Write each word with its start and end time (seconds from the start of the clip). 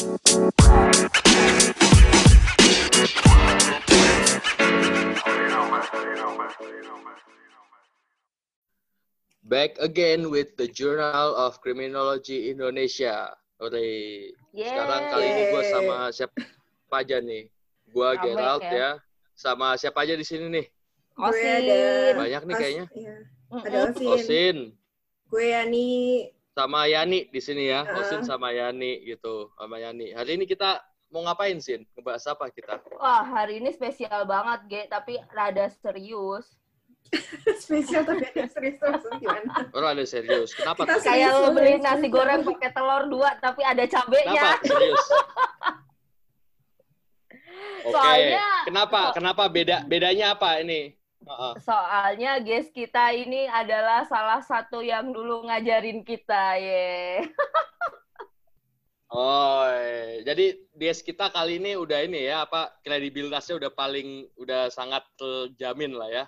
Back 0.00 0.16
again 9.76 10.32
with 10.32 10.56
the 10.56 10.72
Journal 10.72 11.36
of 11.36 11.60
Criminology 11.60 12.48
Indonesia. 12.48 13.36
Oke, 13.60 13.76
sekarang 14.56 15.12
kali 15.12 15.26
ini 15.28 15.42
gue 15.52 15.62
sama 15.68 16.08
siapa 16.16 16.48
aja 16.96 17.20
nih? 17.20 17.52
Gue 17.92 18.08
Gerald 18.24 18.64
ya. 18.64 18.72
ya. 18.72 18.90
Sama 19.36 19.76
siapa 19.76 20.08
aja 20.08 20.16
di 20.16 20.24
sini 20.24 20.48
nih? 20.48 20.66
Osin. 21.20 22.16
Banyak 22.16 22.42
nih 22.48 22.56
kayaknya. 22.56 22.86
Iya. 22.96 23.16
Ada 23.52 23.78
Osin. 23.92 24.08
Osin. 24.16 24.56
Gue 25.28 25.52
Yani. 25.52 26.39
Sama 26.60 26.84
Yani 26.84 27.32
di 27.32 27.40
sini 27.40 27.72
ya. 27.72 27.88
Osin 27.88 28.20
sama 28.20 28.52
Yani 28.52 29.00
gitu. 29.08 29.48
Sama 29.56 29.80
Yani. 29.80 30.12
Hari 30.12 30.36
ini 30.36 30.44
kita 30.44 30.84
mau 31.08 31.24
ngapain, 31.24 31.56
Sin? 31.56 31.88
Ngebahas 31.96 32.36
apa 32.36 32.52
kita? 32.52 32.84
Wah, 33.00 33.24
hari 33.24 33.64
ini 33.64 33.72
spesial 33.72 34.28
banget, 34.28 34.60
Ge. 34.68 34.82
Tapi 34.92 35.16
rada 35.32 35.72
serius. 35.72 36.60
spesial 37.64 38.04
tapi 38.04 38.28
ada 38.28 38.44
serius 38.44 38.76
terus 38.76 39.02
gimana? 39.16 39.72
Oh, 39.72 39.80
ada 39.80 40.04
serius. 40.04 40.52
Kenapa? 40.52 40.84
Kita 40.84 41.00
kayak 41.00 41.32
lo 41.32 41.48
beli 41.56 41.80
nasi 41.80 42.12
goreng 42.12 42.44
pakai 42.44 42.70
telur 42.76 43.08
dua 43.08 43.40
tapi 43.40 43.64
ada 43.64 43.82
cabenya. 43.88 44.60
Kenapa? 44.60 44.68
Serius. 44.68 45.06
Oke. 47.88 47.96
Soalnya 47.96 48.48
kenapa? 48.68 49.00
Kenapa 49.16 49.48
beda 49.48 49.88
bedanya 49.88 50.36
apa 50.36 50.60
ini? 50.60 50.99
Soalnya 51.62 52.42
guys 52.42 52.68
kita 52.74 53.14
ini 53.14 53.46
adalah 53.46 54.02
salah 54.06 54.42
satu 54.42 54.82
yang 54.82 55.14
dulu 55.14 55.46
ngajarin 55.46 56.02
kita, 56.02 56.58
ye. 56.58 57.22
oh, 59.14 59.70
jadi 60.26 60.58
guys 60.74 61.00
kita 61.06 61.30
kali 61.30 61.62
ini 61.62 61.78
udah 61.78 62.02
ini 62.02 62.26
ya 62.26 62.42
apa 62.46 62.74
kredibilitasnya 62.82 63.62
udah 63.62 63.70
paling 63.70 64.26
udah 64.34 64.70
sangat 64.74 65.06
terjamin 65.14 65.94
lah 65.94 66.10
ya. 66.10 66.24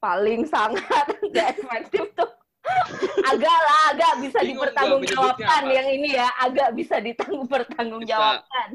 Paling 0.00 0.48
sangat 0.48 1.04
nggak 1.28 1.48
efektif 1.60 2.08
tuh. 2.16 2.30
Agak 3.32 3.58
lah 3.66 3.80
agak 3.92 4.12
bisa 4.20 4.38
dipertanggungjawabkan 4.44 5.62
yang 5.68 5.88
ini 5.90 6.16
ya. 6.16 6.28
Agak 6.38 6.76
bisa 6.76 7.00
ditanggung 7.00 7.48
pertanggungjawabkan 7.48 8.68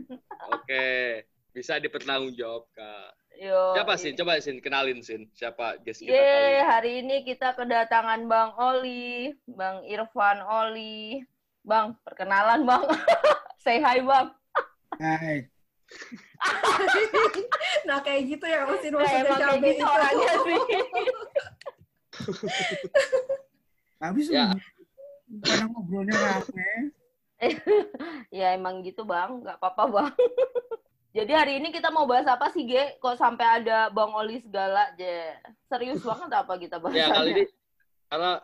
oke. 0.51 0.89
Bisa 1.55 1.79
dipertanggungjawabkan 1.79 3.13
Yo, 3.35 3.75
siapa 3.75 3.99
sih 3.99 4.15
coba 4.15 4.39
sih 4.39 4.63
kenalin 4.63 5.03
sih 5.03 5.27
siapa 5.35 5.75
guest 5.83 5.99
kita 5.99 6.15
Yeay, 6.15 6.63
hari 6.63 7.03
ini 7.03 7.27
kita 7.27 7.51
kedatangan 7.51 8.23
Bang 8.31 8.55
Oli 8.55 9.35
Bang 9.43 9.83
Irfan 9.83 10.39
Oli. 10.39 11.19
Bang 11.65 11.97
perkenalan 12.07 12.63
Bang. 12.63 12.87
Say 13.63 13.83
hi 13.83 13.99
Bang. 13.99 14.31
Hai. 15.01 15.45
Nah 17.85 18.01
kayak 18.01 18.25
gitu 18.25 18.45
ya 18.49 18.65
mesti 18.65 18.89
nah, 18.89 19.05
emang 19.05 19.37
kayak 19.37 19.61
gitu 19.61 19.77
itu. 19.77 19.85
orangnya 19.85 20.33
sih. 20.41 20.59
Habis 24.03 24.27
ya. 24.33 24.49
kadang 25.45 25.69
ngobrolnya 25.73 26.15
rame 26.15 26.71
ya 28.33 28.57
emang 28.57 28.81
gitu 28.81 29.05
bang. 29.05 29.45
Nggak 29.45 29.61
apa-apa 29.61 29.83
bang 29.91 30.13
jadi 31.15 31.31
hari 31.31 31.53
ini 31.63 31.71
kita 31.71 31.87
mau 31.95 32.03
bahas 32.03 32.27
apa 32.27 32.51
sih 32.51 32.67
Ge? 32.67 32.99
kok 32.99 33.15
sampai 33.15 33.63
ada 33.63 33.87
bang 33.87 34.11
Oli 34.11 34.43
segala 34.43 34.91
je 34.99 35.31
serius 35.71 36.03
banget 36.03 36.29
apa 36.35 36.53
kita 36.59 36.75
bahas 36.83 36.99
ya 36.99 37.07
kali 37.15 37.31
ini 37.31 37.43
karena 38.11 38.43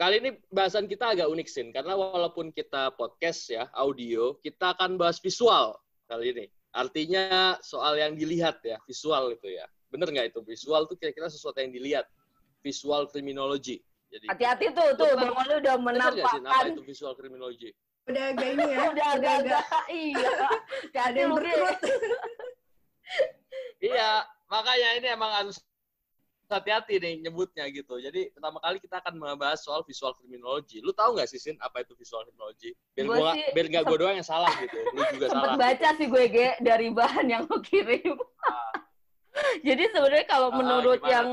Kali 0.00 0.16
ini 0.16 0.32
bahasan 0.48 0.88
kita 0.88 1.12
agak 1.12 1.28
unik, 1.28 1.44
Sin. 1.44 1.68
Karena 1.76 1.92
walaupun 1.92 2.56
kita 2.56 2.96
podcast 2.96 3.52
ya, 3.52 3.68
audio, 3.76 4.32
kita 4.40 4.72
akan 4.72 4.96
bahas 4.96 5.20
visual 5.20 5.76
kali 6.08 6.32
ini. 6.32 6.46
Artinya 6.72 7.60
soal 7.60 8.00
yang 8.00 8.16
dilihat 8.16 8.64
ya, 8.64 8.80
visual 8.88 9.36
itu 9.36 9.52
ya. 9.52 9.68
Bener 9.92 10.08
nggak 10.08 10.32
itu? 10.32 10.40
Visual 10.40 10.88
tuh 10.88 10.96
kira-kira 10.96 11.28
sesuatu 11.28 11.60
yang 11.60 11.68
dilihat. 11.68 12.08
Visual 12.64 13.12
criminology. 13.12 13.84
Jadi 14.08 14.24
hati-hati 14.32 14.72
tuh, 14.72 14.88
tuh 14.96 15.12
Bang 15.20 15.36
Oli 15.36 15.54
udah 15.68 15.76
menampakkan. 15.76 16.48
Apa 16.48 16.72
itu 16.72 16.80
visual 16.80 17.12
criminology? 17.12 17.76
Udah 18.10 18.24
agak 18.34 18.48
ini 18.50 18.66
ya. 18.66 18.78
udah 18.90 19.06
agak-agak, 19.14 19.66
iya. 19.90 20.30
Gak 20.94 21.04
ada 21.14 21.18
yang 21.18 21.34
Iya, 23.80 24.10
makanya 24.50 24.88
ini 25.00 25.06
emang 25.08 25.32
harus 25.32 25.56
hati-hati 26.50 26.98
nih 26.98 27.14
nyebutnya 27.22 27.64
gitu. 27.70 27.96
Jadi 28.02 28.34
pertama 28.34 28.58
kali 28.58 28.82
kita 28.82 28.98
akan 28.98 29.14
membahas 29.16 29.62
soal 29.62 29.86
visual 29.86 30.12
criminology. 30.18 30.82
Lu 30.82 30.90
tahu 30.90 31.14
nggak 31.14 31.30
sih 31.30 31.38
Sin 31.38 31.56
apa 31.62 31.86
itu 31.86 31.94
visual 31.94 32.26
criminology? 32.26 32.74
Biar 32.92 33.06
gue 33.06 33.16
gua, 33.16 33.32
biar 33.54 33.66
nggak 33.70 33.84
gue 33.86 33.96
doang 34.02 34.16
yang 34.18 34.26
salah 34.26 34.50
gitu. 34.58 34.74
Lu 34.92 35.00
juga 35.14 35.26
sempet 35.32 35.48
salah. 35.54 35.58
baca 35.62 35.88
sih 35.94 36.06
gue 36.10 36.24
Ge, 36.28 36.48
dari 36.58 36.88
bahan 36.90 37.26
yang 37.30 37.42
lo 37.46 37.62
kirim. 37.62 38.18
Ah. 38.44 38.74
Jadi 39.62 39.84
sebenarnya 39.94 40.26
kalau 40.26 40.50
ah, 40.50 40.56
menurut 40.58 41.00
gimana? 41.00 41.14
yang 41.14 41.28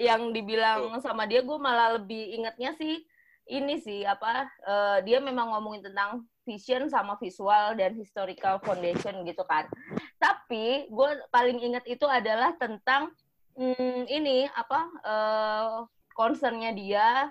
yang 0.00 0.22
dibilang 0.32 0.80
Tuh. 0.96 1.04
sama 1.04 1.28
dia, 1.28 1.44
gue 1.44 1.58
malah 1.60 2.00
lebih 2.00 2.40
ingatnya 2.40 2.72
sih 2.80 3.04
ini 3.50 3.82
sih 3.82 4.06
apa 4.06 4.46
uh, 4.64 4.98
dia 5.02 5.18
memang 5.18 5.50
ngomongin 5.50 5.90
tentang 5.90 6.22
vision 6.46 6.86
sama 6.86 7.18
visual 7.18 7.74
dan 7.74 7.98
historical 7.98 8.62
foundation 8.62 9.26
gitu 9.26 9.42
kan. 9.44 9.66
Tapi 10.22 10.86
gue 10.86 11.10
paling 11.34 11.58
ingat 11.58 11.84
itu 11.90 12.06
adalah 12.06 12.54
tentang 12.56 13.10
hmm, 13.58 14.06
ini 14.06 14.46
apa 14.54 14.80
uh, 15.02 15.68
concernnya 16.14 16.70
dia 16.70 17.30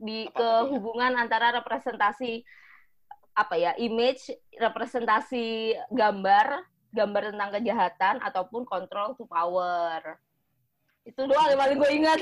di 0.00 0.26
apa 0.26 0.34
ke 0.34 0.50
hubungan 0.74 1.14
antara 1.14 1.54
representasi 1.60 2.42
apa 3.36 3.54
ya 3.54 3.72
image 3.78 4.32
representasi 4.58 5.76
gambar 5.92 6.66
gambar 6.90 7.22
tentang 7.30 7.50
kejahatan 7.54 8.14
ataupun 8.24 8.66
control 8.66 9.14
to 9.14 9.24
power 9.30 10.18
itu 11.08 11.20
doang 11.24 11.48
yang 11.48 11.60
paling 11.60 11.78
gue 11.80 11.90
ingat. 11.96 12.18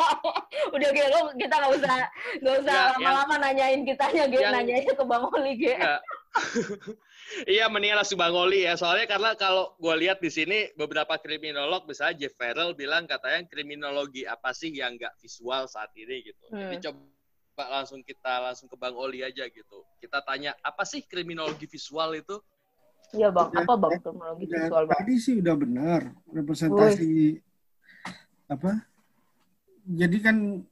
Udah 0.74 0.88
kayak 0.90 1.08
lo 1.14 1.20
kita 1.38 1.54
nggak 1.54 1.72
usah 1.78 1.94
nggak 2.42 2.54
usah 2.66 2.76
lama-lama 2.98 3.34
ya, 3.38 3.42
nanyain 3.46 3.80
kitanya 3.86 4.24
gitu 4.26 4.42
yang, 4.42 4.54
nanyain 4.54 4.84
ke 4.84 5.04
bang 5.06 5.24
Oli 5.30 5.52
gitu 5.54 5.86
iya 7.50 7.66
mendingan 7.66 8.02
langsung 8.02 8.18
bang 8.18 8.34
Oli 8.34 8.66
ya. 8.66 8.74
Soalnya 8.74 9.06
karena 9.06 9.34
kalau 9.38 9.78
gue 9.78 9.94
lihat 10.06 10.18
di 10.18 10.30
sini 10.30 10.74
beberapa 10.74 11.18
kriminolog 11.22 11.86
misalnya 11.86 12.26
Jeff 12.26 12.34
Farrell 12.34 12.74
bilang 12.74 13.06
katanya 13.06 13.46
kriminologi 13.46 14.26
apa 14.26 14.50
sih 14.50 14.74
yang 14.74 14.98
nggak 14.98 15.14
visual 15.22 15.70
saat 15.70 15.94
ini 15.94 16.26
gitu. 16.26 16.44
Hmm. 16.50 16.70
jadi 16.74 16.90
coba 16.90 17.64
langsung 17.82 18.00
kita 18.00 18.40
langsung 18.40 18.66
ke 18.66 18.74
bang 18.74 18.94
Oli 18.94 19.22
aja 19.22 19.46
gitu. 19.46 19.86
Kita 20.02 20.22
tanya 20.26 20.54
apa 20.66 20.82
sih 20.82 21.06
kriminologi 21.06 21.70
visual 21.70 22.18
itu? 22.18 22.42
Iya 23.10 23.30
bang, 23.30 23.54
apa 23.54 23.74
bang 23.78 23.92
kriminologi 24.02 24.44
visual 24.50 24.82
bang? 24.90 24.98
Tadi 24.98 25.14
sih 25.18 25.34
udah 25.38 25.54
benar. 25.54 26.00
Representasi 26.30 27.49
apa 28.50 28.82
jadi 29.86 30.18
kan 30.18 30.66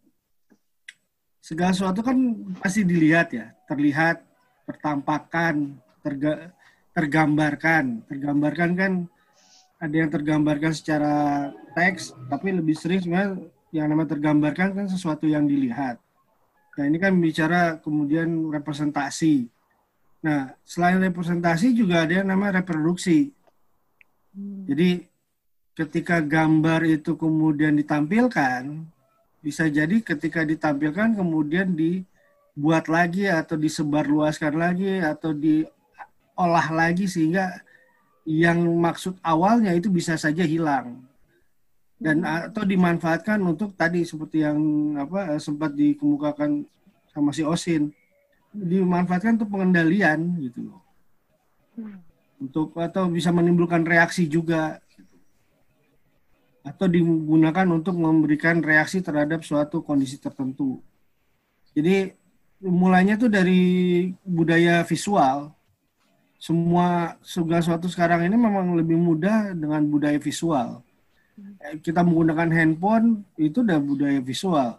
segala 1.38 1.72
sesuatu 1.72 2.04
kan 2.04 2.18
pasti 2.60 2.84
dilihat 2.84 3.32
ya 3.32 3.56
terlihat 3.64 4.20
tertampakkan 4.68 5.80
terga, 6.04 6.52
tergambarkan. 6.92 8.04
Tergambarkan 8.04 8.70
kan 8.76 8.92
ada 9.80 9.94
yang 9.96 10.10
tergambarkan 10.12 10.76
secara 10.76 11.48
teks 11.72 12.12
tapi 12.28 12.52
lebih 12.52 12.76
sering 12.76 13.00
sebenarnya 13.00 13.48
yang 13.72 13.88
namanya 13.88 14.12
tergambarkan 14.12 14.76
kan 14.76 14.86
sesuatu 14.92 15.24
yang 15.24 15.48
dilihat. 15.48 15.96
Nah 16.76 16.84
ini 16.84 17.00
kan 17.00 17.16
bicara 17.16 17.80
kemudian 17.80 18.52
representasi. 18.52 19.48
Nah 20.20 20.52
selain 20.68 21.00
representasi 21.00 21.72
juga 21.72 22.04
ada 22.04 22.20
yang 22.20 22.28
namanya 22.28 22.60
reproduksi. 22.60 23.32
Jadi 24.68 25.07
ketika 25.78 26.18
gambar 26.18 26.82
itu 26.82 27.14
kemudian 27.14 27.78
ditampilkan, 27.78 28.82
bisa 29.38 29.70
jadi 29.70 30.02
ketika 30.02 30.42
ditampilkan 30.42 31.14
kemudian 31.14 31.78
dibuat 31.78 32.90
lagi 32.90 33.30
atau 33.30 33.54
disebarluaskan 33.54 34.58
lagi 34.58 34.98
atau 34.98 35.30
diolah 35.30 36.66
lagi 36.75 37.06
sehingga 37.06 37.62
yang 38.26 38.58
maksud 38.58 39.22
awalnya 39.22 39.70
itu 39.70 39.86
bisa 39.86 40.19
saja 40.19 40.42
hilang. 40.42 40.98
Dan 41.98 42.26
atau 42.26 42.62
dimanfaatkan 42.66 43.38
untuk 43.42 43.74
tadi 43.78 44.02
seperti 44.02 44.42
yang 44.42 44.58
apa 44.98 45.38
sempat 45.38 45.74
dikemukakan 45.78 46.66
sama 47.14 47.31
si 47.31 47.46
Osin. 47.46 47.94
Dimanfaatkan 48.50 49.38
untuk 49.38 49.54
pengendalian 49.54 50.42
gitu 50.42 50.74
loh. 50.74 50.82
Hmm. 51.78 52.02
untuk 52.42 52.74
atau 52.74 53.06
bisa 53.06 53.31
menimbulkan 53.31 53.86
reaksi 53.86 54.26
juga 54.26 54.82
atau 56.69 56.87
digunakan 56.87 57.67
untuk 57.73 57.97
memberikan 57.97 58.61
reaksi 58.61 59.00
terhadap 59.00 59.41
suatu 59.41 59.81
kondisi 59.81 60.20
tertentu. 60.20 60.85
Jadi 61.73 62.12
mulainya 62.62 63.17
tuh 63.17 63.31
dari 63.32 63.62
budaya 64.20 64.85
visual. 64.85 65.55
Semua 66.38 67.19
segala 67.25 67.65
sesuatu 67.65 67.91
sekarang 67.91 68.23
ini 68.29 68.37
memang 68.38 68.79
lebih 68.79 68.94
mudah 68.94 69.56
dengan 69.56 69.82
budaya 69.88 70.20
visual. 70.23 70.85
Kita 71.82 72.03
menggunakan 72.06 72.50
handphone 72.50 73.26
itu 73.38 73.62
udah 73.65 73.79
budaya 73.82 74.20
visual. 74.23 74.79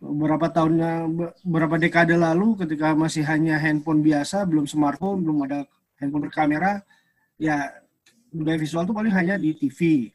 beberapa 0.00 0.48
tahunnya 0.48 1.12
beberapa 1.44 1.76
dekade 1.76 2.16
lalu 2.16 2.56
ketika 2.64 2.96
masih 2.96 3.20
hanya 3.28 3.60
handphone 3.60 4.00
biasa 4.00 4.48
belum 4.48 4.64
smartphone 4.64 5.20
belum 5.20 5.44
ada 5.44 5.68
handphone 6.00 6.24
berkamera 6.24 6.80
ya 7.36 7.68
budaya 8.32 8.56
visual 8.56 8.88
itu 8.88 8.96
paling 8.96 9.12
hanya 9.12 9.36
di 9.36 9.52
TV 9.52 10.08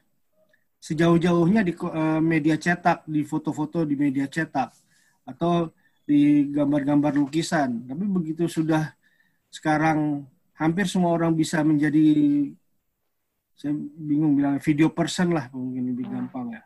sejauh-jauhnya 0.86 1.66
di 1.66 1.74
uh, 1.74 2.22
media 2.22 2.54
cetak 2.54 3.02
di 3.10 3.26
foto-foto 3.26 3.82
di 3.82 3.98
media 3.98 4.30
cetak 4.30 4.70
atau 5.26 5.74
di 6.06 6.46
gambar-gambar 6.54 7.18
lukisan. 7.18 7.90
Tapi 7.90 8.04
begitu 8.06 8.46
sudah 8.46 8.94
sekarang 9.50 10.22
hampir 10.54 10.86
semua 10.86 11.10
orang 11.10 11.34
bisa 11.34 11.66
menjadi 11.66 12.06
saya 13.58 13.74
bingung 13.98 14.38
bilang 14.38 14.62
video 14.62 14.86
person 14.94 15.34
lah 15.34 15.50
mungkin 15.50 15.90
lebih 15.90 16.06
gampang 16.06 16.54
ya. 16.54 16.62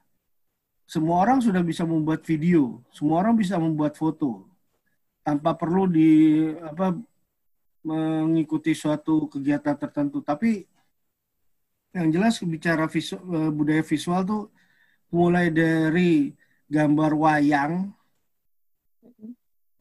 Semua 0.85 1.23
orang 1.25 1.41
sudah 1.41 1.63
bisa 1.65 1.87
membuat 1.89 2.21
video, 2.27 2.85
semua 2.93 3.25
orang 3.25 3.39
bisa 3.39 3.57
membuat 3.57 3.97
foto. 3.97 4.45
Tanpa 5.25 5.57
perlu 5.57 5.87
di 5.89 6.11
apa 6.61 6.93
mengikuti 7.87 8.77
suatu 8.77 9.31
kegiatan 9.31 9.79
tertentu. 9.79 10.21
Tapi 10.21 10.67
yang 11.91 12.09
jelas 12.15 12.39
bicara 12.43 12.87
visual, 12.87 13.23
eh, 13.35 13.51
budaya 13.51 13.83
visual 13.83 14.21
tuh 14.23 14.43
mulai 15.11 15.51
dari 15.51 16.35
gambar 16.71 17.13
wayang, 17.19 17.91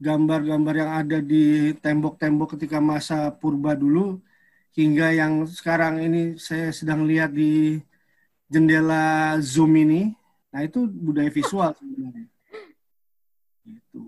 gambar-gambar 0.02 0.74
yang 0.74 0.92
ada 1.06 1.18
di 1.22 1.76
tembok-tembok 1.78 2.58
ketika 2.58 2.82
masa 2.82 3.30
purba 3.30 3.78
dulu, 3.78 4.18
hingga 4.74 5.14
yang 5.14 5.46
sekarang 5.46 6.02
ini 6.02 6.40
saya 6.42 6.74
sedang 6.74 7.06
lihat 7.06 7.36
di 7.36 7.78
jendela 8.50 9.38
Zoom 9.44 9.78
ini, 9.78 10.18
Nah 10.50 10.66
itu 10.66 10.90
budaya 10.90 11.30
visual 11.30 11.72
sebenarnya. 11.78 12.28
Gitu. 13.66 14.02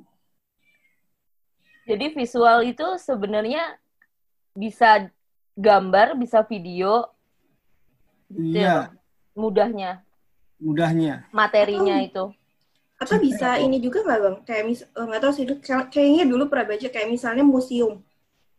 Jadi 1.86 2.06
visual 2.14 2.58
itu 2.66 2.88
sebenarnya 2.98 3.78
bisa 4.58 5.10
gambar, 5.54 6.18
bisa 6.18 6.42
video. 6.46 7.06
Iya. 8.38 8.62
Ya, 8.62 8.78
mudahnya. 9.36 9.92
Mudahnya. 10.62 11.26
Materinya 11.34 11.96
oh. 12.00 12.08
itu. 12.08 12.26
Atau 13.02 13.18
bisa 13.18 13.58
ini 13.58 13.82
juga 13.82 14.06
nggak 14.06 14.20
bang? 14.22 14.36
Kayak 14.46 14.64
mis, 14.70 14.82
eh, 14.86 15.06
nggak 15.06 15.22
tahu 15.26 15.34
sih. 15.34 15.46
Kayaknya 15.66 16.24
dulu 16.30 16.44
pernah 16.48 16.66
baca 16.70 16.88
kayak 16.88 17.10
misalnya 17.10 17.42
museum 17.42 18.00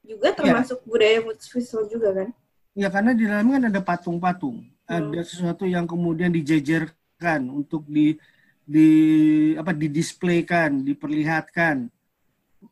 juga 0.02 0.34
iya. 0.34 0.36
termasuk 0.36 0.82
ya. 0.82 0.86
budaya 0.90 1.18
visual 1.38 1.84
juga 1.86 2.08
kan? 2.10 2.28
Ya 2.74 2.88
karena 2.90 3.12
di 3.14 3.24
dalamnya 3.28 3.54
kan 3.60 3.64
ada 3.70 3.80
patung-patung, 3.84 4.66
hmm. 4.66 4.90
ada 4.90 5.20
sesuatu 5.22 5.62
yang 5.62 5.86
kemudian 5.86 6.34
dijejer 6.34 6.90
diperlihatkan, 7.22 7.40
untuk 7.54 7.86
di 7.86 8.18
di 8.62 8.88
apa 9.54 9.70
didisplaykan, 9.70 10.82
diperlihatkan. 10.82 11.86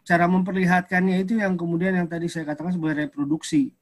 Cara 0.06 0.26
memperlihatkannya 0.26 1.23
itu 1.23 1.38
yang 1.38 1.55
kemudian 1.58 1.94
yang 1.99 2.06
tadi 2.11 2.26
saya 2.31 2.47
katakan 2.47 2.75
sebagai 2.75 3.06
reproduksi. 3.06 3.75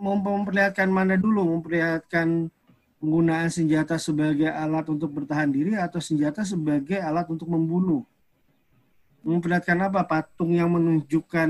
Memperlihatkan 0.00 0.88
mana 0.88 1.20
dulu? 1.20 1.58
Memperlihatkan 1.58 2.48
penggunaan 3.00 3.48
senjata 3.52 4.00
sebagai 4.00 4.48
alat 4.48 4.88
untuk 4.88 5.12
bertahan 5.12 5.52
diri 5.52 5.76
atau 5.76 6.00
senjata 6.00 6.44
sebagai 6.44 7.00
alat 7.00 7.28
untuk 7.28 7.48
membunuh. 7.48 8.04
Memperlihatkan 9.20 9.76
apa? 9.84 10.04
Patung 10.08 10.56
yang 10.56 10.72
menunjukkan 10.72 11.48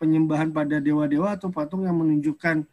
penyembahan 0.00 0.48
pada 0.48 0.80
dewa-dewa 0.80 1.36
atau 1.36 1.52
patung 1.52 1.84
yang 1.84 1.96
menunjukkan 2.00 2.64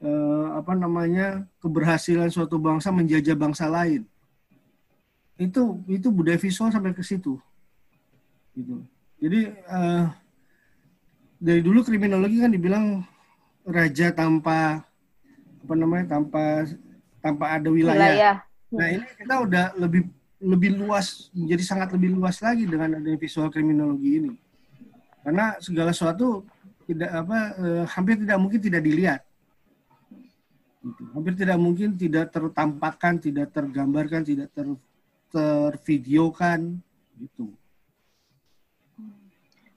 eh, 0.00 0.46
apa 0.56 0.72
namanya 0.74 1.44
keberhasilan 1.60 2.32
suatu 2.32 2.56
bangsa 2.56 2.88
menjajah 2.90 3.36
bangsa 3.36 3.68
lain 3.68 4.04
itu 5.40 5.80
itu 5.88 6.08
budaya 6.12 6.36
visual 6.36 6.68
sampai 6.68 6.92
ke 6.92 7.00
situ 7.00 7.40
gitu 8.52 8.84
jadi 9.20 9.56
eh, 9.56 10.04
dari 11.40 11.60
dulu 11.64 11.80
kriminologi 11.80 12.44
kan 12.44 12.52
dibilang 12.52 13.04
raja 13.66 14.06
tanpa 14.14 14.84
apa 15.60 15.74
namanya 15.76 16.16
tanpa 16.16 16.64
tanpa 17.20 17.44
ada 17.56 17.68
wilayah. 17.68 17.96
wilayah. 17.96 18.36
Nah 18.70 18.88
ini 18.88 19.06
kita 19.18 19.34
udah 19.44 19.66
lebih 19.76 20.02
lebih 20.40 20.70
luas 20.80 21.28
menjadi 21.36 21.62
sangat 21.64 21.88
lebih 21.92 22.16
luas 22.16 22.40
lagi 22.40 22.64
dengan 22.64 22.96
adanya 22.96 23.20
visual 23.20 23.52
kriminologi 23.52 24.24
ini 24.24 24.32
karena 25.20 25.60
segala 25.60 25.92
sesuatu 25.92 26.48
tidak 26.88 27.12
apa 27.12 27.38
eh, 27.60 27.84
hampir 27.92 28.16
tidak 28.24 28.38
mungkin 28.40 28.60
tidak 28.64 28.80
dilihat 28.80 29.20
Gitu. 30.80 31.02
Hampir 31.12 31.36
tidak 31.36 31.58
mungkin 31.60 31.92
tidak 31.92 32.32
tertampakkan, 32.32 33.20
tidak 33.20 33.52
tergambarkan, 33.52 34.24
tidak 34.24 34.48
ter, 34.56 34.64
tervideokan 35.28 36.80
gitu. 37.20 37.52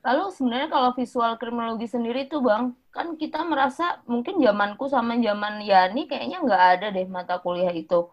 Lalu 0.04 0.24
sebenarnya 0.36 0.68
kalau 0.68 0.92
visual 0.92 1.32
kriminologi 1.40 1.88
sendiri 1.88 2.28
tuh 2.28 2.44
bang, 2.44 2.76
kan 2.92 3.16
kita 3.16 3.40
merasa 3.48 4.04
mungkin 4.04 4.36
zamanku 4.44 4.92
sama 4.92 5.16
zaman 5.16 5.64
Yani 5.64 6.12
kayaknya 6.12 6.44
nggak 6.44 6.64
ada 6.78 6.88
deh 6.92 7.08
mata 7.08 7.40
kuliah 7.40 7.72
itu. 7.72 8.12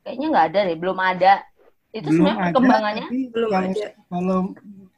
Kayaknya 0.00 0.26
nggak 0.32 0.46
ada 0.48 0.60
deh, 0.72 0.76
belum 0.80 0.98
ada. 0.98 1.34
Itu 1.92 2.08
belum 2.08 2.16
sebenarnya 2.16 2.40
perkembangannya 2.48 3.06
belum 3.28 3.50
kalau, 3.52 3.68
ada. 3.68 3.88
Kalau 3.92 4.38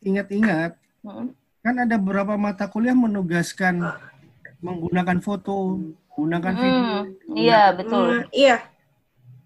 ingat-ingat, 0.06 0.70
hmm. 1.02 1.26
kan 1.66 1.74
ada 1.74 1.96
beberapa 1.98 2.34
mata 2.38 2.70
kuliah 2.70 2.94
menugaskan 2.94 3.82
menggunakan 4.62 5.18
foto, 5.18 5.82
gunakan 6.14 6.52
hmm, 6.54 6.62
video. 6.62 6.86
Iya, 7.34 7.62
betul. 7.74 8.06
Hmm, 8.22 8.30
iya. 8.30 8.56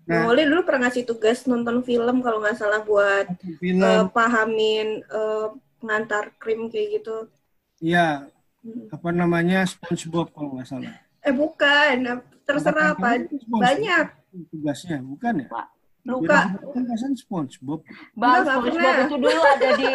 Nah, 0.07 0.23
Molly 0.23 0.47
dulu 0.47 0.63
pernah 0.63 0.87
ngasih 0.87 1.03
tugas 1.03 1.49
nonton 1.51 1.83
film 1.83 2.23
kalau 2.23 2.39
nggak 2.39 2.61
salah 2.61 2.85
buat 2.85 3.27
film. 3.59 3.83
Uh, 3.83 4.07
pahamin 4.13 5.03
uh, 5.11 5.51
pengantar 5.87 6.35
krim 6.43 6.67
kayak 6.67 6.99
gitu. 6.99 7.31
Iya. 7.79 8.27
Hmm. 8.67 8.91
Apa 8.91 9.15
namanya 9.15 9.63
SpongeBob 9.63 10.35
kalau 10.35 10.59
nggak 10.59 10.67
salah. 10.67 10.91
Eh 11.23 11.31
bukan, 11.31 12.27
terserah 12.43 12.99
apa. 12.99 13.23
Banyak. 13.47 14.07
Tugasnya, 14.51 14.99
bukan 15.07 15.47
ya? 15.47 15.49
Pak. 15.49 15.67
Luka. 16.07 16.55
Kan 16.75 17.15
SpongeBob. 17.15 17.87
Bang, 18.19 18.43
Enggak, 18.43 18.59
SpongeBob 18.59 18.95
itu 19.07 19.17
dulu 19.23 19.41
ada 19.47 19.69
di 19.79 19.87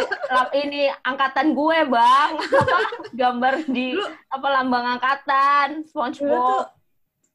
ini 0.63 0.81
angkatan 1.03 1.47
gue, 1.51 1.77
Bang. 1.91 2.31
Gambar 3.19 3.53
di 3.67 3.85
Lu, 3.95 4.07
apa 4.31 4.47
lambang 4.47 4.95
angkatan 4.95 5.83
SpongeBob. 5.91 6.71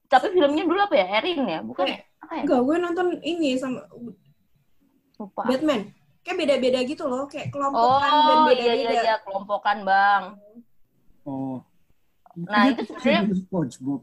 Tapi 0.09 0.32
filmnya 0.32 0.64
dulu 0.64 0.81
apa 0.81 0.97
ya? 0.97 1.06
Erin 1.20 1.44
ya? 1.44 1.61
Bukan 1.61 1.85
ya? 1.85 2.00
Apa 2.25 2.32
ya? 2.32 2.43
Enggak, 2.49 2.61
gue 2.64 2.76
nonton 2.81 3.06
ini 3.20 3.61
sama 3.61 3.85
Lupa. 5.17 5.43
Batman. 5.49 5.96
Kayak 6.26 6.38
beda-beda 6.43 6.78
gitu 6.82 7.05
loh, 7.06 7.31
kayak 7.31 7.55
kelompokan 7.55 8.11
oh, 8.11 8.26
dan 8.26 8.38
beda-beda. 8.50 8.50
Oh 8.50 8.75
iya 8.75 8.75
iya 8.75 8.90
iya, 8.99 9.17
kelompokan, 9.23 9.76
Bang. 9.87 10.25
Oh. 11.23 11.62
Nah, 12.34 12.69
itu 12.69 12.82
sebenarnya 12.82 13.47
SpongeBob. 13.47 14.02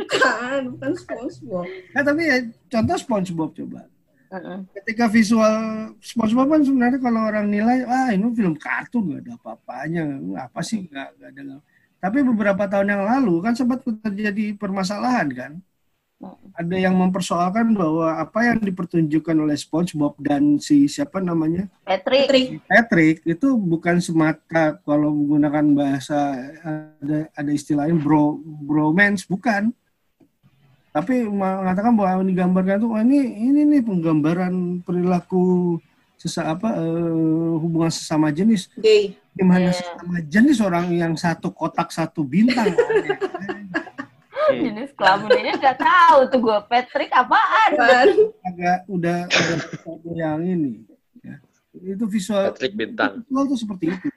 bukan, 0.00 0.60
bukan 0.72 0.90
SpongeBob. 0.96 1.66
Nah, 1.92 2.02
tapi 2.02 2.22
ya 2.24 2.36
contoh 2.72 2.96
SpongeBob 2.96 3.50
coba. 3.52 3.80
Uh-uh. 4.26 4.58
Ketika 4.80 5.06
visual 5.12 5.54
SpongeBob 6.00 6.56
kan 6.56 6.62
sebenarnya 6.64 6.98
kalau 7.04 7.20
orang 7.28 7.46
nilai, 7.52 7.84
ah 7.84 8.10
ini 8.10 8.32
film 8.32 8.56
kartun 8.56 9.12
nggak 9.12 9.20
ada 9.28 9.32
apa-apanya, 9.38 10.04
apa 10.40 10.60
sih 10.64 10.88
nggak 10.88 11.08
ada. 11.20 11.60
Tapi 12.00 12.18
beberapa 12.24 12.64
tahun 12.64 12.96
yang 12.96 13.04
lalu 13.04 13.44
kan 13.44 13.52
sempat 13.52 13.84
terjadi 13.84 14.56
permasalahan 14.58 15.28
kan 15.36 15.52
ada 16.56 16.76
yang 16.80 16.96
mempersoalkan 16.96 17.76
bahwa 17.76 18.16
apa 18.16 18.48
yang 18.48 18.58
dipertunjukkan 18.64 19.36
oleh 19.36 19.52
SpongeBob 19.52 20.16
dan 20.16 20.56
si 20.56 20.88
siapa 20.88 21.20
namanya? 21.20 21.68
Patrick. 21.84 22.64
Patrick. 22.64 23.16
Itu 23.28 23.60
bukan 23.60 24.00
semata 24.00 24.80
kalau 24.80 25.12
menggunakan 25.12 25.76
bahasa 25.76 26.16
ada 26.64 27.28
ada 27.36 27.50
istilahnya 27.52 28.00
bro 28.00 28.40
bromance 28.40 29.28
bukan. 29.28 29.68
Tapi 30.96 31.28
mengatakan 31.28 31.92
bahwa 31.92 32.24
ini 32.24 32.32
gambarnya 32.32 32.80
tuh 32.80 32.96
ini 32.96 33.20
ini 33.36 33.60
nih 33.76 33.82
penggambaran 33.84 34.80
perilaku 34.80 35.76
sesa 36.16 36.56
apa 36.56 36.72
uh, 36.72 37.60
hubungan 37.60 37.92
sesama 37.92 38.32
jenis. 38.32 38.72
Gay. 38.80 39.20
Gimana 39.36 39.68
yeah. 39.68 39.76
sesama 39.76 40.24
jenis 40.24 40.64
orang 40.64 40.88
yang 40.96 41.12
satu 41.12 41.52
kotak 41.52 41.92
satu 41.92 42.24
bintang 42.24 42.72
jenis 44.54 44.90
kelaminnya 44.94 45.54
nggak 45.58 45.78
tahu 45.80 46.18
tuh 46.30 46.38
gue 46.42 46.58
Patrick 46.70 47.10
apaan? 47.10 47.70
Agak 48.46 48.78
udah 48.86 49.26
udah 49.26 49.58
yang 50.14 50.42
ini 50.46 50.86
ya. 51.22 51.36
itu 51.74 52.04
visual 52.06 52.54
Patrick 52.54 52.74
bintang. 52.78 53.22
Visual 53.26 53.44
tuh 53.50 53.58
seperti 53.58 53.84
itu. 53.90 54.08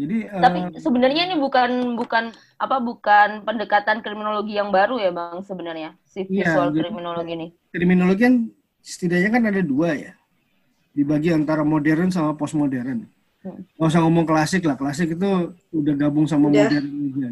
Jadi 0.00 0.16
tapi 0.32 0.58
uh, 0.64 0.80
sebenarnya 0.80 1.28
ini 1.28 1.36
bukan 1.36 1.92
bukan 1.92 2.32
apa 2.56 2.76
bukan 2.80 3.44
pendekatan 3.44 4.00
kriminologi 4.00 4.56
yang 4.56 4.72
baru 4.72 4.96
ya 4.96 5.12
bang 5.12 5.44
sebenarnya? 5.44 5.90
Si 6.08 6.24
iya, 6.24 6.48
visual 6.48 6.72
ya, 6.72 6.88
kriminologi 6.88 7.32
ini. 7.36 7.48
kriminologi 7.68 8.22
kan 8.24 8.34
setidaknya 8.80 9.28
kan 9.28 9.42
ada 9.52 9.60
dua 9.60 9.92
ya. 9.92 10.12
Dibagi 10.96 11.36
antara 11.36 11.62
modern 11.62 12.08
sama 12.08 12.32
postmodern. 12.32 13.04
Hmm. 13.44 13.60
Gak 13.76 13.88
usah 13.92 14.00
ngomong 14.04 14.24
klasik 14.24 14.64
lah, 14.64 14.76
klasik 14.76 15.16
itu 15.16 15.52
udah 15.72 15.94
gabung 15.96 16.24
sama 16.24 16.48
udah. 16.48 16.64
modern 16.64 16.86
juga. 16.88 17.28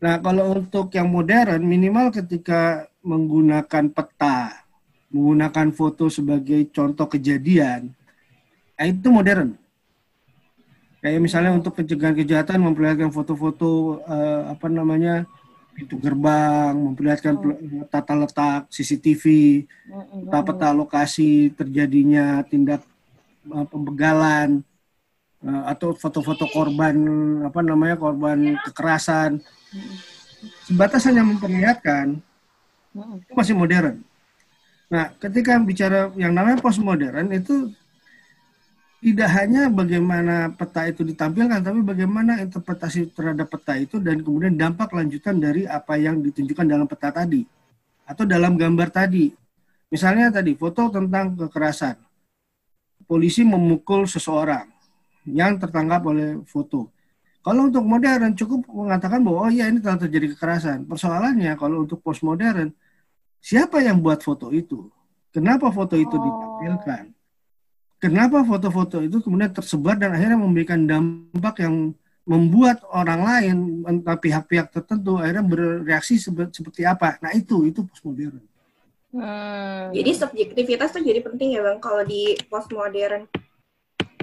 Nah, 0.00 0.16
kalau 0.16 0.56
untuk 0.56 0.88
yang 0.96 1.12
modern, 1.12 1.60
minimal 1.60 2.08
ketika 2.08 2.88
menggunakan 3.04 3.84
peta, 3.92 4.64
menggunakan 5.12 5.68
foto 5.76 6.08
sebagai 6.08 6.64
contoh 6.72 7.04
kejadian, 7.04 7.92
ya 8.80 8.84
itu 8.88 9.12
modern. 9.12 9.60
Kayak 11.04 11.20
misalnya 11.20 11.52
untuk 11.52 11.76
pencegahan 11.76 12.16
kejahatan 12.16 12.60
memperlihatkan 12.60 13.12
foto-foto 13.12 14.00
uh, 14.04 14.52
apa 14.52 14.68
namanya 14.68 15.24
pintu 15.72 15.96
gerbang, 15.96 16.76
memperlihatkan 16.76 17.34
oh. 17.40 17.84
tata 17.88 18.12
letak 18.16 18.68
CCTV, 18.68 19.24
peta-peta 20.28 20.76
lokasi 20.76 21.56
terjadinya 21.56 22.44
tindak 22.44 22.84
uh, 23.48 23.64
pembegalan 23.64 24.60
uh, 25.40 25.72
atau 25.72 25.96
foto-foto 25.96 26.44
korban 26.52 26.96
apa 27.48 27.60
namanya 27.64 27.96
korban 27.96 28.60
kekerasan. 28.64 29.40
Sebatas 30.66 31.06
hanya 31.06 31.22
memperlihatkan 31.22 32.18
itu 32.94 33.32
masih 33.36 33.54
modern. 33.54 34.02
Nah, 34.90 35.14
ketika 35.22 35.54
bicara 35.62 36.10
yang 36.18 36.34
namanya 36.34 36.58
postmodern 36.58 37.30
itu 37.30 37.70
tidak 39.00 39.30
hanya 39.32 39.70
bagaimana 39.72 40.52
peta 40.52 40.84
itu 40.90 41.06
ditampilkan, 41.06 41.62
tapi 41.62 41.80
bagaimana 41.80 42.42
interpretasi 42.42 43.14
terhadap 43.16 43.48
peta 43.48 43.78
itu 43.78 43.96
dan 43.96 44.20
kemudian 44.20 44.58
dampak 44.58 44.92
lanjutan 44.92 45.40
dari 45.40 45.64
apa 45.64 45.96
yang 45.96 46.20
ditunjukkan 46.20 46.66
dalam 46.68 46.84
peta 46.84 47.08
tadi 47.14 47.46
atau 48.04 48.26
dalam 48.26 48.58
gambar 48.58 48.90
tadi. 48.90 49.32
Misalnya 49.88 50.34
tadi 50.34 50.52
foto 50.58 50.90
tentang 50.90 51.38
kekerasan. 51.38 51.96
Polisi 53.06 53.42
memukul 53.42 54.06
seseorang 54.06 54.68
yang 55.26 55.56
tertangkap 55.56 56.02
oleh 56.04 56.42
foto. 56.46 56.90
Kalau 57.40 57.72
untuk 57.72 57.84
modern 57.88 58.36
cukup 58.36 58.68
mengatakan 58.68 59.24
bahwa 59.24 59.48
oh 59.48 59.50
iya 59.50 59.72
ini 59.72 59.80
telah 59.80 59.96
terjadi 59.96 60.36
kekerasan. 60.36 60.84
Persoalannya 60.84 61.56
kalau 61.56 61.88
untuk 61.88 62.04
postmodern 62.04 62.72
siapa 63.40 63.80
yang 63.80 64.04
buat 64.04 64.20
foto 64.20 64.52
itu? 64.52 64.92
Kenapa 65.32 65.72
foto 65.72 65.96
itu 65.96 66.12
oh. 66.12 66.20
ditampilkan? 66.20 67.16
kenapa 68.00 68.42
foto-foto 68.42 69.04
itu 69.04 69.20
kemudian 69.20 69.52
tersebar 69.52 69.94
dan 70.00 70.16
akhirnya 70.16 70.40
memberikan 70.40 70.88
dampak 70.88 71.60
yang 71.62 71.92
membuat 72.24 72.80
orang 72.88 73.20
lain 73.20 73.56
entah 73.84 74.16
pihak-pihak 74.16 74.72
tertentu 74.72 75.20
akhirnya 75.20 75.44
bereaksi 75.44 76.16
seperti 76.16 76.88
apa 76.88 77.20
nah 77.20 77.30
itu 77.36 77.68
itu 77.68 77.84
postmodern 77.84 78.40
hmm. 79.12 79.92
jadi 79.92 80.10
subjektivitas 80.16 80.96
tuh 80.96 81.04
jadi 81.04 81.20
penting 81.20 81.60
ya 81.60 81.60
bang 81.60 81.78
kalau 81.78 82.00
di 82.02 82.40
postmodern 82.48 83.28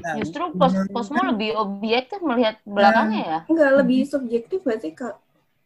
nah, 0.04 0.16
justru 0.20 0.44
post 0.56 0.78
postmo 0.94 1.22
lebih 1.26 1.58
objektif 1.58 2.20
melihat 2.22 2.62
belakangnya 2.64 3.24
ya? 3.24 3.40
Enggak 3.50 3.72
lebih 3.84 4.00
subjektif 4.06 4.60
sih 4.64 4.94
kak? 4.94 5.16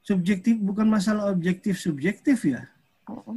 Subjektif 0.01 0.55
bukan 0.57 0.87
masalah 0.89 1.29
objektif 1.29 1.77
subjektif 1.77 2.41
ya. 2.45 2.67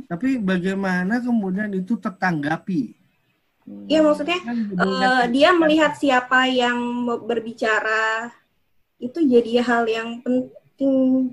Tapi 0.07 0.39
bagaimana 0.39 1.19
kemudian 1.19 1.73
itu 1.75 1.99
tertanggapi? 1.99 2.95
Iya 3.89 4.05
maksudnya 4.05 4.41
uh, 4.77 5.25
dia 5.33 5.57
melihat 5.57 5.97
siapa 5.97 6.45
yang 6.53 7.09
berbicara 7.25 8.29
itu 9.01 9.19
jadi 9.25 9.65
hal 9.65 9.85
yang 9.89 10.21
penting. 10.21 11.33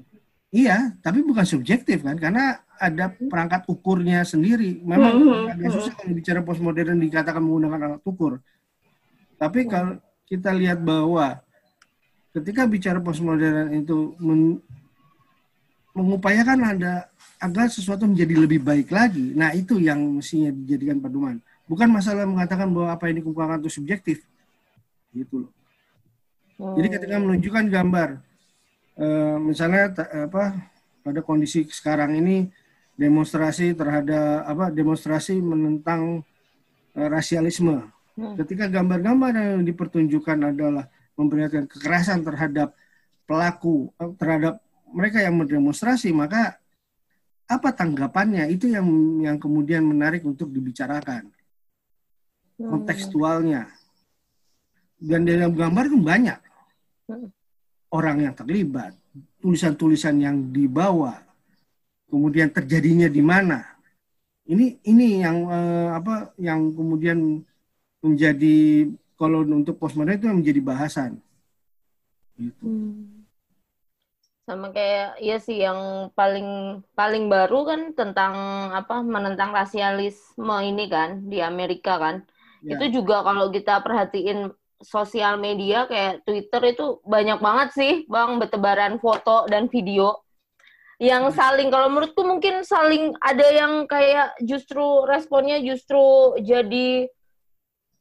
Iya, 0.52 1.00
tapi 1.00 1.24
bukan 1.24 1.48
subjektif 1.48 2.04
kan, 2.04 2.20
karena 2.20 2.60
ada 2.76 3.16
perangkat 3.16 3.64
ukurnya 3.72 4.28
sendiri. 4.28 4.84
Memang 4.84 5.16
mm 5.16 5.24
-hmm. 5.24 5.54
agak 5.56 5.70
susah 5.72 5.94
kalau 5.96 6.12
bicara 6.12 6.40
postmodern 6.44 7.00
dikatakan 7.00 7.40
menggunakan 7.40 7.80
alat 7.88 8.04
ukur. 8.04 8.44
Tapi 9.42 9.66
kalau 9.66 9.98
kita 10.30 10.54
lihat 10.54 10.86
bahwa 10.86 11.42
ketika 12.38 12.70
bicara 12.70 13.02
postmodern 13.02 13.74
itu 13.74 14.14
men 14.22 14.62
mengupayakan 15.98 16.78
ada 16.78 17.10
agar 17.42 17.68
sesuatu 17.68 18.06
menjadi 18.06 18.38
lebih 18.38 18.62
baik 18.62 18.94
lagi. 18.94 19.34
Nah 19.34 19.52
itu 19.58 19.82
yang 19.82 19.98
mestinya 20.22 20.54
dijadikan 20.54 21.02
pedoman. 21.02 21.42
Bukan 21.66 21.90
masalah 21.90 22.30
mengatakan 22.30 22.70
bahwa 22.70 22.94
apa 22.94 23.10
yang 23.10 23.26
dikemukakan 23.26 23.66
itu 23.66 23.82
subjektif. 23.82 24.24
Gitu 25.12 25.44
loh. 25.44 25.52
Hmm. 26.62 26.78
jadi 26.78 26.88
ketika 26.94 27.18
menunjukkan 27.18 27.66
gambar 27.74 28.10
uh, 29.02 29.38
misalnya 29.42 29.98
apa 30.30 30.62
pada 31.02 31.20
kondisi 31.26 31.66
sekarang 31.74 32.14
ini 32.22 32.54
demonstrasi 32.94 33.74
terhadap 33.74 34.46
apa 34.46 34.70
demonstrasi 34.70 35.42
menentang 35.42 36.22
uh, 36.94 37.08
rasialisme 37.10 37.82
hmm. 38.18 38.36
ketika 38.44 38.66
gambar-gambar 38.72 39.32
yang 39.36 39.64
dipertunjukkan 39.68 40.56
adalah 40.56 40.86
memperlihatkan 41.16 41.66
kekerasan 41.70 42.24
terhadap 42.26 42.74
pelaku 43.28 43.92
terhadap 44.20 44.60
mereka 44.92 45.24
yang 45.24 45.40
mendemonstrasi 45.40 46.12
maka 46.12 46.60
apa 47.52 47.70
tanggapannya 47.76 48.48
itu 48.48 48.72
yang 48.72 48.88
yang 49.20 49.38
kemudian 49.40 49.84
menarik 49.84 50.24
untuk 50.24 50.52
dibicarakan 50.56 51.32
kontekstualnya. 52.70 53.70
Dan 55.02 55.26
dalam 55.26 55.58
gambar 55.58 55.90
itu 55.90 55.98
banyak 55.98 56.40
orang 57.90 58.18
yang 58.30 58.34
terlibat, 58.38 58.94
tulisan-tulisan 59.42 60.22
yang 60.22 60.38
dibawa, 60.54 61.26
kemudian 62.06 62.54
terjadinya 62.54 63.10
di 63.10 63.24
mana. 63.26 63.66
Ini 64.46 64.84
ini 64.86 65.26
yang 65.26 65.38
eh, 65.50 65.90
apa 65.96 66.38
yang 66.38 66.70
kemudian 66.76 67.42
menjadi 68.02 68.90
kalau 69.16 69.46
untuk 69.46 69.78
postmodern 69.78 70.18
itu 70.18 70.28
menjadi 70.28 70.62
bahasan. 70.62 71.12
Gitu. 72.38 72.66
Hmm. 72.66 73.22
Sama 74.50 74.74
kayak 74.74 75.22
ya 75.22 75.38
sih 75.38 75.62
yang 75.62 76.10
paling 76.18 76.82
paling 76.98 77.30
baru 77.30 77.60
kan 77.64 77.82
tentang 77.94 78.34
apa 78.74 79.06
menentang 79.06 79.54
rasialisme 79.54 80.58
ini 80.66 80.90
kan 80.90 81.30
di 81.30 81.40
Amerika 81.40 82.02
kan 82.02 82.26
Yeah. 82.62 82.78
Itu 82.78 83.02
juga 83.02 83.26
kalau 83.26 83.50
kita 83.50 83.82
perhatiin 83.82 84.54
sosial 84.82 85.42
media 85.42 85.90
kayak 85.90 86.26
Twitter 86.26 86.62
itu 86.74 87.02
banyak 87.06 87.42
banget 87.42 87.70
sih, 87.74 87.94
Bang, 88.06 88.38
bertebaran 88.38 89.02
foto 89.02 89.50
dan 89.50 89.66
video 89.70 90.22
yang 91.02 91.30
hmm. 91.30 91.34
saling 91.34 91.74
kalau 91.74 91.90
menurutku 91.90 92.22
mungkin 92.22 92.62
saling 92.62 93.18
ada 93.26 93.50
yang 93.50 93.90
kayak 93.90 94.38
justru 94.46 95.02
responnya 95.10 95.58
justru 95.58 96.38
jadi 96.46 97.10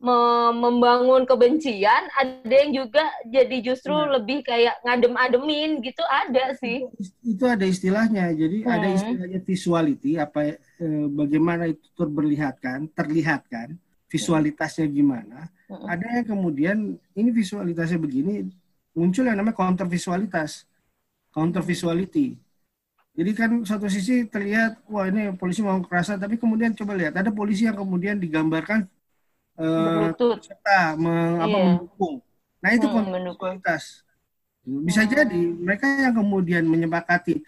membangun 0.01 1.29
kebencian, 1.29 2.09
ada 2.17 2.49
yang 2.49 2.73
juga 2.73 3.05
jadi 3.29 3.61
justru 3.61 3.93
hmm. 3.93 4.11
lebih 4.17 4.39
kayak 4.49 4.81
ngadem-ademin 4.81 5.85
gitu 5.85 6.01
ada 6.09 6.57
sih. 6.57 6.89
Itu, 7.21 7.45
ada 7.45 7.69
istilahnya. 7.69 8.33
Jadi 8.33 8.65
hmm. 8.65 8.73
ada 8.73 8.89
istilahnya 8.89 9.41
visuality 9.45 10.17
apa 10.17 10.57
eh, 10.57 11.07
bagaimana 11.13 11.69
itu 11.69 11.85
terlihatkan, 11.93 12.89
terlihatkan 12.97 13.77
visualitasnya 14.09 14.89
gimana. 14.89 15.53
Uh-huh. 15.69 15.85
Ada 15.85 16.25
yang 16.25 16.27
kemudian 16.27 16.77
ini 17.13 17.31
visualitasnya 17.31 18.01
begini, 18.01 18.49
muncul 18.97 19.29
yang 19.29 19.37
namanya 19.37 19.55
counter 19.55 19.85
visualitas, 19.85 20.65
counter 21.31 21.61
visuality. 21.61 22.41
Jadi 23.15 23.31
kan 23.37 23.51
satu 23.69 23.85
sisi 23.85 24.25
terlihat 24.27 24.81
wah 24.89 25.05
ini 25.05 25.37
polisi 25.37 25.61
mau 25.61 25.77
kekerasan, 25.77 26.17
tapi 26.17 26.41
kemudian 26.41 26.73
coba 26.73 26.97
lihat 26.97 27.21
ada 27.21 27.29
polisi 27.29 27.69
yang 27.69 27.77
kemudian 27.77 28.17
digambarkan 28.17 28.89
uh, 29.61 30.37
serta 30.41 30.97
meng, 30.97 31.37
yeah. 31.37 31.45
apa, 31.45 31.57
iya. 31.57 31.65
mendukung. 31.77 32.15
Nah 32.61 32.71
itu 32.77 32.87
counter 32.89 33.21
visualitas. 33.21 33.85
Bisa 34.65 35.03
hmm. 35.03 35.11
jadi 35.11 35.43
mereka 35.57 35.87
yang 35.89 36.15
kemudian 36.15 36.65
menyepakati 36.69 37.41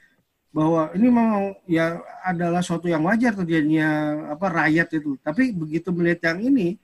bahwa 0.53 0.93
ini 0.93 1.07
memang 1.09 1.57
ya 1.65 2.01
adalah 2.25 2.61
suatu 2.61 2.89
yang 2.89 3.05
wajar 3.05 3.33
terjadinya 3.37 3.89
apa 4.33 4.47
rakyat 4.49 4.89
itu. 5.01 5.17
Tapi 5.21 5.53
begitu 5.53 5.93
melihat 5.93 6.33
yang 6.33 6.53
ini, 6.53 6.81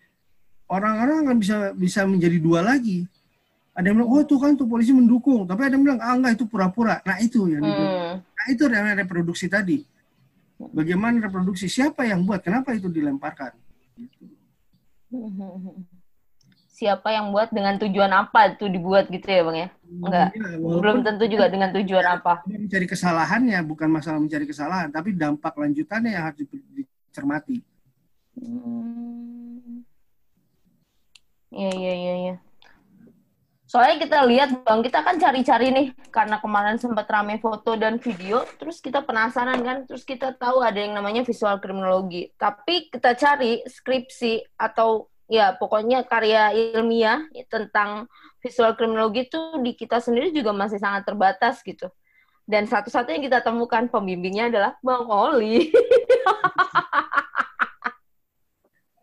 orang-orang 0.69 1.29
akan 1.29 1.37
bisa 1.41 1.57
bisa 1.73 2.05
menjadi 2.05 2.37
dua 2.41 2.61
lagi. 2.65 3.09
Ada 3.73 3.95
yang 3.95 4.03
bilang, 4.03 4.11
oh 4.11 4.21
itu 4.21 4.37
kan 4.43 4.59
tuh 4.59 4.67
polisi 4.67 4.91
mendukung. 4.91 5.47
Tapi 5.47 5.71
ada 5.71 5.79
yang 5.79 5.85
bilang, 5.87 6.01
ah 6.03 6.13
enggak 6.19 6.35
itu 6.35 6.45
pura-pura. 6.51 6.99
Nah 7.07 7.17
itu 7.23 7.47
yang 7.47 7.63
hmm. 7.63 8.13
Nah 8.21 8.47
itu 8.51 8.67
yang 8.67 8.99
reproduksi 8.99 9.47
tadi. 9.47 9.87
Bagaimana 10.59 11.23
reproduksi? 11.23 11.71
Siapa 11.71 12.03
yang 12.03 12.27
buat? 12.27 12.43
Kenapa 12.43 12.75
itu 12.75 12.91
dilemparkan? 12.91 13.55
Gitu. 13.95 14.03
Hmm, 14.03 14.11
hmm, 14.11 14.27
hmm 14.27 14.39
siapa 16.79 17.11
yang 17.11 17.35
buat 17.35 17.51
dengan 17.51 17.75
tujuan 17.83 18.13
apa 18.15 18.55
itu 18.55 18.71
dibuat 18.71 19.11
gitu 19.11 19.27
ya 19.27 19.43
bang 19.43 19.57
ya 19.67 19.69
enggak 19.99 20.29
ya, 20.31 20.47
belum 20.63 20.99
tentu 21.03 21.25
juga 21.27 21.51
dengan 21.51 21.75
tujuan 21.75 22.07
apa 22.07 22.47
mencari 22.47 22.87
kesalahannya 22.87 23.59
bukan 23.67 23.91
masalah 23.91 24.23
mencari 24.23 24.47
kesalahan 24.47 24.87
tapi 24.95 25.11
dampak 25.11 25.59
lanjutannya 25.59 26.15
yang 26.15 26.31
harus 26.31 26.47
dicermati 26.47 27.67
hmm. 28.39 29.83
iya 31.51 31.71
iya 31.75 31.93
iya 31.99 32.15
ya. 32.31 32.37
Soalnya 33.69 34.01
kita 34.01 34.19
lihat 34.25 34.49
bang 34.65 34.81
kita 34.81 35.05
kan 35.05 35.21
cari-cari 35.21 35.69
nih 35.69 35.87
karena 36.09 36.41
kemarin 36.41 36.81
sempat 36.81 37.05
rame 37.13 37.37
foto 37.37 37.77
dan 37.77 38.01
video 38.01 38.41
terus 38.57 38.81
kita 38.81 39.05
penasaran 39.05 39.61
kan 39.61 39.85
terus 39.85 40.09
kita 40.09 40.33
tahu 40.33 40.65
ada 40.65 40.81
yang 40.81 40.97
namanya 40.97 41.21
visual 41.21 41.61
kriminologi 41.61 42.33
tapi 42.41 42.89
kita 42.89 43.13
cari 43.13 43.61
skripsi 43.69 44.57
atau 44.57 45.13
ya 45.29 45.53
pokoknya 45.61 46.09
karya 46.09 46.57
ilmiah 46.57 47.29
tentang 47.53 48.09
visual 48.41 48.73
kriminologi 48.75 49.29
itu 49.29 49.41
di 49.61 49.77
kita 49.77 50.01
sendiri 50.01 50.33
juga 50.33 50.57
masih 50.57 50.81
sangat 50.81 51.05
terbatas 51.05 51.61
gitu. 51.61 51.93
Dan 52.49 52.65
satu-satunya 52.65 53.21
yang 53.21 53.27
kita 53.29 53.41
temukan 53.45 53.85
pembimbingnya 53.93 54.49
adalah 54.49 54.73
Bang 54.81 55.05
Oli. 55.05 55.69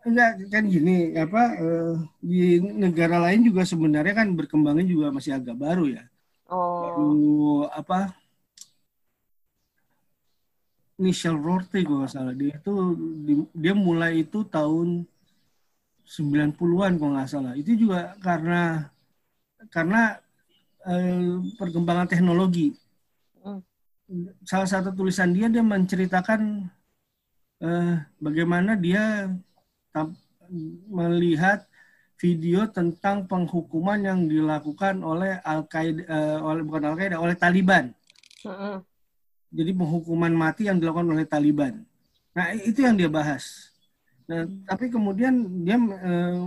enggak 0.07 0.29
kan 0.53 0.63
gini 0.75 0.91
apa 1.23 1.41
eh, 1.63 1.91
di 2.29 2.37
negara 2.83 3.17
lain 3.25 3.41
juga 3.49 3.61
sebenarnya 3.71 4.13
kan 4.19 4.27
berkembangnya 4.37 4.85
juga 4.93 5.07
masih 5.15 5.31
agak 5.37 5.55
baru 5.63 5.83
ya. 5.97 6.03
Oh. 6.49 6.81
Baru 6.83 7.09
apa 7.79 7.97
Michel 11.03 11.35
Rorty 11.45 11.79
kalau 11.83 11.99
nggak 12.03 12.13
salah 12.15 12.33
dia 12.39 12.53
itu 12.59 12.73
di- 13.27 13.51
dia 13.63 13.73
mulai 13.87 14.11
itu 14.23 14.39
tahun 14.55 14.87
90-an 16.13 16.93
kalau 16.99 17.11
nggak 17.15 17.31
salah. 17.33 17.53
Itu 17.61 17.71
juga 17.81 17.99
karena 18.25 18.61
karena 19.75 20.01
eh, 20.85 21.35
perkembangan 21.59 22.07
teknologi. 22.11 22.73
Hmm. 23.43 23.61
Salah 24.45 24.69
satu 24.69 24.89
tulisan 24.93 25.33
dia 25.35 25.47
dia 25.49 25.63
menceritakan 25.65 26.41
eh, 27.63 27.93
bagaimana 28.25 28.71
dia 28.85 29.03
melihat 30.89 31.65
video 32.15 32.69
tentang 32.71 33.27
penghukuman 33.27 33.99
yang 33.99 34.19
dilakukan 34.25 35.03
oleh 35.03 35.35
Al 35.43 35.67
Qaeda 35.67 36.39
oleh 36.39 36.61
bukan 36.63 36.83
Al 36.87 36.95
Qaeda 36.95 37.17
oleh 37.19 37.35
Taliban. 37.35 37.91
Mm-mm. 38.45 38.79
Jadi 39.55 39.71
penghukuman 39.71 40.31
mati 40.31 40.67
yang 40.67 40.79
dilakukan 40.79 41.11
oleh 41.11 41.25
Taliban. 41.27 41.83
Nah 42.35 42.51
itu 42.55 42.83
yang 42.83 42.95
dia 42.95 43.07
bahas. 43.11 43.71
Nah, 44.25 44.41
tapi 44.65 44.89
kemudian 44.89 45.37
dia 45.61 45.77
eh, 45.77 46.39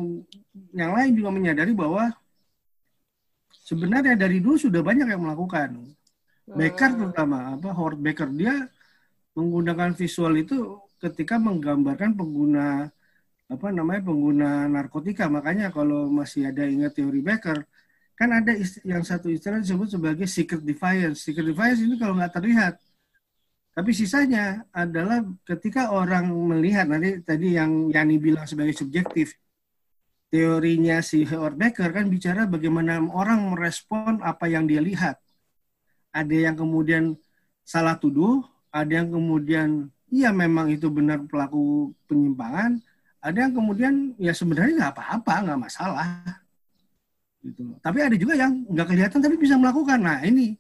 yang 0.74 0.92
lain 0.92 1.12
juga 1.14 1.30
menyadari 1.30 1.70
bahwa 1.70 2.10
sebenarnya 3.62 4.18
dari 4.18 4.42
dulu 4.42 4.58
sudah 4.58 4.82
banyak 4.82 5.06
yang 5.08 5.22
melakukan. 5.22 5.94
Becker 6.48 6.96
terutama 6.96 7.60
apa 7.60 7.76
Howard 7.76 8.00
Becker 8.00 8.32
dia 8.32 8.66
menggunakan 9.36 9.92
visual 9.92 10.32
itu 10.40 10.80
ketika 10.96 11.36
menggambarkan 11.36 12.16
pengguna 12.16 12.88
apa 13.48 13.66
namanya 13.72 14.04
pengguna 14.04 14.68
narkotika. 14.68 15.26
Makanya 15.26 15.72
kalau 15.72 16.12
masih 16.12 16.52
ada 16.52 16.64
ingat 16.68 16.92
teori 16.96 17.20
Becker 17.24 17.64
kan 18.18 18.34
ada 18.34 18.50
yang 18.82 19.06
satu 19.06 19.30
istilah 19.30 19.62
disebut 19.62 19.94
sebagai 19.94 20.26
secret 20.26 20.62
defiance. 20.66 21.22
Secret 21.22 21.54
defiance 21.54 21.80
ini 21.80 21.94
kalau 21.96 22.18
nggak 22.18 22.34
terlihat. 22.34 22.74
Tapi 23.72 23.90
sisanya 23.94 24.66
adalah 24.74 25.22
ketika 25.46 25.94
orang 25.94 26.26
melihat 26.50 26.90
nanti 26.90 27.22
tadi 27.22 27.54
yang 27.54 27.94
Yani 27.94 28.18
bilang 28.18 28.42
sebagai 28.42 28.74
subjektif 28.74 29.38
teorinya 30.28 31.00
si 31.00 31.24
Howard 31.24 31.56
Becker 31.56 31.88
kan 31.94 32.10
bicara 32.10 32.44
bagaimana 32.44 33.00
orang 33.00 33.54
merespon 33.54 34.20
apa 34.20 34.50
yang 34.50 34.68
dia 34.68 34.82
lihat. 34.82 35.16
Ada 36.12 36.52
yang 36.52 36.56
kemudian 36.56 37.16
salah 37.64 37.96
tuduh, 37.96 38.44
ada 38.72 38.88
yang 38.88 39.08
kemudian 39.08 39.88
iya 40.08 40.32
memang 40.32 40.72
itu 40.72 40.88
benar 40.92 41.24
pelaku 41.24 41.92
penyimpangan, 42.08 42.80
ada 43.18 43.38
yang 43.38 43.52
kemudian 43.54 44.14
ya 44.16 44.30
sebenarnya 44.30 44.74
nggak 44.78 44.94
apa-apa, 44.94 45.34
nggak 45.44 45.60
masalah. 45.60 46.08
Gitu. 47.42 47.62
Tapi 47.82 47.98
ada 48.02 48.16
juga 48.18 48.34
yang 48.38 48.62
nggak 48.66 48.86
kelihatan 48.86 49.18
tapi 49.22 49.36
bisa 49.38 49.54
melakukan. 49.58 49.98
Nah 49.98 50.22
ini 50.22 50.54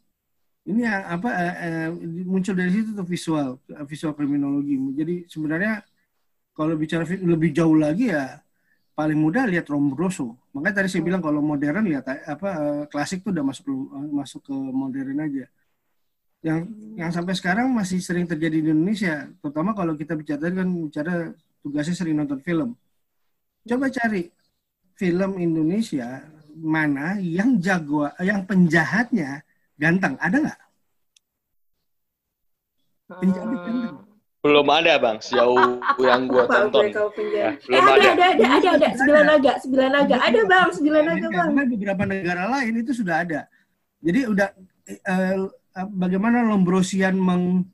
ini 0.68 0.84
yang 0.84 1.02
apa 1.06 1.28
eh, 1.32 1.54
eh, 1.64 1.88
muncul 2.28 2.52
dari 2.52 2.70
situ 2.74 2.92
tuh 2.92 3.06
visual 3.06 3.62
visual 3.86 4.12
kriminologi. 4.12 4.74
Jadi 4.94 5.14
sebenarnya 5.30 5.80
kalau 6.52 6.74
bicara 6.74 7.06
lebih 7.06 7.54
jauh 7.54 7.78
lagi 7.78 8.10
ya 8.10 8.42
paling 8.98 9.14
mudah 9.14 9.46
lihat 9.46 9.70
Lombroso. 9.70 10.34
Makanya 10.50 10.82
tadi 10.82 10.88
saya 10.90 11.06
bilang 11.06 11.22
kalau 11.22 11.38
modern 11.38 11.86
lihat 11.86 12.04
eh, 12.10 12.26
apa 12.26 12.48
eh, 12.58 12.84
klasik 12.90 13.22
tuh 13.22 13.30
udah 13.30 13.44
masuk 13.46 13.64
masuk 14.10 14.42
ke 14.42 14.54
modern 14.54 15.22
aja. 15.22 15.46
Yang 16.42 16.58
yang 16.98 17.10
sampai 17.14 17.34
sekarang 17.38 17.70
masih 17.70 17.98
sering 18.02 18.26
terjadi 18.26 18.62
di 18.62 18.70
Indonesia, 18.70 19.26
terutama 19.42 19.74
kalau 19.74 19.94
kita 19.94 20.14
bicara 20.14 20.50
kan 20.50 20.68
bicara 20.70 21.14
tugasnya 21.62 21.94
sering 21.96 22.16
nonton 22.16 22.40
film. 22.40 22.74
Coba 23.68 23.90
cari 23.92 24.30
film 24.98 25.38
Indonesia 25.38 26.24
mana 26.58 27.20
yang 27.22 27.58
jago, 27.62 28.10
yang 28.18 28.42
penjahatnya 28.48 29.46
ganteng, 29.78 30.18
ada 30.18 30.36
nggak? 30.42 30.60
Penjahat 33.08 33.56
ganteng. 33.62 33.96
Belum 34.38 34.70
ada 34.70 34.94
bang, 35.02 35.18
sejauh 35.18 35.82
yang 35.98 36.30
gue 36.30 36.46
Apa 36.46 36.70
tonton. 36.70 36.82
Ya, 37.34 37.58
Eh 37.58 37.80
belum 37.82 37.90
ada, 37.90 38.06
ada. 38.06 38.10
ada, 38.14 38.26
ada, 38.30 38.46
ada, 38.54 38.68
ada, 38.70 38.88
sembilan 38.94 39.24
naga, 39.26 39.52
sembilan 39.58 39.90
naga, 39.90 40.14
ada 40.22 40.40
bang, 40.46 40.68
sembilan 40.78 41.02
naga 41.02 41.26
bang. 41.26 41.48
Karena 41.50 41.62
beberapa 41.66 42.02
negara 42.06 42.42
lain 42.46 42.72
itu 42.78 42.92
sudah 42.94 43.16
ada. 43.26 43.40
Jadi 43.98 44.20
udah 44.30 44.48
eh, 44.86 45.36
bagaimana 45.90 46.46
Lombrosian 46.46 47.18
meng, 47.18 47.66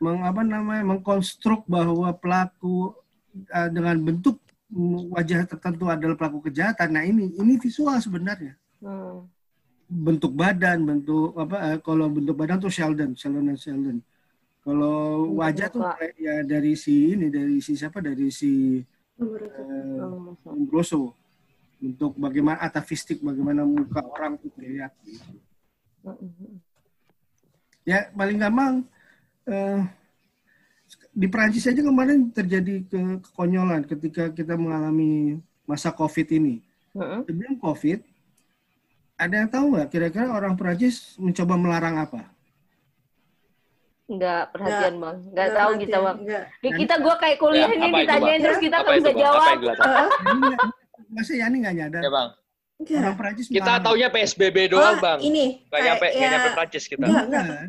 meng- 0.00 0.24
apa 0.24 0.40
namanya 0.40 0.84
mengkonstruk 0.96 1.68
bahwa 1.68 2.08
pelaku 2.16 2.96
eh, 3.46 3.68
dengan 3.70 3.96
bentuk 4.02 4.42
wajah 5.14 5.48
tertentu 5.48 5.88
adalah 5.88 6.16
pelaku 6.18 6.50
kejahatan. 6.50 6.88
Nah 6.92 7.04
ini 7.04 7.32
ini 7.40 7.56
visual 7.56 7.96
sebenarnya. 8.02 8.52
Hmm. 8.84 9.24
Bentuk 9.88 10.36
badan, 10.36 10.84
bentuk 10.84 11.32
apa? 11.38 11.56
eh, 11.72 11.78
kalau 11.80 12.12
bentuk 12.12 12.36
badan 12.36 12.60
tuh 12.60 12.68
Sheldon, 12.68 13.16
Sheldon 13.16 13.48
dan 13.48 13.56
Sheldon. 13.56 13.98
Kalau 14.60 15.32
wajah 15.40 15.72
tuh 15.72 15.80
ya 16.20 16.44
dari 16.44 16.76
si 16.76 17.16
ini, 17.16 17.32
dari 17.32 17.56
si 17.64 17.72
siapa? 17.72 18.04
Dari 18.04 18.28
si 18.28 18.84
itu. 18.84 19.24
eh, 19.40 19.48
Hmm. 19.98 20.36
Lombroso. 20.44 21.16
Untuk 21.78 22.18
bagaimana 22.18 22.58
atavistik, 22.58 23.22
bagaimana 23.22 23.62
muka 23.62 24.02
orang 24.02 24.36
tuh 24.36 24.50
terlihat. 24.58 24.92
gitu. 25.06 25.40
Hmm. 26.04 26.60
Ya 27.88 28.12
paling 28.12 28.36
gampang 28.36 28.84
eh, 29.48 29.80
di 31.18 31.26
Perancis 31.26 31.66
aja 31.66 31.82
kemarin 31.82 32.30
terjadi 32.30 32.86
ke 32.86 32.98
kekonyolan 33.26 33.82
ketika 33.84 34.30
kita 34.30 34.54
mengalami 34.54 35.34
masa 35.66 35.90
COVID 35.90 36.28
ini. 36.30 36.62
Sebelum 37.26 37.58
COVID, 37.58 37.98
ada 39.16 39.34
yang 39.36 39.48
tahu 39.48 39.74
nggak 39.74 39.88
kira-kira 39.88 40.30
orang 40.30 40.54
Perancis 40.54 41.18
mencoba 41.18 41.54
melarang 41.54 41.98
apa? 41.98 42.22
Nggak 44.08 44.42
perhatian 44.50 44.94
bang, 44.96 45.16
nggak 45.28 45.48
tahu 45.50 45.68
perhatian, 45.68 45.82
kita 45.84 45.96
bang. 46.00 46.16
Enggak. 46.18 46.42
Nih, 46.56 46.70
kita 46.80 46.94
gua 46.96 47.14
kayak 47.18 47.36
kuliah 47.36 47.60
Ya, 47.60 47.76
itu, 47.76 47.86
ditanyain 47.92 48.40
terus 48.40 48.58
kita 48.58 48.76
nggak 48.78 48.94
bisa 48.94 49.10
bang? 49.10 49.20
Jawab. 49.20 49.56
nggak- 49.58 50.70
Masa 51.08 51.32
Yani 51.34 51.56
nggak 51.58 51.74
nyadar? 51.74 52.00
Ya 52.00 52.10
bang, 52.10 52.28
enggak. 52.78 53.00
Orang 53.00 53.16
Perancis 53.16 53.46
kita 53.48 53.58
melarang. 53.64 53.84
taunya 53.84 54.08
PSBB 54.08 54.56
doang 54.70 54.86
Oh, 54.88 54.96
bang. 54.98 55.18
Ini 55.20 55.44
Gak 55.66 55.80
nyampe, 55.82 56.06
nggak 56.06 56.14
ya, 56.16 56.30
nyampe 56.30 56.48
Prancis 56.54 56.84
kita. 56.86 57.04
Enggak. 57.04 57.24
Bukan. 57.26 57.68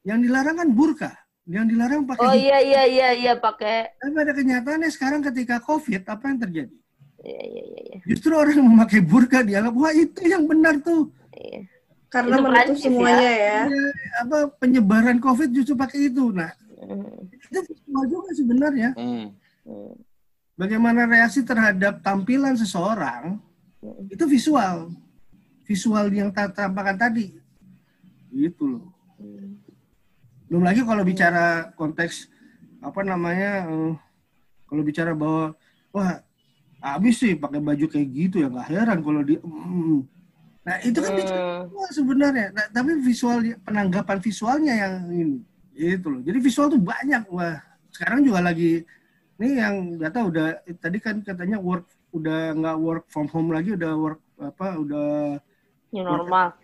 Yang 0.00 0.18
dilarang 0.22 0.56
kan 0.56 0.68
burka. 0.70 1.10
Yang 1.50 1.66
dilarang 1.74 2.06
pakai 2.06 2.22
Oh 2.22 2.30
iya 2.32 2.58
iya 2.62 2.82
iya 2.86 3.08
iya 3.10 3.32
pakai. 3.34 3.98
Tapi 3.98 4.12
pada 4.14 4.30
kenyataannya 4.30 4.86
sekarang 4.86 5.18
ketika 5.20 5.58
COVID, 5.58 6.06
apa 6.06 6.24
yang 6.30 6.38
terjadi? 6.38 6.74
Iya 7.20 7.42
iya 7.42 7.62
iya 7.66 7.80
iya. 7.90 7.98
Justru 8.06 8.30
orang 8.32 8.54
yang 8.54 8.68
memakai 8.70 9.02
burka 9.02 9.42
dianggap, 9.42 9.74
wah 9.74 9.90
itu 9.90 10.20
yang 10.24 10.46
benar 10.46 10.78
tuh. 10.78 11.10
Iya. 11.34 11.66
karena 12.08 12.34
Itu 12.34 12.42
menutup 12.42 12.74
ya. 12.74 12.82
semuanya 12.82 13.30
ya. 13.30 13.58
Ya, 13.70 13.86
apa 14.18 14.38
penyebaran 14.58 15.18
COVID 15.18 15.46
justru 15.50 15.74
pakai 15.74 16.10
itu. 16.10 16.34
Nah, 16.34 16.50
Hmm. 16.74 17.22
itu 17.30 17.58
visual 17.70 18.04
juga 18.08 18.30
sebenarnya. 18.34 18.90
Hmm. 18.98 19.30
Hmm. 19.62 19.94
Bagaimana 20.56 21.06
reaksi 21.06 21.46
terhadap 21.46 22.02
tampilan 22.02 22.54
seseorang 22.54 23.38
Hmm. 23.78 24.10
itu 24.10 24.26
visual, 24.26 24.90
visual 25.62 26.10
yang 26.10 26.34
ta- 26.34 26.50
tampakkan 26.50 26.98
tadi, 26.98 27.30
gitu 28.28 28.64
loh. 28.66 28.89
Belum 30.50 30.66
lagi 30.66 30.82
kalau 30.82 31.06
bicara 31.06 31.70
konteks 31.78 32.26
apa 32.82 33.06
namanya, 33.06 33.70
eh, 33.70 33.94
kalau 34.66 34.82
bicara 34.82 35.14
bahwa 35.14 35.54
wah 35.94 36.18
habis 36.82 37.22
sih 37.22 37.38
pakai 37.38 37.62
baju 37.62 37.86
kayak 37.86 38.08
gitu 38.10 38.42
ya 38.42 38.50
nggak 38.50 38.66
heran 38.66 38.98
kalau 38.98 39.22
di. 39.22 39.38
mm. 39.38 40.02
Nah 40.66 40.76
itu 40.82 40.98
kan 40.98 41.12
bicara 41.14 41.40
Hmm. 41.40 41.70
visual 41.70 41.88
sebenarnya, 41.94 42.46
nah, 42.52 42.66
tapi 42.68 42.90
visual 42.98 43.38
penanggapan 43.62 44.18
visualnya 44.18 44.74
yang 44.74 44.94
ini, 45.08 45.38
itu 45.72 46.06
loh. 46.10 46.20
Jadi 46.20 46.38
visual 46.42 46.66
tuh 46.66 46.82
banyak 46.82 47.30
wah. 47.30 47.56
Sekarang 47.94 48.26
juga 48.26 48.42
lagi 48.42 48.82
ini 49.38 49.56
yang 49.56 49.96
nggak 50.02 50.12
tahu 50.12 50.34
udah 50.34 50.46
tadi 50.82 50.98
kan 50.98 51.22
katanya 51.22 51.62
work 51.62 51.86
udah 52.10 52.58
nggak 52.58 52.76
work 52.82 53.04
from 53.06 53.30
home 53.30 53.54
lagi 53.54 53.72
udah 53.72 53.92
work 53.94 54.20
apa 54.42 54.66
udah 54.82 55.38
New 55.94 56.02
normal. 56.02 56.58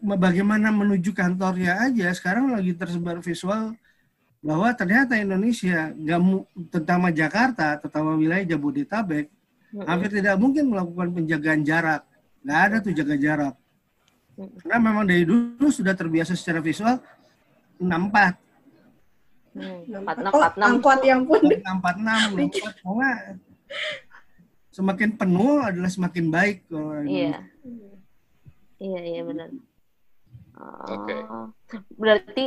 Bagaimana 0.00 0.70
menuju 0.70 1.10
kantornya 1.10 1.82
aja 1.82 2.10
sekarang 2.12 2.50
lagi 2.50 2.72
tersebar 2.72 3.18
visual 3.18 3.74
bahwa 4.38 4.68
ternyata 4.70 5.16
Indonesia 5.16 5.90
nggak 5.90 6.20
terutama 6.70 7.08
Jakarta 7.10 7.78
terutama 7.78 8.14
wilayah 8.14 8.44
Jabodetabek 8.46 9.30
Hmm. 9.74 9.90
hampir 9.90 10.06
tidak 10.06 10.38
mungkin 10.38 10.70
melakukan 10.70 11.10
penjagaan 11.10 11.66
jarak 11.66 12.06
nggak 12.46 12.60
ada 12.62 12.76
tuh 12.78 12.94
jaga 12.94 13.18
jarak 13.18 13.54
Hmm. 14.38 14.54
karena 14.62 14.78
memang 14.78 15.02
dari 15.02 15.26
dulu 15.26 15.66
sudah 15.66 15.90
terbiasa 15.92 16.38
secara 16.38 16.62
visual 16.62 17.02
64 17.82 18.38
Hmm. 19.50 19.82
Empat 19.98 20.16
46 20.22 20.30
Oh, 20.30 20.42
46. 20.46 20.62
angkot 20.62 21.00
yang 21.02 21.20
pun 21.22 21.40
46 21.42 22.30
64 22.38 22.74
pokoknya 22.86 23.12
semakin 24.70 25.10
penuh 25.14 25.54
adalah 25.58 25.90
semakin 25.90 26.24
baik 26.28 26.56
kalau 26.66 27.02
Iya. 27.02 27.38
Iya 28.84 29.00
iya 29.00 29.22
benar. 29.24 29.48
Oke. 30.92 31.16
Oh, 31.24 31.48
Berarti 31.96 32.44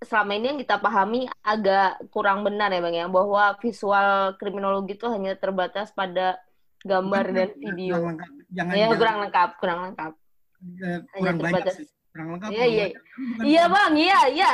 selama 0.00 0.32
ini 0.38 0.46
yang 0.54 0.60
kita 0.62 0.80
pahami 0.80 1.28
agak 1.44 2.00
kurang 2.08 2.40
benar 2.40 2.72
ya 2.72 2.80
bang 2.80 3.04
ya 3.04 3.06
bahwa 3.12 3.52
visual 3.60 4.32
kriminologi 4.40 4.96
itu 4.96 5.04
hanya 5.12 5.36
terbatas 5.36 5.92
pada 5.92 6.40
gambar 6.80 7.24
dan 7.36 7.48
video. 7.60 7.94
Kurang 8.00 8.08
lengkap. 8.16 8.30
Jangan, 8.50 8.72
ya, 8.72 8.86
kurang 8.96 9.16
lengkap, 9.20 9.50
kurang 9.60 9.78
lengkap. 9.90 10.12
Ya, 10.80 10.92
kurang 11.12 11.36
hanya 11.36 11.44
banyak 11.44 11.64
sih. 11.76 11.86
Kurang 12.10 12.28
lengkap. 12.34 12.50
Iya, 12.50 12.64
iya. 12.66 12.86
Iya, 13.44 13.64
Bang. 13.68 13.92
Iya, 13.94 14.20
iya. 14.32 14.50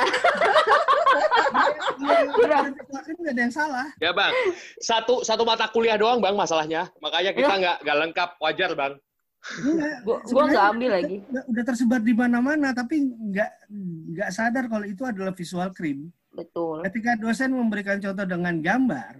kurang. 2.35 2.65
Kan 2.75 3.15
nggak 3.15 3.33
ada 3.33 3.41
yang 3.41 3.53
salah. 3.55 3.87
Ya, 4.03 4.11
Bang. 4.11 4.35
Satu 4.83 5.23
satu 5.23 5.47
mata 5.47 5.71
kuliah 5.71 5.95
doang, 5.95 6.19
Bang, 6.19 6.35
masalahnya. 6.35 6.91
Makanya 6.99 7.31
kita 7.31 7.53
ya. 7.55 7.59
nggak 7.63 7.77
nggak 7.87 7.97
lengkap. 8.03 8.29
Wajar, 8.43 8.71
Bang. 8.75 8.99
Gue 10.03 10.17
gua 10.27 10.43
nggak 10.51 10.65
ambil 10.75 10.91
lagi. 10.99 11.17
Udah 11.47 11.63
tersebar 11.63 12.01
di 12.03 12.13
mana-mana, 12.13 12.75
tapi 12.75 12.99
nggak 13.07 13.51
nggak 14.13 14.29
sadar 14.33 14.67
kalau 14.67 14.85
itu 14.85 15.03
adalah 15.07 15.31
visual 15.31 15.69
krim. 15.71 16.11
Betul. 16.35 16.85
Ketika 16.85 17.17
dosen 17.17 17.55
memberikan 17.55 17.97
contoh 17.97 18.25
dengan 18.27 18.59
gambar, 18.61 19.13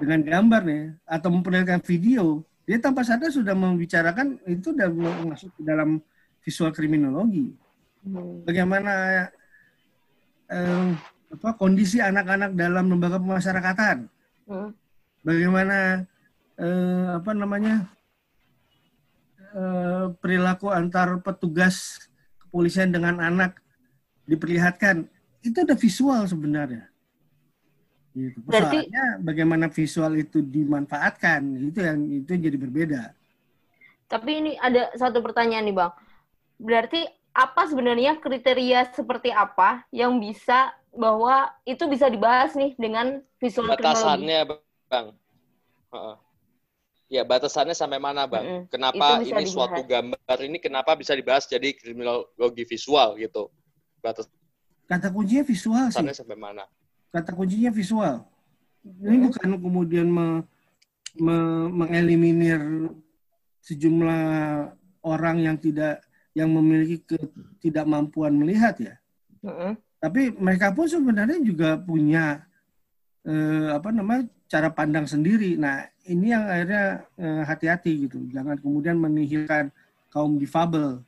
dengan 0.00 0.20
gambar 0.22 0.62
nih, 0.64 0.84
atau 1.04 1.28
memperlihatkan 1.34 1.82
video, 1.84 2.46
dia 2.64 2.78
tanpa 2.80 3.02
sadar 3.02 3.28
sudah 3.28 3.52
membicarakan 3.52 4.40
itu 4.48 4.72
sudah 4.72 4.88
masuk 5.26 5.50
ke 5.52 5.62
dalam 5.66 6.00
visual 6.40 6.70
kriminologi. 6.70 7.52
Bagaimana 8.46 9.26
eh, 10.46 10.88
apa 11.26 11.58
kondisi 11.58 11.98
anak-anak 11.98 12.54
dalam 12.54 12.86
lembaga 12.86 13.18
pemasyarakatan? 13.18 14.06
Bagaimana 15.26 16.06
eh, 16.54 17.06
apa 17.18 17.34
namanya 17.34 17.95
Eh, 19.56 20.06
perilaku 20.20 20.68
antar 20.68 21.16
petugas 21.24 22.04
kepolisian 22.44 22.92
dengan 22.92 23.16
anak 23.24 23.56
diperlihatkan 24.28 25.08
itu 25.40 25.56
ada 25.64 25.72
visual 25.72 26.28
sebenarnya. 26.28 26.92
Gitu. 28.12 28.36
Berarti, 28.44 28.92
bagaimana 29.24 29.72
visual 29.72 30.12
itu 30.20 30.44
dimanfaatkan 30.44 31.40
itu 31.72 31.80
yang 31.80 32.04
itu 32.04 32.36
jadi 32.36 32.58
berbeda. 32.60 33.02
Tapi 34.12 34.30
ini 34.44 34.52
ada 34.60 34.92
satu 34.92 35.24
pertanyaan 35.24 35.64
nih 35.72 35.76
bang. 35.80 35.92
Berarti 36.60 37.00
apa 37.32 37.64
sebenarnya 37.64 38.20
kriteria 38.20 38.92
seperti 38.92 39.32
apa 39.32 39.88
yang 39.88 40.20
bisa 40.20 40.76
bahwa 40.92 41.48
itu 41.64 41.88
bisa 41.88 42.12
dibahas 42.12 42.52
nih 42.52 42.76
dengan 42.76 43.24
visual 43.40 43.72
Batasannya 43.72 44.52
bang. 44.92 45.06
Uh 45.88 45.96
-uh. 45.96 46.25
Ya, 47.06 47.22
batasannya 47.22 47.74
sampai 47.74 48.02
mana, 48.02 48.26
Bang? 48.26 48.42
Mm 48.42 48.50
-hmm. 48.50 48.62
Kenapa 48.66 49.22
ini 49.22 49.30
dibahas. 49.30 49.50
suatu 49.54 49.80
gambar 49.86 50.38
ini 50.42 50.58
kenapa 50.58 50.98
bisa 50.98 51.14
dibahas 51.14 51.46
jadi 51.46 51.70
kriminologi 51.70 52.66
visual 52.66 53.14
gitu? 53.14 53.46
Batas 54.02 54.26
Kata 54.86 55.10
kuncinya 55.10 55.42
visual 55.46 55.86
sih. 55.90 56.02
sampai 56.14 56.38
mana? 56.38 56.66
Kata 57.10 57.30
kuncinya 57.34 57.70
visual. 57.70 58.26
Ini 58.82 58.90
mm 58.90 59.06
-hmm. 59.06 59.26
bukan 59.30 59.48
kemudian 59.58 60.06
me, 60.10 60.26
me, 61.18 61.36
mengeliminir 61.70 62.62
sejumlah 63.62 64.22
orang 65.02 65.36
yang 65.42 65.56
tidak 65.58 66.02
yang 66.34 66.50
memiliki 66.50 67.02
ketidakmampuan 67.02 68.34
melihat 68.34 68.78
ya. 68.82 68.94
Mm 69.42 69.54
-hmm. 69.54 69.72
Tapi 70.02 70.22
mereka 70.38 70.74
pun 70.74 70.86
sebenarnya 70.90 71.38
juga 71.42 71.78
punya 71.78 72.46
eh, 73.26 73.70
apa 73.74 73.90
namanya 73.90 74.26
cara 74.46 74.70
pandang 74.70 75.06
sendiri. 75.06 75.58
Nah, 75.58 75.86
ini 76.06 76.32
yang 76.32 76.44
akhirnya 76.46 76.84
eh, 77.18 77.42
hati-hati 77.44 77.92
gitu. 78.08 78.18
Jangan 78.30 78.56
kemudian 78.58 78.96
menihilkan 78.98 79.70
kaum 80.10 80.40
difabel. 80.40 81.02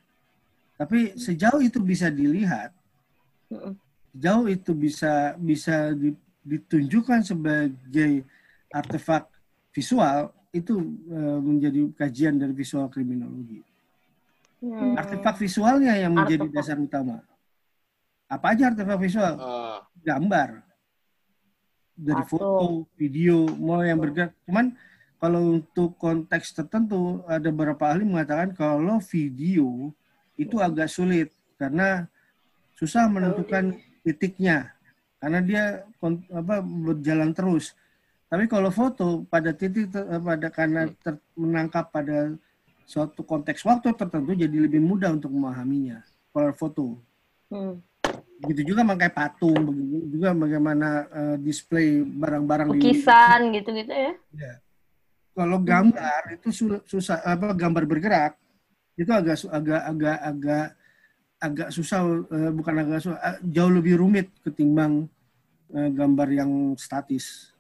Tapi 0.79 1.19
sejauh 1.19 1.59
itu 1.59 1.83
bisa 1.83 2.07
dilihat, 2.07 2.71
sejauh 4.15 4.47
itu 4.47 4.71
bisa 4.71 5.35
bisa 5.35 5.91
ditunjukkan 6.47 7.27
sebagai 7.27 8.23
artefak 8.71 9.27
visual 9.75 10.31
itu 10.55 10.81
uh, 11.13 11.39
menjadi 11.43 11.93
kajian 11.93 12.41
dari 12.41 12.55
visual 12.55 12.89
kriminologi. 12.89 13.61
Hmm. 14.63 14.97
Artefak 14.97 15.37
visualnya 15.39 15.95
yang 15.99 16.15
menjadi 16.15 16.47
artefak. 16.47 16.57
dasar 16.57 16.77
utama. 16.81 17.21
Apa 18.31 18.57
aja 18.57 18.71
artefak 18.73 18.99
visual? 19.03 19.35
Uh. 19.35 19.79
Gambar 20.03 20.63
dari 21.99 22.23
foto, 22.31 22.87
video, 22.95 23.51
mau 23.59 23.83
yang 23.83 23.99
bergerak. 23.99 24.31
Cuman 24.47 24.73
kalau 25.19 25.59
untuk 25.59 25.99
konteks 25.99 26.55
tertentu 26.55 27.27
ada 27.27 27.51
beberapa 27.51 27.91
ahli 27.91 28.07
mengatakan 28.07 28.55
kalau 28.55 29.03
video 29.03 29.91
itu 30.39 30.63
agak 30.63 30.87
sulit 30.87 31.35
karena 31.59 32.07
susah 32.79 33.11
menentukan 33.11 33.75
titiknya 34.07 34.71
karena 35.19 35.43
dia 35.43 35.63
apa 36.31 36.63
berjalan 36.63 37.35
terus. 37.35 37.75
Tapi 38.31 38.47
kalau 38.47 38.71
foto 38.71 39.27
pada 39.27 39.51
titik 39.51 39.91
pada 39.99 40.49
karena 40.55 40.87
ter, 41.03 41.19
menangkap 41.35 41.91
pada 41.91 42.39
suatu 42.87 43.27
konteks 43.27 43.67
waktu 43.67 43.91
tertentu 43.99 44.39
jadi 44.39 44.55
lebih 44.55 44.79
mudah 44.79 45.11
untuk 45.19 45.35
memahaminya. 45.35 46.07
Kalau 46.31 46.55
foto. 46.55 46.87
Hmm. 47.51 47.83
Begitu 48.39 48.71
juga 48.71 48.87
mengkai 48.87 49.11
patung, 49.11 49.59
begitu 49.67 50.15
juga 50.15 50.31
bagaimana 50.31 51.11
uh, 51.11 51.37
display 51.43 52.07
barang-barang 52.07 52.79
lukisan 52.79 53.51
gitu-gitu 53.51 53.91
ya. 53.91 54.15
ya 54.31 54.55
kalau 55.39 55.63
gambar 55.63 56.35
itu 56.35 56.51
susah 56.83 57.23
apa 57.23 57.55
gambar 57.55 57.87
bergerak 57.87 58.35
itu 58.99 59.07
agak 59.15 59.47
agak 59.47 59.83
agak 59.87 60.19
agak 60.19 60.67
agak 61.39 61.69
susah 61.71 62.03
uh, 62.03 62.51
bukan 62.51 62.75
agak 62.83 62.99
susah 62.99 63.19
uh, 63.23 63.39
jauh 63.47 63.71
lebih 63.71 63.95
rumit 64.03 64.27
ketimbang 64.43 65.07
uh, 65.71 65.91
gambar 65.95 66.29
yang 66.35 66.75
statis. 66.75 67.55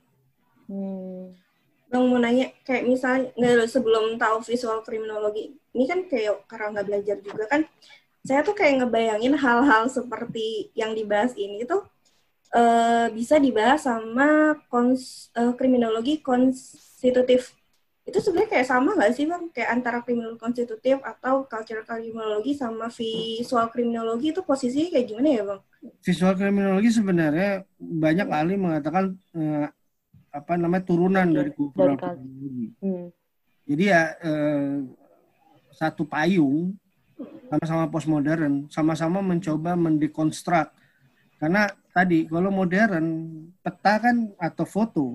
Hmm. 0.66 1.30
Bang 1.88 2.10
mau 2.10 2.18
nanya 2.18 2.50
kayak 2.66 2.84
misalnya 2.84 3.30
nggak 3.38 3.70
sebelum 3.70 4.18
tahu 4.18 4.44
visual 4.44 4.82
kriminologi 4.84 5.56
ini 5.72 5.84
kan 5.86 6.04
kayak 6.04 6.44
karena 6.50 6.74
nggak 6.74 6.86
belajar 6.90 7.16
juga 7.22 7.44
kan 7.48 7.62
saya 8.26 8.44
tuh 8.44 8.52
kayak 8.52 8.84
ngebayangin 8.84 9.38
hal-hal 9.38 9.88
seperti 9.88 10.68
yang 10.76 10.92
dibahas 10.92 11.32
ini 11.38 11.64
tuh 11.64 11.86
uh, 12.52 13.08
bisa 13.14 13.40
dibahas 13.40 13.88
sama 13.88 14.58
kons, 14.68 15.32
uh, 15.32 15.56
kriminologi 15.56 16.20
konstitutif 16.20 17.56
itu 18.08 18.18
sebenarnya 18.24 18.50
kayak 18.56 18.66
sama 18.72 18.96
nggak 18.96 19.12
sih 19.12 19.28
bang 19.28 19.44
kayak 19.52 19.70
antara 19.76 20.00
kriminologi 20.00 20.40
konstitutif 20.40 20.96
atau 21.04 21.44
cultural 21.44 21.84
kriminologi 21.84 22.56
sama 22.56 22.88
visual 22.88 23.68
kriminologi 23.68 24.32
itu 24.32 24.40
posisinya 24.40 24.88
kayak 24.96 25.06
gimana 25.12 25.28
ya 25.28 25.42
bang? 25.44 25.60
Visual 26.00 26.32
kriminologi 26.32 26.88
sebenarnya 26.88 27.68
banyak 27.76 28.28
ahli 28.32 28.54
mengatakan 28.56 29.12
eh, 29.36 29.68
apa 30.32 30.52
namanya 30.56 30.88
turunan 30.88 31.28
dari 31.28 31.52
kultural 31.52 32.00
kriminologi. 32.00 32.66
Hmm. 32.80 33.12
Jadi 33.68 33.84
ya 33.84 34.02
eh, 34.24 34.74
satu 35.76 36.08
payung 36.08 36.72
sama-sama 37.52 37.84
postmodern, 37.92 38.72
sama-sama 38.72 39.20
mencoba 39.20 39.76
mendekonstruk 39.76 40.72
karena 41.38 41.70
tadi 41.94 42.26
kalau 42.26 42.50
modern 42.50 43.06
peta 43.62 43.94
kan 44.00 44.16
atau 44.40 44.64
foto 44.66 45.06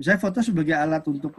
Misalnya 0.00 0.16
foto 0.24 0.40
sebagai 0.40 0.72
alat 0.72 1.04
untuk 1.04 1.36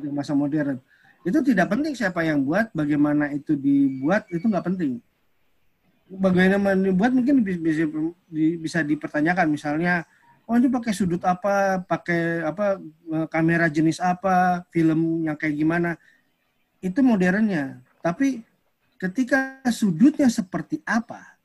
di 0.00 0.08
masa 0.08 0.32
modern. 0.32 0.80
Itu 1.28 1.44
tidak 1.44 1.68
penting 1.68 1.92
siapa 1.92 2.24
yang 2.24 2.40
buat, 2.40 2.72
bagaimana 2.72 3.28
itu 3.36 3.52
dibuat, 3.52 4.24
itu 4.32 4.48
nggak 4.48 4.64
penting. 4.64 4.96
Bagaimana 6.08 6.72
dibuat 6.72 7.12
mungkin 7.12 7.44
bisa, 7.44 7.84
bisa 8.32 8.78
dipertanyakan. 8.80 9.52
Misalnya, 9.52 10.08
oh 10.48 10.56
ini 10.56 10.72
pakai 10.72 10.96
sudut 10.96 11.20
apa, 11.20 11.84
pakai 11.84 12.48
apa 12.48 12.80
kamera 13.28 13.68
jenis 13.68 14.00
apa, 14.00 14.64
film 14.72 15.28
yang 15.28 15.36
kayak 15.36 15.52
gimana. 15.52 16.00
Itu 16.80 17.04
modernnya. 17.04 17.84
Tapi 18.00 18.40
ketika 18.96 19.60
sudutnya 19.68 20.32
seperti 20.32 20.80
apa, 20.88 21.36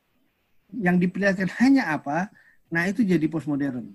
yang 0.80 0.96
diperlihatkan 0.96 1.52
hanya 1.60 1.92
apa, 1.92 2.32
nah 2.72 2.88
itu 2.88 3.04
jadi 3.04 3.28
postmodern. 3.28 3.92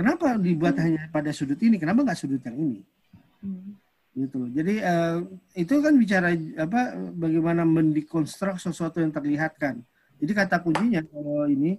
Kenapa 0.00 0.40
dibuat 0.40 0.80
hmm. 0.80 0.84
hanya 0.88 1.02
pada 1.12 1.28
sudut 1.28 1.60
ini? 1.60 1.76
Kenapa 1.76 2.00
nggak 2.00 2.16
sudut 2.16 2.40
yang 2.40 2.56
ini? 2.56 2.80
Hmm. 3.44 3.76
Gitu. 4.16 4.48
Jadi 4.48 4.80
uh, 4.80 5.28
itu 5.52 5.74
kan 5.76 5.92
bicara 6.00 6.32
apa 6.56 6.96
bagaimana 7.12 7.68
mendekonstruk 7.68 8.56
sesuatu 8.56 9.04
yang 9.04 9.12
terlihatkan. 9.12 9.84
Jadi 10.16 10.32
kata 10.32 10.64
kuncinya 10.64 11.04
kalau 11.04 11.44
ini 11.52 11.76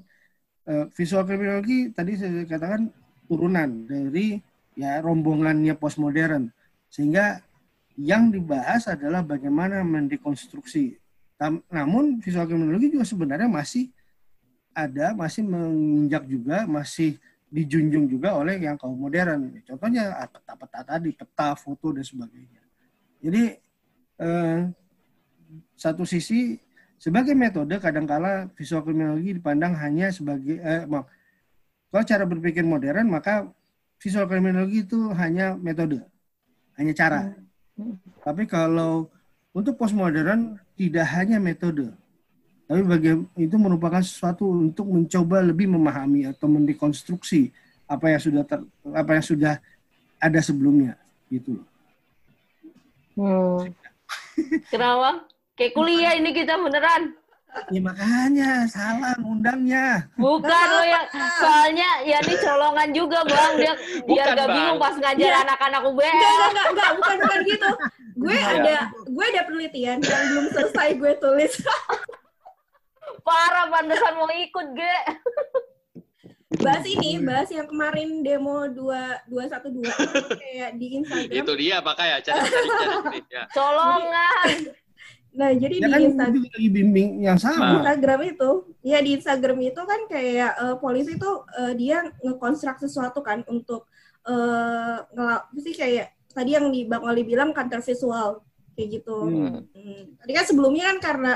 uh, 0.70 0.86
visual 0.94 1.26
kriminologi 1.26 1.90
tadi 1.90 2.14
saya 2.14 2.46
katakan 2.46 2.94
turunan 3.26 3.90
dari 3.90 4.38
ya 4.78 5.02
rombongannya 5.02 5.74
postmodern 5.74 6.54
sehingga 6.94 7.42
yang 7.98 8.30
dibahas 8.30 8.86
adalah 8.86 9.26
bagaimana 9.26 9.82
mendekonstruksi. 9.82 10.94
Namun 11.74 12.22
visual 12.22 12.46
kriminologi 12.46 12.94
juga 12.94 13.06
sebenarnya 13.10 13.50
masih 13.50 13.90
ada, 14.78 15.18
masih 15.18 15.42
menginjak 15.42 16.24
juga, 16.30 16.70
masih 16.70 17.18
dijunjung 17.52 18.08
juga 18.08 18.40
oleh 18.40 18.64
yang 18.64 18.80
kaum 18.80 18.96
modern. 18.96 19.52
Contohnya 19.68 20.16
ah, 20.16 20.28
peta-peta 20.32 20.80
tadi, 20.88 21.12
peta, 21.12 21.54
foto 21.60 21.92
dan 21.92 22.02
sebagainya. 22.08 22.64
Jadi 23.22 23.44
eh, 24.24 24.60
satu 25.76 26.08
sisi 26.08 26.56
sebagai 27.02 27.34
metode 27.34 27.82
kadangkala 27.82 28.48
visual 28.54 28.86
kriminologi 28.86 29.36
dipandang 29.36 29.74
hanya 29.74 30.14
sebagai 30.14 30.62
eh, 30.62 30.86
maaf 30.86 31.10
kalau 31.92 32.06
cara 32.08 32.24
berpikir 32.24 32.64
modern 32.64 33.10
maka 33.10 33.50
visual 33.98 34.30
kriminologi 34.30 34.86
itu 34.86 35.10
hanya 35.18 35.58
metode 35.58 36.06
hanya 36.78 36.94
cara 36.94 37.34
tapi 38.22 38.46
kalau 38.46 39.10
untuk 39.52 39.76
postmodern 39.76 40.62
tidak 40.78 41.10
hanya 41.12 41.42
metode 41.42 41.92
tapi 42.72 42.88
bagian 42.88 43.28
itu 43.36 43.52
merupakan 43.60 44.00
sesuatu 44.00 44.48
untuk 44.48 44.88
mencoba 44.88 45.44
lebih 45.44 45.68
memahami 45.68 46.24
atau 46.24 46.48
mendekonstruksi 46.48 47.52
apa 47.84 48.16
yang 48.16 48.22
sudah 48.24 48.48
ter, 48.48 48.64
apa 48.96 49.12
yang 49.20 49.26
sudah 49.28 49.54
ada 50.16 50.40
sebelumnya 50.40 50.96
gitu 51.28 51.60
loh. 51.60 51.68
Hmm. 53.20 53.68
Kenapa? 54.72 55.28
Kayak 55.60 55.76
kuliah 55.76 56.16
ini 56.16 56.32
kita 56.32 56.56
beneran. 56.56 57.12
Ya 57.68 57.84
makanya 57.84 58.64
salah 58.72 59.20
undangnya. 59.20 60.08
Bukan 60.16 60.68
lo 60.72 60.84
yang 60.88 61.04
soalnya 61.44 62.08
ya 62.08 62.24
ini 62.24 62.40
colongan 62.40 62.90
juga 62.96 63.20
bang 63.28 63.54
dia 63.60 63.74
biar 64.08 64.28
Bukan, 64.32 64.38
gak 64.40 64.48
Bang. 64.48 64.56
bingung 64.56 64.80
pas 64.80 64.96
ngajar 64.96 65.28
Iya. 65.36 65.44
anak-anak 65.44 65.82
UBS. 65.92 66.08
Enggak, 66.08 66.32
enggak, 66.32 66.48
enggak, 66.48 66.68
enggak, 66.72 66.90
bukan 66.96 67.18
bukan 67.20 67.40
gitu. 67.44 67.70
Gue 68.16 68.36
Iya. 68.40 68.48
ada 68.56 68.76
gue 69.04 69.26
ada 69.36 69.42
penelitian 69.44 69.98
yang 70.00 70.24
belum 70.32 70.46
selesai 70.56 70.90
gue 70.96 71.12
tulis. 71.20 71.54
Parah 73.22 73.66
pantesan 73.70 74.14
mau 74.18 74.30
ikut 74.30 74.68
ge. 74.76 74.98
bahas 76.60 76.84
ini, 76.84 77.16
bahas 77.24 77.48
yang 77.48 77.64
kemarin 77.64 78.22
demo 78.28 78.68
2 78.68 79.32
212 79.32 80.36
kayak 80.36 80.72
di 80.76 80.88
Instagram. 81.00 81.40
Itu 81.42 81.52
dia 81.56 81.80
cari 81.80 82.20
cari. 82.28 83.20
Ya. 83.32 83.48
Colongan. 83.56 84.76
Nah, 85.32 85.56
jadi 85.56 85.76
Ya 85.80 85.88
di 85.88 85.92
kan 85.96 86.02
Instagram 86.12 86.44
itu 86.44 86.52
lagi 86.52 86.70
bimbing 86.76 87.10
yang 87.24 87.40
di 87.40 87.44
sama. 87.48 87.80
Instagram 87.80 88.20
itu, 88.36 88.50
ya 88.84 89.00
di 89.00 89.10
Instagram 89.16 89.58
itu 89.64 89.82
kan 89.88 90.02
kayak 90.12 90.52
eh, 90.60 90.76
polisi 90.84 91.16
tuh 91.16 91.48
eh, 91.56 91.74
dia 91.80 92.04
ngekonstruk 92.20 92.78
sesuatu 92.84 93.24
kan 93.24 93.48
untuk 93.48 93.88
eh 94.22 94.98
apa 95.02 95.58
sih 95.58 95.74
kayak 95.74 96.14
tadi 96.30 96.54
yang 96.54 96.70
di 96.70 96.86
Bang 96.86 97.02
Oli 97.02 97.26
bilang 97.26 97.56
counter 97.56 97.82
visual 97.82 98.44
kayak 98.76 99.02
gitu. 99.02 99.18
Hmm. 99.24 99.66
Hmm. 99.72 100.04
Tadi 100.20 100.32
kan 100.36 100.46
sebelumnya 100.46 100.84
kan 100.94 100.98
karena 101.00 101.32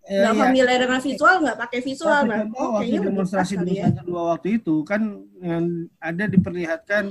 nggak 0.00 0.34
iya. 0.34 0.42
familiar 0.42 0.78
dengan 0.80 1.00
visual, 1.00 1.34
nggak 1.44 1.58
pakai 1.60 1.80
visual, 1.84 2.20
Tapi 2.24 2.30
nah, 2.32 2.38
contoh 2.42 2.60
oh, 2.60 2.70
waktu 2.80 2.96
demonstrasi 2.98 3.54
ya. 3.68 3.88
212 4.00 4.30
waktu 4.32 4.48
itu 4.58 4.74
kan 4.82 5.02
yang 5.38 5.64
ada 6.00 6.24
diperlihatkan 6.26 7.04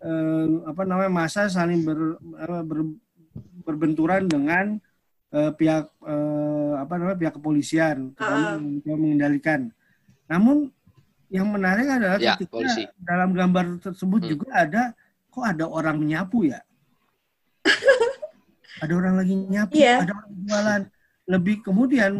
eh, 0.00 0.46
apa 0.64 0.82
namanya 0.86 1.12
masa 1.12 1.50
saling 1.50 1.82
ber, 1.82 2.16
apa, 2.38 2.64
ber- 2.64 2.96
berbenturan 3.62 4.24
dengan 4.24 4.78
eh, 5.30 5.50
pihak 5.52 5.90
eh, 6.02 6.72
apa 6.78 6.92
namanya 6.96 7.18
pihak 7.18 7.34
kepolisian 7.36 8.14
Ah. 8.16 8.56
yang 8.56 8.98
mengendalikan. 8.98 9.68
Namun 10.24 10.70
yang 11.28 11.46
menarik 11.46 11.86
adalah 11.86 12.18
Ya, 12.18 12.34
ketika 12.34 12.58
polisi. 12.58 12.86
dalam 12.98 13.30
gambar 13.30 13.78
tersebut 13.84 14.20
Hmm. 14.24 14.30
juga 14.30 14.46
ada 14.50 14.82
kok 15.28 15.46
ada 15.46 15.66
orang 15.66 15.98
menyapu 15.98 16.42
ya? 16.42 16.58
ada 18.82 18.92
orang 18.96 19.14
lagi 19.20 19.34
nyapu, 19.36 19.74
Iya. 19.76 19.96
ada 20.02 20.12
orang 20.16 20.30
jualan. 20.40 20.82
Lebih 21.30 21.62
kemudian 21.62 22.12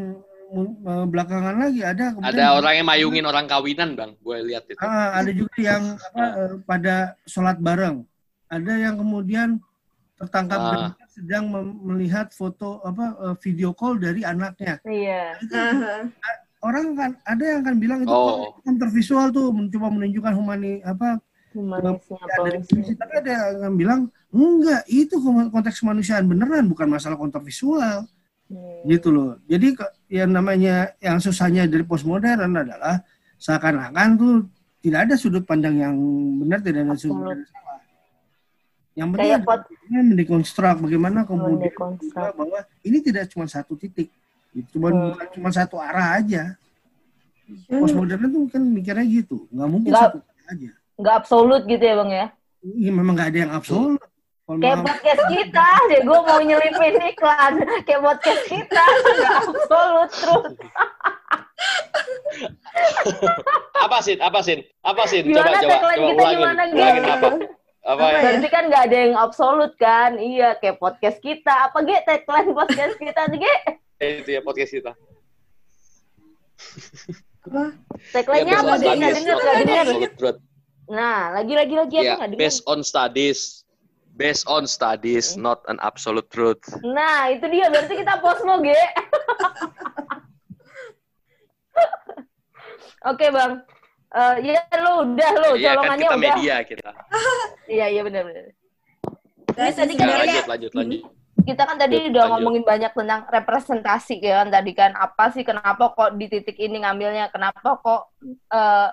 mu- 0.49 0.77
eh, 0.81 1.05
belakangan 1.05 1.55
lagi 1.59 1.83
ada 1.83 2.15
kemudian 2.15 2.31
Ada 2.31 2.45
orang 2.55 2.75
yang 2.75 2.87
mayungin 2.87 3.27
orang 3.27 3.47
kawinan 3.47 3.95
bang, 3.95 4.11
gue 4.17 4.37
lihat 4.47 4.65
itu. 4.67 4.79
Ah, 4.79 5.19
ada 5.19 5.31
juga 5.31 5.59
yang 5.59 5.83
apa, 5.97 6.25
eh, 6.39 6.53
pada 6.63 6.95
sholat 7.25 7.59
bareng. 7.59 8.07
Ada 8.47 8.73
yang 8.81 8.95
kemudian 8.97 9.59
tertangkap 10.15 10.59
Ah. 10.61 10.91
sedang 11.09 11.49
melihat 11.81 12.31
foto 12.31 12.79
apa 12.83 13.19
eh, 13.21 13.35
video 13.41 13.71
call 13.73 13.99
dari 13.99 14.23
anaknya. 14.23 14.79
Iya. 14.83 15.35
Aha. 15.43 15.95
Orang 16.61 16.93
kan 16.93 17.17
ada 17.25 17.41
yang 17.41 17.59
akan 17.65 17.77
bilang 17.79 18.01
itu 18.05 18.13
Oh. 18.13 18.53
kan 18.61 18.77
visual 18.93 19.33
tuh 19.33 19.49
mencoba 19.49 19.89
menunjukkan 19.89 20.35
humani 20.37 20.85
apa 20.85 21.17
ya, 21.57 21.97
dari 22.37 22.61
polisi. 22.61 22.93
Tapi 22.95 23.15
ada 23.17 23.33
yang 23.65 23.75
bilang 23.75 24.01
enggak 24.29 24.85
itu 24.87 25.17
konteks 25.49 25.81
kemanusiaan 25.81 26.29
beneran 26.29 26.69
bukan 26.69 26.87
masalah 26.87 27.17
konteks 27.17 27.43
visual 27.43 28.05
Hmm. 28.51 28.83
gitu 28.83 29.15
loh. 29.15 29.39
Jadi 29.47 29.79
yang 30.11 30.35
namanya 30.35 30.91
yang 30.99 31.23
susahnya 31.23 31.71
dari 31.71 31.87
postmodern 31.87 32.51
adalah 32.51 32.99
seakan-akan 33.39 34.09
tuh 34.19 34.35
tidak 34.83 35.07
ada 35.07 35.15
sudut 35.15 35.47
pandang 35.47 35.79
yang 35.79 35.95
benar, 36.43 36.59
tidak 36.59 36.83
ada 36.83 36.99
sudut 36.99 37.15
pandang 37.23 37.47
yang 37.47 37.51
salah. 37.55 37.79
Yang 38.99 39.09
penting 39.15 39.31
adalah 39.31 39.59
bagaimana 39.63 40.03
mendekonstruk, 40.03 40.77
bagaimana 40.83 41.19
kemudian 41.23 41.73
juga 42.03 42.27
bahwa 42.35 42.59
ini 42.83 42.99
tidak 42.99 43.25
cuma 43.31 43.47
satu 43.47 43.79
titik, 43.79 44.11
itu 44.51 44.67
cuma 44.75 44.91
Hmm. 44.91 45.15
bukan 45.15 45.27
cuma 45.31 45.49
satu 45.55 45.79
arah 45.79 46.19
aja. 46.19 46.59
Postmodern 47.71 48.31
tuh 48.31 48.51
kan 48.51 48.63
mikirnya 48.63 49.07
gitu, 49.07 49.47
nggak 49.51 49.69
mungkin 49.71 49.91
Nggak. 49.95 50.05
satu 50.11 50.19
arah 50.27 50.47
aja. 50.55 50.71
Nggak 50.99 51.15
absolut 51.23 51.63
gitu 51.71 51.85
ya 51.87 51.95
bang 52.03 52.11
ya. 52.11 52.27
Ini 52.67 52.91
memang 52.91 53.15
nggak 53.15 53.29
ada 53.31 53.39
yang 53.47 53.53
absolut. 53.55 54.03
Kalau 54.51 54.59
Kayak 54.59 54.83
podcast 54.83 55.23
kita, 55.31 55.67
deh 55.87 56.01
gue 56.03 56.19
mau 56.27 56.41
nyelipin 56.43 56.95
iklan. 57.07 57.53
Kayak 57.87 58.03
podcast 58.03 58.43
kita, 58.45 58.83
nggak 58.83 59.35
absolut 59.47 60.11
terus. 60.11 60.53
Apa 63.79 63.99
sih? 64.03 64.19
Apa 64.19 64.41
sih? 64.43 64.57
Apa 64.83 65.03
sih? 65.07 65.21
Coba 65.23 65.39
Gimana 65.47 65.55
coba 65.55 65.77
coba 65.79 65.91
kita 65.95 66.03
ulangin. 66.03 66.35
gimana? 66.35 66.63
Ulangin 66.67 67.05
apa? 67.07 67.29
Apa 67.81 68.05
ya? 68.05 68.19
Berarti 68.21 68.49
kan 68.51 68.63
nggak 68.67 68.83
ada 68.91 68.97
yang 68.99 69.15
absolut 69.15 69.73
kan? 69.79 70.11
Iya, 70.19 70.59
kayak 70.59 70.77
podcast 70.77 71.19
kita. 71.21 71.55
Apa 71.71 71.79
Ge? 71.81 71.97
Tagline 72.03 72.51
podcast 72.51 72.95
kita 72.99 73.23
nih, 73.31 73.39
Ge? 73.39 73.55
Itu 74.19 74.31
ya 74.31 74.41
podcast 74.43 74.73
kita. 74.75 74.93
Apa? 77.41 77.63
Tagline-nya 78.11 78.51
Ya, 78.51 78.59
apa, 78.59 78.73
on 78.73 78.81
denger. 78.83 79.13
absolute 79.81 80.15
truth. 80.19 80.39
Nah, 80.91 81.31
lagi-lagi 81.33 81.75
lagi 81.79 81.95
aku 81.95 82.05
Ya, 82.05 82.19
nggak 82.19 82.31
denger. 82.35 82.41
based 82.43 82.63
on 82.67 82.83
studies. 82.83 83.63
Based 84.21 84.45
on 84.45 84.69
studies, 84.69 85.33
not 85.35 85.65
an 85.65 85.81
absolute 85.81 86.29
truth. 86.29 86.61
Nah, 86.85 87.33
itu 87.33 87.49
dia. 87.49 87.73
Berarti 87.73 87.97
kita 87.97 88.21
posmo, 88.21 88.61
Ge. 88.61 88.77
Oke, 93.09 93.27
Bang. 93.33 93.65
Eh, 94.11 94.35
ya 94.43 94.61
lu 94.83 95.15
udah 95.15 95.31
lu 95.39 95.51
Iya 95.55 95.73
kan 95.79 95.95
kita 95.95 96.13
udah. 96.13 96.19
media 96.19 96.57
kita. 96.67 96.91
Iya, 97.71 97.87
iya 97.87 98.03
benar 98.03 98.27
benar. 98.27 98.51
Guys, 99.55 99.79
tadi 99.79 99.95
kan 99.95 100.11
lanjut, 100.11 100.47
lanjut, 100.51 100.73
lanjut. 100.75 101.01
Kita 101.47 101.63
kan 101.63 101.79
tadi 101.79 101.97
Lanjut, 101.97 102.11
udah 102.11 102.25
lanjut. 102.27 102.33
ngomongin 102.35 102.65
banyak 102.67 102.93
tentang 102.93 103.21
representasi 103.31 104.15
ya 104.19 104.43
kan 104.43 104.49
tadi 104.51 104.73
kan 104.75 104.91
apa 104.99 105.31
sih 105.31 105.47
kenapa 105.47 105.95
kok 105.95 106.19
di 106.19 106.27
titik 106.27 106.59
ini 106.59 106.83
ngambilnya 106.83 107.31
kenapa 107.31 107.79
kok 107.79 108.11
eh, 108.51 108.89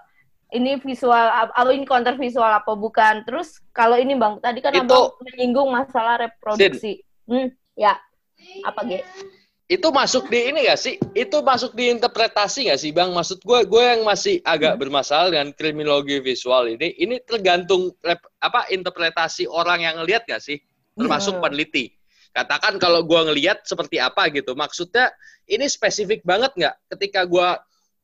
ini 0.53 0.79
visual 0.79 1.27
atau 1.51 1.71
ini 1.75 1.83
counter 1.83 2.15
visual 2.15 2.47
apa 2.47 2.71
bukan 2.73 3.27
terus 3.27 3.59
kalau 3.75 3.99
ini 3.99 4.15
bang 4.15 4.39
tadi 4.39 4.59
kan 4.63 4.71
Itu- 4.71 4.87
abang 4.87 5.19
menyinggung 5.19 5.69
masalah 5.69 6.15
reproduksi 6.23 7.03
hmm 7.27 7.51
ya 7.75 7.99
apa 8.63 8.81
ge 8.87 9.01
Itu 9.67 9.91
masuk 9.91 10.31
di 10.31 10.47
ini 10.47 10.63
gak 10.63 10.79
sih? 10.79 10.95
Itu 11.11 11.43
masuk 11.43 11.75
di 11.75 11.91
interpretasi 11.91 12.71
gak 12.71 12.79
sih, 12.79 12.95
Bang? 12.95 13.11
Maksud 13.11 13.43
gue, 13.43 13.67
gue 13.67 13.83
yang 13.83 14.07
masih 14.07 14.39
agak 14.47 14.79
bermasalah 14.79 15.27
dengan 15.27 15.51
kriminologi 15.51 16.23
visual 16.23 16.71
ini, 16.71 16.95
ini 16.95 17.19
tergantung 17.19 17.91
rep- 17.99 18.31
apa 18.39 18.63
interpretasi 18.71 19.43
orang 19.43 19.83
yang 19.83 19.99
ngelihat 19.99 20.23
gak 20.23 20.39
sih? 20.39 20.55
Termasuk 20.95 21.35
Hmm. 21.35 21.43
peneliti. 21.43 21.91
Katakan 22.31 22.79
kalau 22.79 23.03
gue 23.03 23.19
ngelihat 23.27 23.67
seperti 23.67 23.99
apa 23.99 24.31
gitu. 24.31 24.55
Maksudnya 24.55 25.11
ini 25.51 25.67
spesifik 25.67 26.23
banget 26.23 26.55
nggak? 26.55 26.75
Ketika 26.95 27.27
gue 27.27 27.49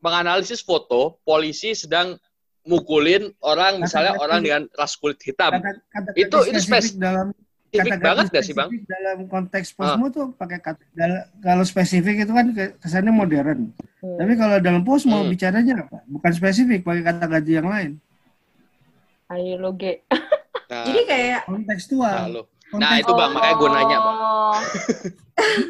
menganalisis 0.03 0.59
foto, 0.59 1.23
polisi 1.23 1.71
sedang 1.79 2.19
mukulin 2.63 3.23
orang, 3.39 3.77
misalnya 3.77 4.13
Kata-kata- 4.13 4.23
orang 4.23 4.39
dengan 4.39 4.61
ras 4.71 4.93
kulit 4.95 5.19
hitam. 5.19 5.51
Kata, 5.53 5.69
kata, 5.85 6.09
Itu- 6.13 6.45
itu 6.45 6.59
spesifik 6.59 6.97
dalam 6.97 7.27
Spesifik 7.65 7.89
kata-kata 7.91 8.05
banget 8.07 8.25
gak 8.29 8.43
sih, 8.43 8.53
Bang? 8.53 8.69
dalam 8.85 9.17
konteks 9.25 9.73
posmo 9.73 10.05
tuh 10.07 10.29
pakai 10.31 10.61
kata 10.61 10.83
kalau 11.39 11.63
spesifik 11.63 12.21
itu 12.21 12.31
kan 12.31 12.45
ke- 12.49 12.77
kesannya 12.77 13.09
modern. 13.09 13.73
Hmm. 13.97 14.15
Tapi 14.15 14.33
kalau 14.35 14.57
dalam 14.59 14.81
posmo 14.81 15.17
Hmm. 15.17 15.27
bicaranya 15.27 15.81
apa? 15.81 16.05
Bukan 16.05 16.31
spesifik, 16.31 16.81
pakai 16.81 17.01
kata 17.03 17.25
gaji 17.27 17.53
yang 17.53 17.67
lain. 17.67 17.91
ayo 19.25 19.57
lo 19.57 19.73
ge 19.73 20.05
Nah, 20.63 20.85
Jadi 20.85 21.01
kayak 21.03 21.39
nah, 21.39 21.49
Kontekstual. 21.49 22.17
lo. 22.29 22.41
Konteks- 22.67 22.77
Nah, 22.79 22.93
itu 22.95 23.11
Bang, 23.11 23.31
makanya 23.31 23.55
gue 23.55 23.69
nanya, 23.71 23.97
Bang. 23.99 24.17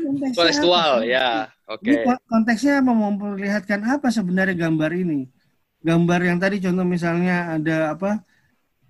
Kontekstual, 0.05 0.91
ya. 1.03 1.47
Oke. 1.65 1.87
Ini 1.87 1.95
ko- 2.03 2.23
konteksnya 2.25 2.75
mau 2.79 2.95
memperlihatkan 2.95 3.79
apa 3.81 4.07
sebenarnya 4.09 4.55
gambar 4.57 4.91
ini? 4.93 5.27
Gambar 5.83 6.19
yang 6.23 6.39
tadi 6.39 6.63
contoh 6.63 6.87
misalnya 6.87 7.59
ada 7.59 7.91
apa? 7.91 8.23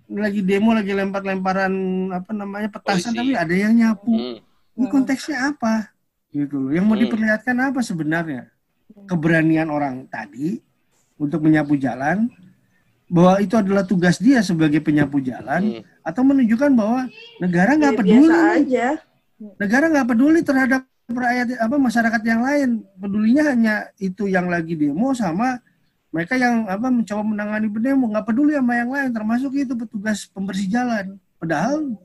Lagi 0.06 0.40
demo 0.40 0.70
lagi 0.70 0.94
lempar-lemparan 0.94 1.72
apa 2.12 2.30
namanya 2.30 2.70
petasan 2.70 3.10
Polisi. 3.10 3.18
tapi 3.18 3.32
ada 3.34 3.54
yang 3.54 3.74
nyapu. 3.74 4.14
Hmm. 4.14 4.36
Ini 4.74 4.86
konteksnya 4.86 5.50
apa? 5.50 5.90
Gitu 6.30 6.54
loh. 6.54 6.70
Yang 6.70 6.84
mau 6.86 6.94
Hmm. 6.94 7.02
diperlihatkan 7.02 7.56
apa 7.58 7.80
sebenarnya? 7.80 8.42
Keberanian 9.10 9.68
orang 9.68 10.06
tadi 10.06 10.62
untuk 11.16 11.42
menyapu 11.42 11.74
jalan 11.74 12.30
bahwa 13.06 13.38
itu 13.38 13.54
adalah 13.54 13.82
tugas 13.82 14.16
dia 14.16 14.38
sebagai 14.40 14.78
penyapu 14.78 15.18
jalan 15.18 15.80
Hmm. 15.80 15.82
atau 16.06 16.22
menunjukkan 16.22 16.70
bahwa 16.72 17.10
negara 17.36 17.74
nggak 17.74 17.92
ya 17.92 17.98
peduli 17.98 18.34
aja. 18.54 18.88
negara 19.58 19.84
nggak 19.90 20.08
peduli 20.08 20.40
terhadap 20.40 20.80
rakyat 21.04 21.58
apa 21.58 21.76
masyarakat 21.76 22.22
yang 22.22 22.40
lain 22.40 22.68
pedulinya 22.96 23.44
hanya 23.50 23.74
itu 23.98 24.24
yang 24.24 24.48
lagi 24.48 24.72
demo 24.72 25.12
sama 25.12 25.60
mereka 26.14 26.38
yang 26.38 26.70
apa 26.70 26.94
mencoba 26.94 27.22
menangani 27.26 27.66
pendemo 27.66 28.06
nggak 28.06 28.22
peduli 28.30 28.54
sama 28.54 28.78
yang 28.78 28.90
lain 28.94 29.10
termasuk 29.10 29.50
itu 29.58 29.74
petugas 29.74 30.30
pembersih 30.30 30.70
jalan. 30.70 31.18
Padahal 31.42 31.98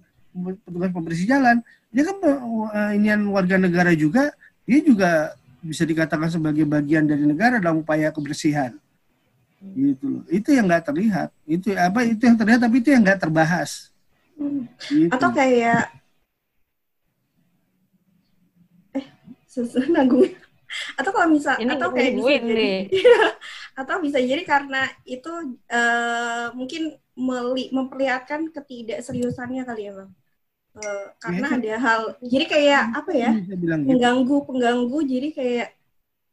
petugas 0.65 0.89
pembersih 0.89 1.29
jalan 1.29 1.61
dia 1.93 2.09
kan 2.09 2.17
uh, 2.25 2.91
inian 2.97 3.21
warga 3.29 3.61
negara 3.61 3.93
juga 3.93 4.33
dia 4.65 4.81
juga 4.81 5.37
bisa 5.61 5.85
dikatakan 5.85 6.33
sebagai 6.33 6.65
bagian 6.65 7.05
dari 7.05 7.21
negara 7.21 7.61
dalam 7.61 7.85
upaya 7.85 8.09
kebersihan. 8.09 8.73
Gitu 9.61 10.05
loh. 10.09 10.23
Itu 10.25 10.57
yang 10.57 10.65
nggak 10.65 10.89
terlihat. 10.89 11.29
Itu 11.45 11.77
apa 11.77 12.01
itu 12.01 12.21
yang 12.25 12.37
terlihat 12.39 12.65
tapi 12.65 12.81
itu 12.81 12.89
yang 12.89 13.05
nggak 13.05 13.21
terbahas. 13.21 13.93
Hmm. 14.39 14.63
gitu. 14.87 15.11
atau 15.11 15.29
kayak 15.35 15.91
eh 18.97 19.05
susu 19.45 19.83
nanggung. 19.93 20.33
Atau 20.95 21.11
kalau 21.11 21.33
misal 21.33 21.57
Ini 21.59 21.75
atau 21.75 21.89
kayak 21.91 22.13
bisa 22.13 22.39
jadi 22.45 22.71
atau 23.79 23.95
bisa 24.03 24.19
jadi 24.19 24.43
karena 24.43 24.91
itu 25.07 25.31
uh, 25.71 26.51
mungkin 26.51 26.99
meli, 27.15 27.71
memperlihatkan 27.71 28.51
ketidakseriusannya 28.51 29.63
kali 29.63 29.87
ya 29.87 29.93
bang. 30.03 30.11
Uh, 30.75 31.07
karena 31.17 31.47
ya, 31.47 31.55
ada 31.57 31.73
hal 31.81 32.01
jadi 32.21 32.45
kayak 32.45 32.83
apa 32.93 33.11
ya 33.11 33.31
gitu. 33.41 33.57
pengganggu 33.89 34.37
pengganggu 34.45 34.99
jadi 35.01 35.29
kayak 35.33 35.67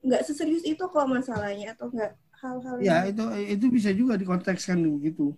nggak 0.04 0.22
seserius 0.28 0.62
itu 0.62 0.85
kok 0.85 1.09
masalahnya 1.09 1.72
atau 1.72 1.88
nggak 1.88 2.12
hal-hal 2.44 2.76
ya 2.78 3.09
itu 3.09 3.24
itu 3.48 3.66
bisa 3.72 3.90
juga 3.96 4.14
dikontekskan 4.20 4.76
begitu 5.00 5.32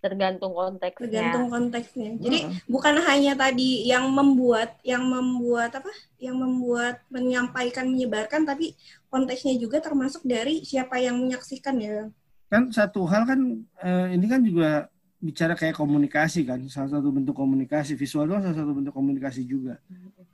tergantung 0.00 0.56
konteksnya. 0.56 1.04
Tergantung 1.06 1.46
konteksnya. 1.52 2.10
Jadi 2.16 2.38
uh. 2.48 2.52
bukan 2.66 2.96
hanya 3.04 3.36
tadi 3.36 3.84
yang 3.84 4.08
membuat 4.08 4.80
yang 4.82 5.04
membuat 5.04 5.76
apa? 5.76 5.92
Yang 6.16 6.36
membuat 6.40 6.96
menyampaikan 7.12 7.86
menyebarkan 7.86 8.48
tapi 8.48 8.74
konteksnya 9.12 9.60
juga 9.60 9.78
termasuk 9.84 10.24
dari 10.24 10.64
siapa 10.64 10.96
yang 10.98 11.20
menyaksikan 11.20 11.76
ya. 11.78 12.08
Kan 12.50 12.72
satu 12.72 13.06
hal 13.06 13.28
kan 13.28 13.40
eh, 13.84 14.06
ini 14.16 14.26
kan 14.26 14.40
juga 14.42 14.90
bicara 15.20 15.52
kayak 15.52 15.76
komunikasi 15.76 16.48
kan 16.48 16.64
salah 16.72 16.96
satu 16.96 17.12
bentuk 17.12 17.36
komunikasi 17.36 17.92
visual 17.92 18.24
itu 18.24 18.40
salah 18.40 18.56
satu 18.56 18.72
bentuk 18.72 18.96
komunikasi 18.96 19.44
juga. 19.44 19.76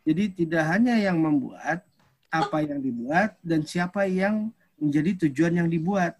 Jadi 0.06 0.46
tidak 0.46 0.62
hanya 0.70 0.94
yang 0.94 1.18
membuat 1.18 1.82
apa 2.30 2.62
yang 2.62 2.78
dibuat 2.78 3.34
dan 3.42 3.66
siapa 3.66 4.06
yang 4.06 4.54
menjadi 4.78 5.26
tujuan 5.26 5.58
yang 5.58 5.68
dibuat. 5.68 6.14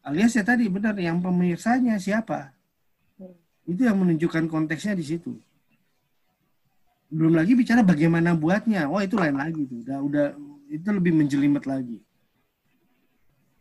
Alias 0.00 0.32
ya 0.32 0.44
tadi 0.44 0.64
benar 0.72 0.96
yang 0.96 1.20
pemirsanya 1.20 2.00
siapa. 2.00 2.56
Itu 3.68 3.84
yang 3.84 4.00
menunjukkan 4.00 4.48
konteksnya 4.48 4.96
di 4.96 5.04
situ. 5.04 5.36
Belum 7.12 7.36
lagi 7.36 7.52
bicara 7.52 7.84
bagaimana 7.84 8.32
buatnya. 8.32 8.88
Oh 8.88 9.02
itu 9.02 9.20
lain 9.20 9.36
lagi 9.36 9.68
tuh. 9.68 9.84
Udah 9.84 9.98
udah 10.00 10.26
itu 10.72 10.88
lebih 10.88 11.12
menjelimet 11.12 11.64
lagi. 11.68 11.98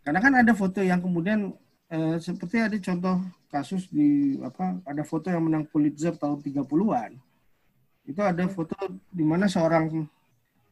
Karena 0.06 0.20
kan 0.24 0.34
ada 0.40 0.54
foto 0.56 0.80
yang 0.80 1.04
kemudian 1.04 1.52
eh, 1.92 2.18
seperti 2.22 2.62
ada 2.64 2.78
contoh 2.80 3.20
kasus 3.50 3.90
di 3.90 4.38
apa 4.40 4.80
ada 4.86 5.04
foto 5.04 5.28
yang 5.28 5.44
menang 5.50 5.68
Pulitzer 5.68 6.16
tahun 6.16 6.40
30-an. 6.40 7.12
Itu 8.08 8.22
ada 8.24 8.46
foto 8.48 8.78
di 9.12 9.26
mana 9.28 9.52
seorang 9.52 10.08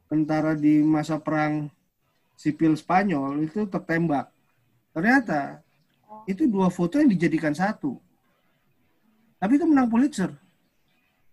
tentara 0.08 0.56
di 0.56 0.80
masa 0.82 1.20
perang 1.20 1.68
sipil 2.38 2.78
Spanyol 2.78 3.44
itu 3.50 3.68
tertembak. 3.68 4.32
Ternyata 4.98 5.62
itu 6.26 6.50
dua 6.50 6.74
foto 6.74 6.98
yang 6.98 7.14
dijadikan 7.14 7.54
satu. 7.54 8.02
Tapi 9.38 9.62
itu 9.62 9.70
menang 9.70 9.94
Pulitzer. 9.94 10.34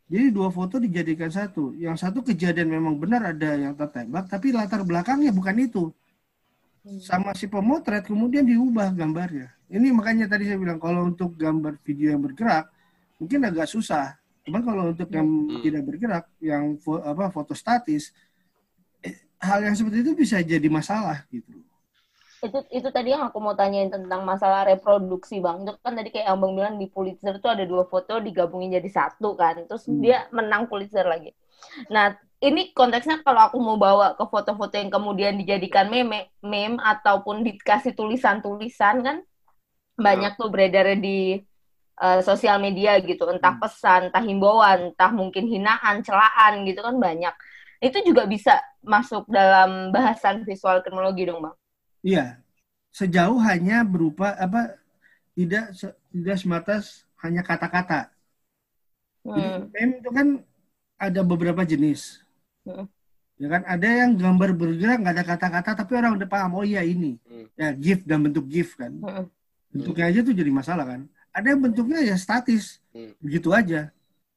Jadi 0.05 0.29
dua 0.29 0.53
foto 0.53 0.77
dijadikan 0.77 1.33
satu. 1.33 1.73
Yang 1.73 2.05
satu 2.05 2.21
kejadian 2.21 2.69
memang 2.69 3.01
benar 3.01 3.33
ada 3.33 3.57
yang 3.57 3.73
tertembak, 3.73 4.29
tapi 4.29 4.53
latar 4.53 4.85
belakangnya 4.85 5.33
bukan 5.33 5.57
itu. 5.65 5.89
Sama 7.01 7.33
si 7.33 7.49
pemotret 7.49 8.05
kemudian 8.05 8.45
diubah 8.45 8.93
gambarnya. 8.93 9.49
Ini 9.73 9.97
makanya 9.97 10.29
tadi 10.29 10.45
saya 10.45 10.61
bilang 10.61 10.77
kalau 10.77 11.09
untuk 11.09 11.33
gambar 11.33 11.81
video 11.81 12.13
yang 12.13 12.21
bergerak 12.21 12.69
mungkin 13.17 13.49
agak 13.49 13.65
susah. 13.65 14.13
Cuman 14.45 14.61
kalau 14.61 14.93
untuk 14.93 15.09
yang 15.09 15.25
hmm. 15.25 15.65
tidak 15.65 15.83
bergerak, 15.89 16.25
yang 16.37 16.77
fo 16.77 17.01
apa 17.01 17.33
foto 17.33 17.57
statis, 17.57 18.13
hal 19.41 19.65
yang 19.65 19.73
seperti 19.73 20.05
itu 20.05 20.13
bisa 20.13 20.37
jadi 20.45 20.69
masalah 20.69 21.25
gitu. 21.33 21.64
Itu 22.45 22.59
itu 22.69 22.89
tadi 22.93 23.17
yang 23.17 23.25
aku 23.25 23.41
mau 23.41 23.57
tanyain 23.57 23.89
tentang 23.89 24.21
masalah 24.23 24.69
reproduksi 24.69 25.41
bang. 25.41 25.65
Itu 25.65 25.81
kan 25.81 25.97
tadi 25.97 26.13
kayak 26.13 26.29
abang 26.29 26.53
bilang 26.53 26.77
di 26.77 26.87
Pulitzer 26.93 27.41
tuh 27.41 27.57
ada 27.57 27.65
dua 27.65 27.89
foto 27.89 28.21
digabungin 28.21 28.77
jadi 28.77 28.91
satu 28.93 29.33
kan. 29.35 29.65
Terus 29.65 29.89
hmm. 29.89 30.01
dia 30.05 30.29
menang 30.29 30.69
Pulitzer 30.69 31.09
lagi. 31.09 31.33
Nah 31.89 32.13
ini 32.45 32.77
konteksnya 32.77 33.25
kalau 33.25 33.49
aku 33.49 33.57
mau 33.57 33.81
bawa 33.81 34.13
ke 34.21 34.25
foto-foto 34.29 34.77
yang 34.77 34.93
kemudian 34.93 35.41
dijadikan 35.41 35.89
meme, 35.89 36.29
meme 36.45 36.77
ataupun 36.77 37.41
dikasih 37.41 37.97
tulisan-tulisan 37.97 39.01
kan 39.01 39.17
banyak 39.97 40.37
tuh 40.37 40.53
beredar 40.53 40.93
di 41.01 41.41
uh, 42.03 42.21
sosial 42.21 42.61
media 42.61 43.01
gitu, 43.01 43.25
entah 43.33 43.57
hmm. 43.57 43.63
pesan, 43.65 44.01
entah 44.13 44.21
himbauan, 44.21 44.93
entah 44.93 45.09
mungkin 45.09 45.49
hinaan, 45.49 46.05
celaan 46.05 46.69
gitu 46.69 46.85
kan 46.85 47.01
banyak 47.01 47.33
itu 47.85 47.99
juga 48.01 48.25
bisa 48.25 48.65
masuk 48.81 49.29
dalam 49.29 49.93
bahasan 49.93 50.41
visual 50.49 50.81
kriminologi 50.81 51.29
dong 51.29 51.45
bang? 51.45 51.57
Iya, 52.05 52.37
sejauh 52.93 53.41
hanya 53.49 53.81
berupa 53.81 54.37
apa 54.37 54.77
tidak 55.33 55.73
tidak 56.13 56.37
semata 56.37 56.77
hanya 57.25 57.41
kata-kata. 57.41 58.13
Hmm. 59.25 59.73
meme 59.73 60.05
itu 60.05 60.11
kan 60.13 60.29
ada 61.01 61.21
beberapa 61.25 61.65
jenis. 61.65 62.21
Hmm. 62.69 62.85
Ya 63.41 63.49
kan 63.49 63.65
ada 63.65 63.89
yang 63.89 64.21
gambar 64.21 64.53
bergerak 64.53 65.01
nggak 65.01 65.15
ada 65.17 65.25
kata-kata 65.25 65.71
tapi 65.81 65.93
orang 65.97 66.21
udah 66.21 66.29
paham 66.29 66.61
oh 66.61 66.65
iya 66.65 66.85
ini. 66.85 67.17
Hmm. 67.25 67.49
Ya 67.57 67.73
GIF 67.73 68.05
dan 68.05 68.21
bentuk 68.21 68.45
GIF 68.53 68.77
kan. 68.77 68.93
Hmm. 69.01 69.27
Bentuknya 69.73 70.13
aja 70.13 70.21
tuh 70.21 70.37
jadi 70.37 70.53
masalah 70.53 70.85
kan. 70.85 71.09
Ada 71.33 71.57
yang 71.57 71.61
bentuknya 71.65 72.05
ya 72.05 72.21
statis. 72.21 72.85
Hmm. 72.93 73.17
Begitu 73.19 73.49
aja. 73.49 73.89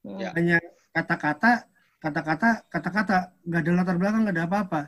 Hmm. 0.08 0.24
Hanya 0.34 0.64
kata-kata 0.96 1.68
kata-kata 2.00 2.50
kata-kata 2.72 3.16
nggak 3.44 3.62
ada 3.62 3.72
latar 3.76 3.96
belakang 4.00 4.22
nggak 4.24 4.36
ada 4.40 4.46
apa-apa 4.48 4.82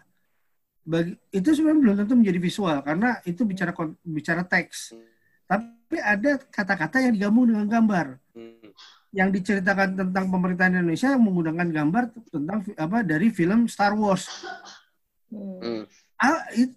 bagi 0.85 1.13
itu 1.29 1.49
sebenarnya 1.53 1.81
belum 1.81 1.95
tentu 2.03 2.13
menjadi 2.17 2.39
visual 2.39 2.77
karena 2.81 3.09
itu 3.27 3.41
bicara 3.45 3.71
bicara 4.01 4.41
teks 4.47 4.95
tapi 5.49 5.97
ada 5.97 6.37
kata-kata 6.49 7.01
yang 7.03 7.13
digabung 7.13 7.49
dengan 7.49 7.65
gambar 7.67 8.17
yang 9.09 9.33
diceritakan 9.33 9.97
tentang 9.97 10.29
pemerintahan 10.29 10.81
Indonesia 10.81 11.09
yang 11.09 11.23
menggunakan 11.25 11.67
gambar 11.73 12.03
tentang 12.29 12.59
apa 12.77 12.97
dari 13.01 13.33
film 13.33 13.65
Star 13.65 13.97
Wars 13.97 14.29
hmm. 15.33 15.89
ah, 16.21 16.45
it, 16.53 16.69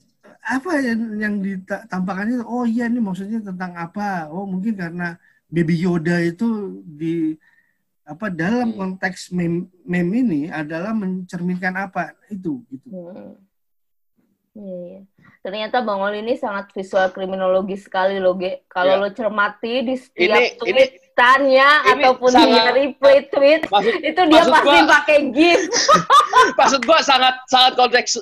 apa 0.43 0.81
yang 0.81 1.01
yang 1.21 1.35
ditampakkan 1.45 2.33
itu 2.33 2.45
oh 2.49 2.65
iya 2.65 2.89
ini 2.89 2.99
maksudnya 3.05 3.45
tentang 3.45 3.77
apa 3.77 4.33
oh 4.33 4.49
mungkin 4.49 4.75
karena 4.75 5.21
Baby 5.53 5.85
Yoda 5.85 6.25
itu 6.25 6.81
di 6.83 7.37
apa 8.03 8.33
dalam 8.33 8.73
hmm. 8.73 8.79
konteks 8.81 9.31
meme, 9.31 9.69
meme 9.85 10.13
ini 10.25 10.43
adalah 10.49 10.97
mencerminkan 10.97 11.77
apa 11.77 12.17
itu 12.33 12.65
gitu. 12.73 12.89
Hmm. 12.89 13.37
Iya, 14.53 14.79
iya. 14.85 15.01
Ternyata 15.43 15.81
Bang 15.81 16.05
Oli 16.05 16.21
ini 16.21 16.37
sangat 16.37 16.71
visual 16.77 17.09
kriminologi 17.11 17.75
sekali 17.75 18.21
loh, 18.21 18.37
Ge. 18.37 18.63
Kalau 18.69 19.01
ya. 19.01 19.03
lo 19.03 19.09
cermati 19.11 19.81
di 19.83 19.97
setiap 19.97 20.39
ini, 20.39 20.55
tweetannya 20.61 21.69
ini, 21.89 21.91
ataupun 21.99 22.31
sangat, 22.31 22.53
dia 22.53 22.71
replay 22.71 23.19
tweet, 23.33 23.63
maksud, 23.67 23.95
itu 24.05 24.21
dia 24.29 24.43
pasti 24.45 24.79
gua, 24.79 24.93
pakai 25.01 25.19
GIF. 25.33 25.63
maksud 26.61 26.81
gua 26.85 27.01
sangat 27.01 27.35
sangat 27.49 27.73
konteks 27.81 28.21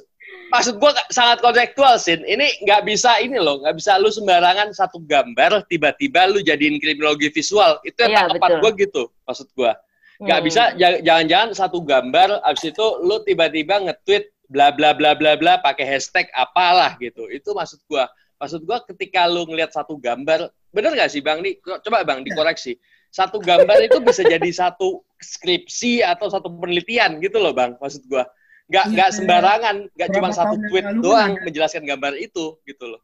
maksud 0.50 0.82
gue 0.82 0.92
sangat 1.14 1.38
kontekstual 1.38 1.94
sin 1.96 2.26
ini 2.26 2.50
nggak 2.66 2.82
bisa 2.82 3.22
ini 3.22 3.38
loh 3.38 3.62
nggak 3.62 3.78
bisa 3.78 4.02
lu 4.02 4.10
sembarangan 4.10 4.74
satu 4.74 4.98
gambar 5.06 5.62
tiba-tiba 5.70 6.26
lu 6.26 6.42
jadiin 6.42 6.82
kriminologi 6.82 7.30
visual 7.30 7.78
itu 7.86 7.94
yang 8.02 8.26
ya, 8.26 8.34
tepat 8.34 8.58
gue 8.58 8.70
gitu 8.82 9.14
maksud 9.30 9.46
gue 9.54 9.72
nggak 10.20 10.38
hmm. 10.42 10.46
bisa 10.50 10.62
jangan-jangan 10.76 11.48
satu 11.54 11.78
gambar 11.86 12.42
abis 12.42 12.74
itu 12.74 12.86
lu 13.06 13.22
tiba-tiba 13.22 13.78
nge-tweet 13.88 14.26
bla 14.50 14.74
bla 14.74 14.90
bla 14.90 15.14
bla 15.14 15.38
bla 15.38 15.62
pakai 15.62 15.86
hashtag 15.86 16.26
apalah 16.34 16.98
gitu. 16.98 17.30
Itu 17.30 17.54
maksud 17.54 17.80
gue 17.86 18.04
maksud 18.42 18.66
gue 18.66 18.78
ketika 18.92 19.30
lu 19.30 19.46
ngelihat 19.46 19.70
satu 19.70 19.94
gambar 19.96 20.50
bener 20.74 20.92
gak 20.98 21.10
sih 21.12 21.22
bang 21.22 21.38
nih 21.38 21.56
coba 21.62 22.02
bang 22.02 22.26
dikoreksi. 22.26 22.74
Satu 23.10 23.38
gambar 23.42 23.78
itu 23.86 23.98
bisa 24.02 24.22
jadi 24.26 24.50
satu 24.50 25.02
skripsi 25.18 26.02
atau 26.02 26.30
satu 26.30 26.50
penelitian 26.58 27.22
gitu 27.22 27.38
loh 27.38 27.54
bang 27.54 27.78
maksud 27.78 28.02
gue 28.10 28.22
nggak 28.70 28.84
iya, 28.86 28.94
nggak 28.94 29.10
sembarangan 29.10 29.76
nggak 29.98 30.10
cuma 30.14 30.28
satu 30.30 30.54
tweet 30.70 30.86
doang 31.02 31.34
kan 31.34 31.42
menjelaskan 31.42 31.82
gambar 31.86 32.14
itu 32.18 32.54
gitu 32.66 32.84
loh. 32.86 33.02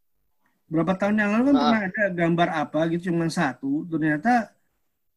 Berapa 0.67 0.99
tahun 0.99 1.19
yang 1.19 1.31
lalu 1.35 1.43
kan 1.51 1.55
ah. 1.55 1.63
pernah 1.63 1.83
ada 1.91 2.05
gambar 2.15 2.49
apa 2.55 2.81
gitu 2.95 3.11
cuma 3.11 3.27
satu 3.27 3.83
ternyata 3.91 4.55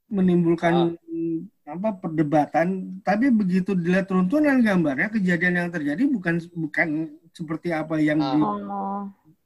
menimbulkan 0.09 0.73
ah. 0.73 1.08
Apa 1.69 1.89
perdebatan 2.01 2.97
tapi 3.05 3.29
begitu 3.29 3.77
dilihat 3.77 4.09
runtuhan 4.09 4.57
gambarnya 4.65 5.13
kejadian 5.13 5.65
yang 5.65 5.69
terjadi 5.69 6.03
bukan 6.09 6.41
bukan 6.57 6.87
seperti 7.29 7.69
apa 7.69 8.01
yang 8.01 8.17
ah. 8.17 8.33
di 8.33 8.39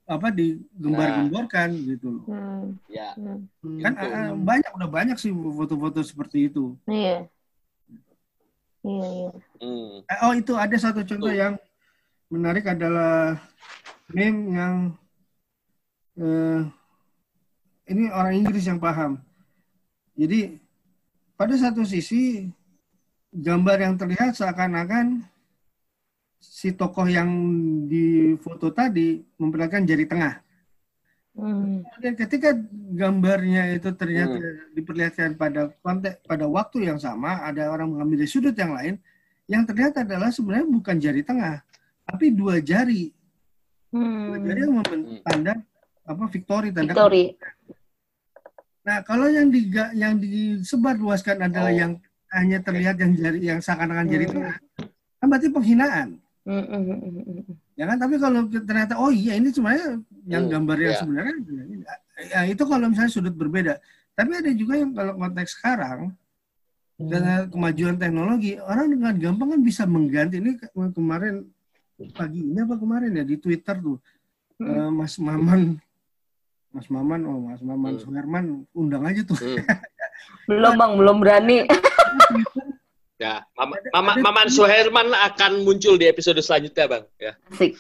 apa 0.04 0.28
digembar-gemborkan 0.36 1.70
nah. 1.72 1.86
gitu 1.96 2.08
loh. 2.20 2.24
Hmm. 2.28 2.76
Ya. 2.92 3.16
Hmm. 3.16 3.48
Kan 3.80 3.94
gitu. 3.96 4.36
banyak 4.44 4.72
udah 4.76 4.90
banyak 4.92 5.18
sih 5.20 5.32
foto-foto 5.32 6.04
seperti 6.04 6.52
itu. 6.52 6.76
Iya. 6.88 7.28
Iya, 8.84 9.08
iya. 9.08 9.32
Hmm. 9.64 10.04
Eh, 10.04 10.20
Oh 10.28 10.34
itu 10.36 10.54
ada 10.60 10.76
satu 10.76 11.08
contoh 11.08 11.32
Tuh. 11.32 11.40
yang 11.40 11.54
menarik 12.28 12.68
adalah 12.68 13.40
meme 14.12 14.42
yang 14.52 14.76
eh, 16.20 16.62
ini 17.88 18.12
orang 18.12 18.44
Inggris 18.44 18.68
yang 18.68 18.84
paham. 18.84 19.24
Jadi 20.20 20.60
pada 21.34 21.56
satu 21.58 21.82
sisi 21.84 22.48
gambar 23.34 23.78
yang 23.90 23.96
terlihat 23.98 24.38
seakan-akan 24.38 25.26
si 26.38 26.76
tokoh 26.76 27.08
yang 27.08 27.30
di 27.88 28.36
foto 28.44 28.70
tadi 28.70 29.24
memperlihatkan 29.40 29.88
jari 29.88 30.06
tengah. 30.06 30.44
Hmm. 31.34 31.82
Dan 31.98 32.14
ketika 32.14 32.54
gambarnya 32.94 33.74
itu 33.74 33.90
ternyata 33.98 34.38
diperlihatkan 34.78 35.34
pada 35.34 35.74
konteks 35.82 36.22
pada 36.30 36.46
waktu 36.46 36.94
yang 36.94 37.02
sama, 37.02 37.42
ada 37.42 37.74
orang 37.74 37.90
mengambil 37.90 38.22
dari 38.22 38.30
sudut 38.30 38.54
yang 38.54 38.78
lain, 38.78 39.02
yang 39.50 39.66
terlihat 39.66 39.98
adalah 40.06 40.30
sebenarnya 40.30 40.70
bukan 40.70 40.96
jari 41.02 41.26
tengah, 41.26 41.66
tapi 42.06 42.30
dua 42.30 42.62
jari. 42.62 43.10
Dua 43.90 44.38
jari 44.38 44.60
Hmm. 44.62 44.66
yang 44.70 44.74
membentuk 44.78 45.18
tanda 45.26 45.54
apa 46.06 46.24
victory 46.30 46.70
tanda. 46.70 46.94
Victory. 46.94 47.26
Nah, 48.84 49.00
kalau 49.08 49.32
yang 49.32 49.48
diga, 49.48 49.96
yang 49.96 50.20
disebar 50.20 51.00
luaskan 51.00 51.48
adalah 51.48 51.72
Oh. 51.72 51.80
yang 51.80 51.92
hanya 52.34 52.60
terlihat 52.60 53.00
yang 53.00 53.12
jari 53.16 53.40
yang 53.46 53.60
seakan-akan 53.64 54.06
jari 54.10 54.26
Hmm. 54.28 54.34
tengah, 54.36 54.56
kan 55.22 55.26
berarti 55.30 55.48
penghinaan. 55.50 56.08
Hmm. 56.44 57.48
Ya 57.80 57.88
kan, 57.88 57.98
tapi 57.98 58.20
kalau 58.20 58.44
ternyata 58.52 59.00
oh 59.00 59.08
iya 59.08 59.40
ini 59.40 59.48
sebenarnya 59.50 60.04
yang 60.28 60.52
gambar 60.52 60.78
yang 60.78 60.92
iya. 60.92 61.00
sebenarnya 61.00 61.34
ya 62.30 62.40
itu 62.46 62.64
kalau 62.68 62.86
misalnya 62.92 63.12
sudut 63.14 63.32
berbeda. 63.32 63.80
Tapi 64.14 64.32
ada 64.36 64.52
juga 64.52 64.78
yang 64.78 64.92
kalau 64.92 65.16
konteks 65.16 65.56
sekarang 65.58 66.12
dengan 67.00 67.50
kemajuan 67.50 67.96
teknologi 67.98 68.60
orang 68.62 68.92
dengan 68.92 69.14
gampang 69.18 69.58
kan 69.58 69.62
bisa 69.64 69.84
mengganti 69.88 70.38
ini 70.38 70.60
ke- 70.60 70.70
kemarin 70.94 71.48
pagi 72.14 72.46
ini 72.46 72.60
apa 72.62 72.76
kemarin 72.78 73.12
ya 73.18 73.24
di 73.26 73.36
Twitter 73.42 73.76
tuh 73.82 73.98
eh, 74.62 74.90
Mas 74.94 75.18
Maman 75.18 75.80
Mas 76.74 76.88
Maman 76.88 77.22
oh 77.24 77.40
Mas 77.40 77.62
Maman 77.62 77.94
Hmm. 77.94 78.02
Suherman 78.02 78.46
undang 78.74 79.04
aja 79.04 79.22
tuh 79.22 79.38
Hmm. 79.38 79.62
Belum 80.50 80.74
bang, 80.74 80.92
belum 80.94 81.18
berani. 81.20 81.58
Ya, 83.16 83.46
Mama, 83.56 83.78
Ada- 83.78 83.92
Mama, 83.94 84.12
ada- 84.12 84.22
Maman 84.22 84.48
Suherman 84.50 85.08
akan 85.14 85.64
muncul 85.64 85.96
di 85.96 86.06
episode 86.06 86.36
selanjutnya, 86.38 86.86
Bang. 86.90 87.06
Ya. 87.16 87.40
Asik. 87.48 87.80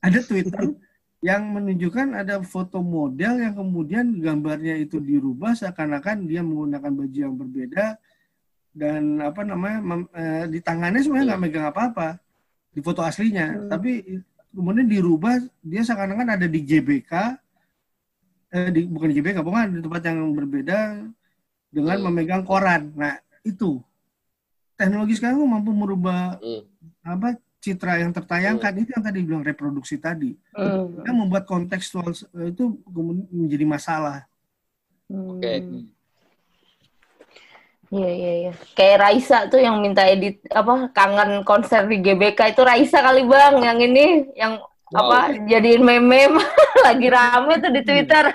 ada 0.00 0.18
Twitter 0.20 0.76
yang 1.20 1.42
menunjukkan 1.50 2.12
ada 2.14 2.40
foto 2.42 2.80
model 2.80 3.40
yang 3.40 3.52
kemudian 3.54 4.16
gambarnya 4.18 4.76
itu 4.78 4.96
dirubah 4.98 5.52
seakan-akan 5.52 6.24
dia 6.24 6.40
menggunakan 6.40 6.88
baju 6.90 7.18
yang 7.18 7.32
berbeda 7.34 7.96
dan 8.70 9.02
apa 9.18 9.40
namanya 9.42 9.78
mem- 9.80 10.12
eh, 10.12 10.44
di 10.46 10.60
tangannya 10.60 11.00
sebenarnya 11.00 11.28
nggak 11.30 11.42
megang 11.42 11.66
apa-apa 11.66 12.20
di 12.70 12.80
foto 12.80 13.00
aslinya 13.00 13.56
Hmm. 13.56 13.68
tapi 13.68 14.20
kemudian 14.50 14.84
dirubah 14.86 15.34
dia 15.58 15.80
seakan-akan 15.82 16.28
ada 16.30 16.44
di 16.44 16.60
GBK 16.60 17.12
eh, 18.50 18.68
di, 18.70 18.80
bukan 18.86 19.08
di 19.10 19.16
GBK 19.18 19.38
bukan 19.40 19.78
di 19.78 19.80
tempat 19.80 20.02
yang 20.06 20.30
berbeda 20.34 20.78
dengan 21.70 21.96
Hmm. 21.98 22.04
memegang 22.10 22.42
koran 22.42 22.90
nah 22.98 23.14
itu 23.42 23.78
teknologi 24.74 25.14
sekarang 25.16 25.38
mampu 25.42 25.70
merubah 25.70 26.36
Hmm. 26.38 26.66
apa 27.04 27.38
citra 27.60 28.00
yang 28.00 28.10
tertayangkan 28.10 28.72
itu 28.80 28.90
yang 28.96 29.04
tadi 29.04 29.18
bilang 29.20 29.44
reproduksi 29.44 30.00
tadi 30.00 30.32
Hmm. 30.56 31.04
yang 31.04 31.16
membuat 31.16 31.44
kontekstual 31.44 32.10
eh, 32.10 32.50
itu 32.50 32.80
menjadi 33.30 33.64
masalah. 33.68 34.24
Oke. 35.10 35.54
Hmm. 35.60 35.84
Iya 37.90 38.10
iya 38.14 38.32
iya. 38.46 38.52
Kayak 38.78 38.98
Raisa 39.02 39.50
tuh 39.50 39.58
yang 39.58 39.82
minta 39.82 40.06
edit 40.06 40.38
apa 40.46 40.94
kangen 40.94 41.42
konser 41.42 41.90
di 41.90 41.98
GBK 41.98 42.54
itu 42.54 42.62
Raisa 42.62 43.02
kali 43.02 43.26
bang 43.26 43.58
yang 43.66 43.78
ini 43.82 44.30
yang 44.38 44.62
Wow. 44.90 45.06
apa 45.06 45.38
jadiin 45.46 45.86
meme 45.86 46.34
lagi 46.86 47.06
rame 47.06 47.54
tuh 47.62 47.70
di 47.70 47.82
Twitter. 47.86 48.34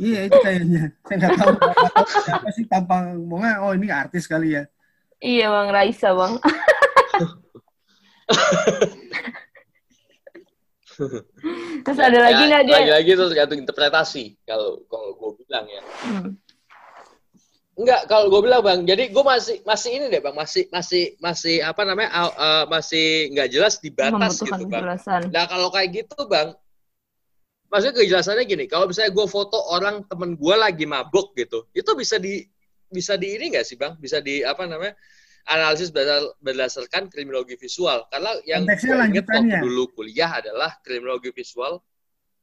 Iya 0.00 0.32
itu 0.32 0.38
kayaknya. 0.40 0.96
Saya 1.04 1.16
nggak 1.20 1.36
tahu 1.36 1.52
siapa 2.24 2.48
sih 2.56 2.64
tampang 2.64 3.20
pokoknya 3.28 3.60
oh 3.60 3.76
ini 3.76 3.92
artis 3.92 4.24
kali 4.24 4.56
ya. 4.56 4.64
Iya 5.20 5.52
bang 5.52 5.68
Raisa 5.68 6.16
bang. 6.16 6.32
Terus 11.80 12.00
ada 12.00 12.18
lagi 12.20 12.42
Ya, 12.44 12.48
nggak 12.48 12.62
dia? 12.64 12.76
Lagi-lagi 12.80 13.10
itu 13.12 13.24
tergantung 13.32 13.60
interpretasi 13.60 14.24
kalau 14.48 14.80
kalau 14.88 15.12
gue 15.16 15.30
bilang 15.44 15.66
ya. 15.68 15.82
Hmm. 16.08 16.36
Enggak, 17.80 18.12
kalau 18.12 18.28
gue 18.28 18.40
bilang 18.44 18.60
bang, 18.60 18.84
jadi 18.84 19.08
gue 19.08 19.24
masih 19.24 19.64
masih 19.64 19.90
ini 19.96 20.06
deh 20.12 20.20
bang, 20.20 20.36
masih 20.36 20.68
masih 20.68 21.16
masih 21.16 21.64
apa 21.64 21.82
namanya, 21.88 22.12
uh, 22.12 22.32
uh, 22.36 22.64
masih 22.68 23.32
nggak 23.32 23.48
jelas 23.48 23.80
di 23.80 23.88
batas 23.88 24.36
gitu 24.36 24.52
bang. 24.68 24.84
penjelasan. 24.84 25.32
Nah 25.32 25.48
kalau 25.48 25.72
kayak 25.72 26.04
gitu 26.04 26.28
bang, 26.28 26.52
maksudnya 27.72 27.96
kejelasannya 27.96 28.44
gini, 28.44 28.64
kalau 28.68 28.84
misalnya 28.84 29.16
gue 29.16 29.24
foto 29.24 29.56
orang 29.72 30.04
temen 30.04 30.36
gue 30.36 30.54
lagi 30.60 30.84
mabuk 30.84 31.32
gitu, 31.40 31.64
itu 31.72 31.88
bisa 31.96 32.20
di 32.20 32.44
bisa 32.92 33.16
di 33.16 33.32
ini 33.40 33.56
nggak 33.56 33.64
sih 33.64 33.80
bang? 33.80 33.96
Bisa 33.96 34.20
di 34.20 34.44
apa 34.44 34.68
namanya 34.68 34.92
analisis 35.48 35.88
berdasar- 35.88 36.36
berdasarkan 36.36 37.08
kriminologi 37.08 37.56
visual. 37.56 38.04
Karena 38.12 38.36
yang 38.44 38.68
gue 38.68 38.96
inget 39.08 39.24
waktu 39.24 39.56
dulu 39.56 39.88
kuliah 39.96 40.36
adalah 40.36 40.76
kriminologi 40.84 41.32
visual 41.32 41.80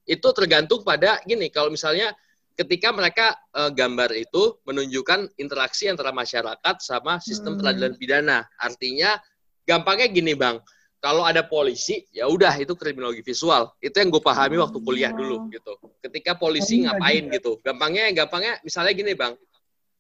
itu 0.08 0.28
tergantung 0.34 0.82
pada 0.82 1.22
gini, 1.28 1.54
kalau 1.54 1.70
misalnya 1.70 2.16
ketika 2.58 2.90
mereka 2.90 3.38
eh, 3.54 3.70
gambar 3.72 4.12
itu 4.18 4.58
menunjukkan 4.66 5.38
interaksi 5.38 5.86
antara 5.88 6.10
masyarakat 6.10 6.76
sama 6.82 7.22
sistem 7.22 7.56
Hmm. 7.56 7.62
peradilan 7.62 7.94
pidana. 7.96 8.38
Artinya 8.58 9.16
gampangnya 9.64 10.10
gini 10.10 10.34
bang, 10.34 10.58
kalau 10.98 11.22
ada 11.22 11.46
polisi 11.46 12.02
ya 12.10 12.26
udah 12.26 12.52
itu 12.58 12.74
kriminologi 12.74 13.22
visual. 13.22 13.70
Itu 13.78 14.02
yang 14.02 14.10
gue 14.10 14.20
pahami 14.20 14.58
waktu 14.58 14.78
kuliah 14.82 15.14
dulu 15.14 15.46
gitu. 15.54 15.78
Ketika 16.02 16.34
polisi 16.34 16.82
ngapain 16.84 17.30
gitu. 17.30 17.62
Gampangnya 17.62 18.10
gampangnya 18.18 18.58
misalnya 18.66 18.98
gini 18.98 19.14
bang, 19.14 19.38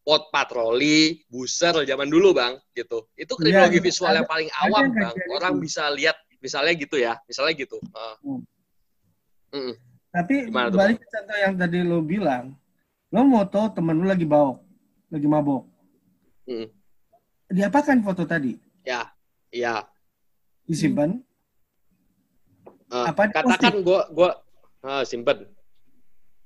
pot 0.01 0.33
patroli, 0.33 1.21
buser 1.29 1.85
zaman 1.85 2.09
dulu 2.09 2.33
bang 2.33 2.57
gitu. 2.73 3.05
Itu 3.13 3.37
kriminologi 3.37 3.77
Iya, 3.77 3.85
visual 3.85 4.09
ada- 4.09 4.17
yang 4.25 4.29
paling 4.29 4.49
awam 4.65 4.85
bang. 4.97 5.13
Orang 5.37 5.53
gitu. 5.61 5.63
bisa 5.69 5.83
lihat 5.93 6.17
misalnya 6.41 6.73
gitu 6.73 6.95
ya, 6.97 7.13
misalnya 7.29 7.53
gitu. 7.53 7.77
Ah. 7.93 8.17
Hmm. 8.25 8.41
Mm-mm. 9.53 9.73
Tapi 10.17 10.49
Gimana 10.49 10.73
balik 10.73 10.97
ke 10.97 11.07
contoh 11.13 11.37
yang 11.37 11.53
tadi 11.53 11.77
lo 11.85 12.01
bilang, 12.01 12.57
lo 13.13 13.21
moto 13.21 13.69
temen 13.69 14.01
lo 14.01 14.09
lagi 14.09 14.25
bauk, 14.25 14.57
lagi 15.13 15.27
mabok. 15.29 15.63
Mm. 16.49 16.67
Diapakan 17.53 18.01
foto 18.01 18.25
tadi? 18.25 18.57
Ya, 18.81 19.13
iya. 19.53 19.85
Disimpan? 20.65 21.21
Eh, 22.87 23.05
Apa 23.07 23.29
katakan 23.29 23.83
gue 23.85 23.99
gue 24.15 24.29
ah, 24.83 25.03
simpen. 25.05 25.45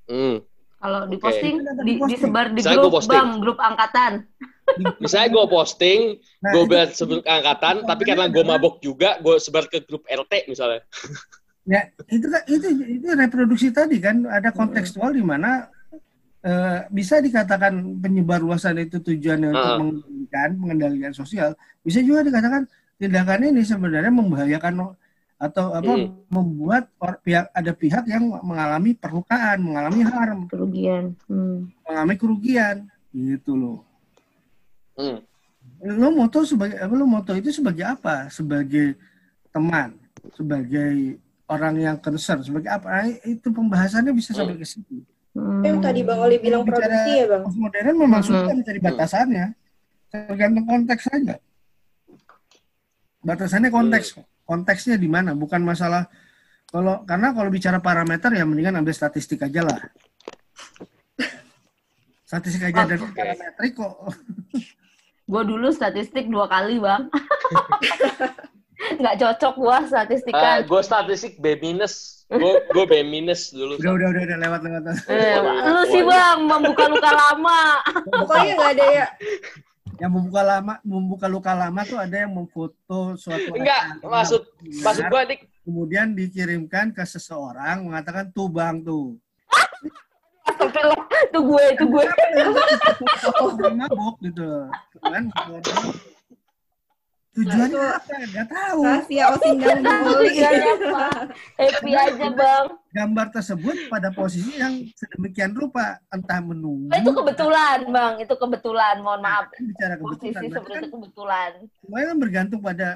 Hmm. 0.09 0.43
Kalau 0.81 1.05
diposting, 1.05 1.61
Oke. 1.61 1.85
di, 1.85 1.93
Diposting. 1.93 2.09
disebar 2.17 2.45
di 2.49 2.57
Misalnya 2.57 2.81
grup 2.81 2.93
posting. 2.97 3.13
bang, 3.13 3.29
grup 3.37 3.59
angkatan. 3.61 4.13
Misalnya 4.97 5.29
gue 5.29 5.45
posting, 5.45 5.99
Nah, 6.41 6.51
gue 6.57 6.63
buat 6.65 6.89
sebelum 6.97 7.21
angkatan, 7.21 7.75
tapi 7.85 8.01
karena 8.01 8.25
gue 8.25 8.41
mabok 8.41 8.81
juga, 8.81 9.21
gue 9.21 9.37
sebar 9.37 9.69
ke 9.69 9.85
grup 9.85 10.01
RT 10.09 10.49
misalnya. 10.49 10.81
Ya, 11.61 11.85
itu 12.09 12.25
kan 12.25 12.41
itu 12.49 12.67
itu 12.97 13.05
reproduksi 13.11 13.69
tadi 13.69 14.01
kan 14.01 14.25
ada 14.25 14.49
kontekstual 14.49 15.13
di 15.13 15.21
mana 15.21 15.69
eh, 16.41 16.89
bisa 16.89 17.21
dikatakan 17.21 18.01
penyebar 18.01 18.41
luasan 18.41 18.81
itu 18.81 18.97
tujuannya 18.97 19.53
untuk 19.53 19.61
Ah. 19.61 19.77
mengendalikan 19.77 20.49
pengendalian 20.57 21.13
sosial. 21.13 21.53
Bisa 21.85 22.01
juga 22.01 22.25
dikatakan 22.25 22.65
tindakan 22.97 23.45
ini 23.45 23.61
sebenarnya 23.61 24.09
membahayakan 24.09 24.89
atau 25.37 25.65
apa 25.69 25.89
Hmm. 25.91 26.17
membuat 26.29 26.89
or- 26.97 27.21
pihak 27.21 27.45
ada 27.47 27.71
pihak 27.73 28.05
yang 28.05 28.25
mengalami 28.41 28.93
perlukaan, 28.93 29.57
mengalami 29.61 30.01
harm, 30.01 30.49
Kerugian. 30.49 31.13
Hmm. 31.29 31.69
mengalami 31.85 32.15
kerugian 32.17 32.77
gitu 33.09 33.53
loh. 33.53 33.79
Hmm. 34.97 35.21
Lo 35.77 36.09
moto 36.09 36.41
sebagai 36.41 36.77
apa 36.77 36.93
lo 36.93 37.05
moto 37.05 37.37
itu 37.37 37.53
sebagai 37.53 37.85
apa? 37.85 38.29
Sebagai 38.29 38.97
teman, 39.49 39.93
sebagai 40.33 41.21
orang 41.51 41.75
yang 41.75 41.97
concern, 41.99 42.39
sebagai 42.39 42.71
apa? 42.71 42.87
Nah, 42.87 43.11
itu 43.27 43.47
pembahasannya 43.51 44.15
bisa 44.15 44.31
sampai 44.31 44.55
ke 44.55 44.63
situ. 44.63 45.03
Hmm. 45.35 45.63
Yang 45.63 45.77
tadi 45.83 45.99
Bang 46.03 46.19
Oli 46.23 46.39
bilang 46.39 46.63
produksi 46.63 47.11
ya 47.11 47.25
Bang. 47.27 47.43
Postmodern 47.47 47.95
memang 47.95 48.23
Mhm. 48.23 48.27
sulit 48.27 48.43
mencari 48.55 48.79
batasannya. 48.79 49.45
Tergantung 50.11 50.65
konteks 50.67 51.03
saja. 51.07 51.35
Batasannya 53.21 53.69
konteks. 53.71 54.07
Konteksnya 54.43 54.95
di 54.99 55.07
mana? 55.07 55.31
Bukan 55.31 55.63
masalah 55.63 56.11
kalau 56.67 57.03
karena 57.07 57.31
kalau 57.31 57.47
bicara 57.47 57.79
parameter 57.79 58.31
ya 58.35 58.43
mendingan 58.43 58.79
ambil 58.79 58.91
statistik 58.91 59.39
aja 59.39 59.63
lah. 59.63 59.79
Statistik 62.27 62.63
aja 62.67 62.83
dan 62.87 62.99
Oke. 62.99 63.11
parametrik 63.15 63.73
kok. 63.75 63.95
Gue 65.27 65.43
dulu 65.47 65.71
statistik 65.71 66.27
dua 66.27 66.47
kali 66.47 66.75
bang. 66.79 67.07
Nggak 68.97 69.15
cocok 69.21 69.53
gua 69.55 69.77
Ah, 69.77 69.83
statistikan. 69.87 70.57
gue 70.65 70.81
statistik 70.81 71.33
B 71.39 71.55
minus, 71.59 72.25
gue 72.27 72.53
gue 72.65 72.85
B 72.89 72.93
minus 73.05 73.51
dulu. 73.51 73.77
Udah 73.77 73.91
udah 73.95 74.07
udah, 74.11 74.21
udah 74.27 74.37
lewat 74.41 74.59
lewat. 74.65 74.81
Eh, 75.07 75.37
lu 75.71 75.81
sih 75.87 76.03
bang 76.03 76.39
membuka 76.43 76.85
luka 76.89 77.11
lama. 77.11 77.61
Pokoknya 78.09 78.51
nggak 78.57 78.71
ada 78.75 78.85
ya. 78.91 79.07
Yang 80.01 80.11
membuka 80.17 80.41
lama 80.41 80.73
membuka 80.81 81.27
luka 81.29 81.51
lama 81.53 81.81
tuh 81.85 82.01
ada 82.01 82.15
yang 82.25 82.33
memfoto 82.33 83.13
suatu 83.15 83.53
enggak 83.53 84.01
maksud 84.01 84.41
maksud 84.81 85.05
gua 85.13 85.21
dik. 85.29 85.45
Kemudian 85.61 86.17
dikirimkan 86.17 86.89
ke 86.89 87.05
seseorang 87.05 87.85
mengatakan 87.85 88.33
tuh 88.33 88.49
bang 88.49 88.81
tuh. 88.81 89.13
Itu 91.31 91.39
gue 91.41 91.63
itu 91.73 91.85
gue. 91.85 92.05
Oh, 93.41 93.53
mabok 93.73 94.15
gitu. 94.25 94.69
Kan 95.05 95.29
tujuannya 97.31 97.79
apa? 97.79 98.13
Nggak 98.27 98.47
tahu. 98.51 98.81
rahasia 98.83 99.23
osindang 99.31 99.79
Tujuannya 100.19 100.71
apa? 100.75 101.07
happy 101.55 101.91
aja 101.95 102.27
bang. 102.27 102.65
gambar 102.91 103.27
tersebut 103.31 103.75
pada 103.87 104.11
posisi 104.11 104.59
yang 104.59 104.83
sedemikian 104.99 105.55
rupa 105.55 105.95
entah 106.11 106.43
menunggu. 106.43 106.91
Oh, 106.91 106.97
itu 106.99 107.11
kebetulan 107.15 107.77
bang. 107.87 108.13
Itu 108.19 108.35
kebetulan. 108.35 108.95
Mohon 108.99 109.21
maaf. 109.23 109.45
kan 109.47 109.63
bicara 109.63 109.93
kebetulan 109.95 110.19
posisi 110.19 110.45
seperti 110.51 110.71
kan 110.75 110.81
itu 110.83 110.89
kebetulan. 110.91 111.51
semuanya 111.79 112.05
kan 112.11 112.17
bergantung 112.19 112.59
pada 112.59 112.89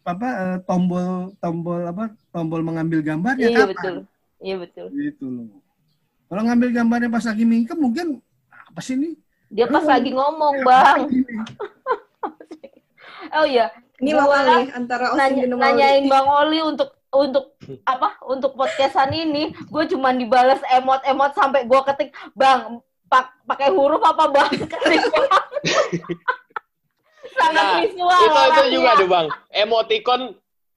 apa 0.00 0.28
eh, 0.32 0.58
tombol 0.64 1.08
tombol 1.38 1.80
apa 1.86 2.04
tombol 2.32 2.60
mengambil 2.60 3.00
gambarnya 3.00 3.48
iya 3.48 3.58
kapan. 3.64 3.70
betul. 3.72 3.96
Iya 4.40 4.56
betul. 4.60 4.86
Gitu 4.92 5.26
loh. 5.28 5.48
Kalau 6.28 6.42
ngambil 6.44 6.68
gambarnya 6.70 7.08
pas 7.08 7.24
lagi 7.24 7.44
mingkem 7.48 7.78
mungkin 7.80 8.06
apa 8.52 8.80
sih 8.84 9.00
ini? 9.00 9.16
Dia 9.50 9.66
pas 9.66 9.82
lagi 9.82 10.12
ngomong 10.12 10.62
bang 10.62 10.98
oh 13.32 13.44
iya 13.44 13.66
ini 13.98 14.10
Gua 14.10 14.20
lokal 14.24 14.42
nih 14.44 14.64
antara 14.72 15.04
Osin 15.08 15.18
nanya, 15.18 15.40
dan 15.40 15.50
Mauli. 15.50 15.62
nanyain 15.62 16.04
bang 16.06 16.26
Oli 16.26 16.58
untuk 16.62 16.88
untuk 17.10 17.44
apa? 17.84 18.08
Untuk 18.22 18.54
podcastan 18.54 19.10
ini 19.10 19.50
gue 19.50 19.84
cuman 19.88 20.14
dibalas 20.14 20.62
emot-emot 20.70 21.34
sampai 21.34 21.66
gue 21.66 21.80
ketik 21.84 22.08
bang 22.32 22.78
pak 23.06 23.28
pakai 23.44 23.68
huruf 23.68 24.00
apa 24.00 24.24
bang? 24.30 24.48
Ketik, 24.70 25.02
Bang. 25.04 25.26
sangat 27.30 27.62
Nah, 27.62 27.78
visual 27.82 28.20
itu 28.20 28.40
itu 28.48 28.62
juga 28.72 28.90
tuh 28.94 29.08
bang. 29.08 29.26
Emoticon 29.52 30.20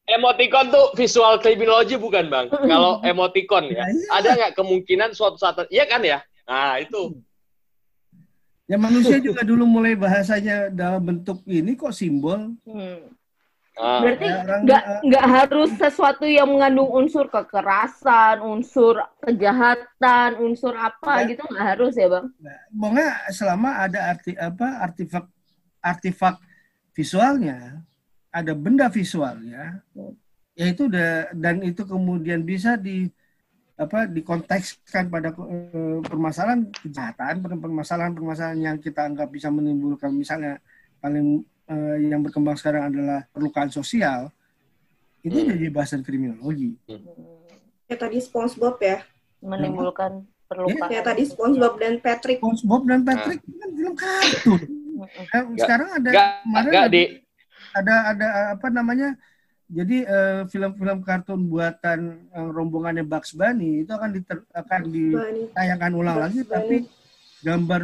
emoticon 0.04 0.66
tuh 0.68 0.86
visual 0.94 1.34
criminology 1.38 1.96
bukan 1.96 2.28
bang? 2.28 2.46
Kalau 2.72 3.00
emoticon 3.02 3.70
ya 3.70 3.80
Ya, 3.80 3.86
iya. 3.88 4.06
ada 4.12 4.28
nggak 4.36 4.54
kemungkinan 4.58 5.10
suatu 5.14 5.38
saat 5.38 5.56
iya 5.70 5.86
kan 5.86 6.02
ya? 6.02 6.20
Nah 6.44 6.82
itu 6.82 7.14
ya 8.74 8.78
manusia 8.82 9.22
juga 9.22 9.46
dulu 9.46 9.70
mulai 9.70 9.94
bahasanya 9.94 10.74
dalam 10.74 11.06
bentuk 11.06 11.46
ini 11.46 11.78
kok 11.78 11.94
simbol 11.94 12.58
Hmm. 12.66 13.14
nah, 13.78 14.02
Berarti 14.02 14.26
Ya, 14.26 14.38
nggak 14.66 14.84
eh, 14.86 15.00
nggak 15.10 15.26
harus 15.30 15.70
sesuatu 15.78 16.26
yang 16.26 16.46
mengandung 16.46 16.90
unsur 16.90 17.26
kekerasan, 17.26 18.42
unsur 18.42 18.98
kejahatan, 19.22 20.42
unsur 20.42 20.74
apa 20.74 21.22
Ya. 21.22 21.34
gitu 21.34 21.42
nggak 21.46 21.66
harus 21.74 21.94
ya 21.94 22.08
bang? 22.10 22.26
pokoknya 22.74 23.10
selama 23.30 23.70
ada 23.82 24.00
arti 24.10 24.32
apa 24.34 24.68
artefak 24.82 25.26
artefak 25.82 26.36
visualnya 26.94 27.82
ada 28.30 28.54
benda 28.54 28.90
visualnya 28.90 29.82
ya 30.54 30.66
itu 30.70 30.86
udah 30.86 31.34
dan 31.34 31.62
itu 31.62 31.82
kemudian 31.82 32.42
bisa 32.42 32.78
di 32.78 33.10
apa 33.74 34.06
dikontekskan 34.06 35.10
pada 35.10 35.34
eh, 35.34 36.00
permasalahan 36.00 36.70
kejahatan 36.72 37.42
permasalahan 37.42 38.14
permasalahan 38.14 38.60
yang 38.60 38.78
kita 38.78 39.02
anggap 39.04 39.28
bisa 39.28 39.50
menimbulkan 39.50 40.10
misalnya 40.10 40.62
paling 41.00 41.42
eh, 41.66 41.98
yang 42.06 42.22
berkembang 42.22 42.54
sekarang 42.54 42.90
adalah 42.90 43.26
perlukaan 43.28 43.68
sosial 43.68 44.30
itu 45.20 45.34
Hmm. 45.34 45.50
jadi 45.50 45.68
bahasan 45.70 46.02
kriminologi 46.02 46.76
Kayak 47.84 48.00
tadi 48.02 48.18
SpongeBob 48.20 48.76
ya. 48.80 49.04
Menimbulkan 49.40 50.12
perlukaan. 50.46 50.88
Kayak 50.88 51.06
tadi 51.06 51.24
SpongeBob 51.24 51.74
dan 51.78 51.94
Patrick. 52.00 52.40
SpongeBob 52.40 52.84
dan 52.84 53.00
Patrick 53.04 53.40
itu 53.40 53.56
kan 53.56 53.70
film 53.72 53.94
kartun 53.94 54.62
Eh, 55.04 55.44
sekarang 55.58 55.90
ada 55.92 56.10
nggak 56.10 56.28
kemarin 56.42 56.70
nggak 56.70 56.86
ada- 56.86 56.94
di 56.94 57.04
ada 57.74 57.96
ada 58.08 58.28
apa 58.54 58.68
namanya 58.70 59.10
jadi 59.74 59.98
eh, 60.04 60.42
film-film 60.48 61.02
kartun 61.02 61.42
buatan 61.44 62.00
eh, 62.30 62.50
rombongannya 62.50 63.02
Bugs 63.02 63.34
Bunny 63.34 63.82
itu 63.82 63.90
akan 63.90 64.10
diter, 64.12 64.46
akan 64.48 64.82
ditayangkan 64.88 65.92
ulang 65.92 66.18
lagi 66.20 66.42
Bugs 66.42 66.54
tapi 66.54 66.76
Bunny. 66.80 67.42
gambar 67.42 67.82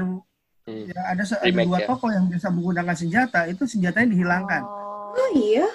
Hmm. 0.61 0.85
ya 0.85 1.01
ada, 1.07 1.23
se- 1.23 1.33
ada 1.33 1.49
Remake, 1.49 1.65
dua 1.65 1.79
ya. 1.81 1.87
tokoh 1.89 2.09
yang 2.09 2.25
bisa 2.25 2.47
menggunakan 2.47 2.93
senjata 2.93 3.39
itu 3.43 3.65
senjatanya 3.65 4.13
dihilangkan. 4.13 4.61
Oh, 4.61 5.17
Oh 5.17 5.29
iya. 5.33 5.65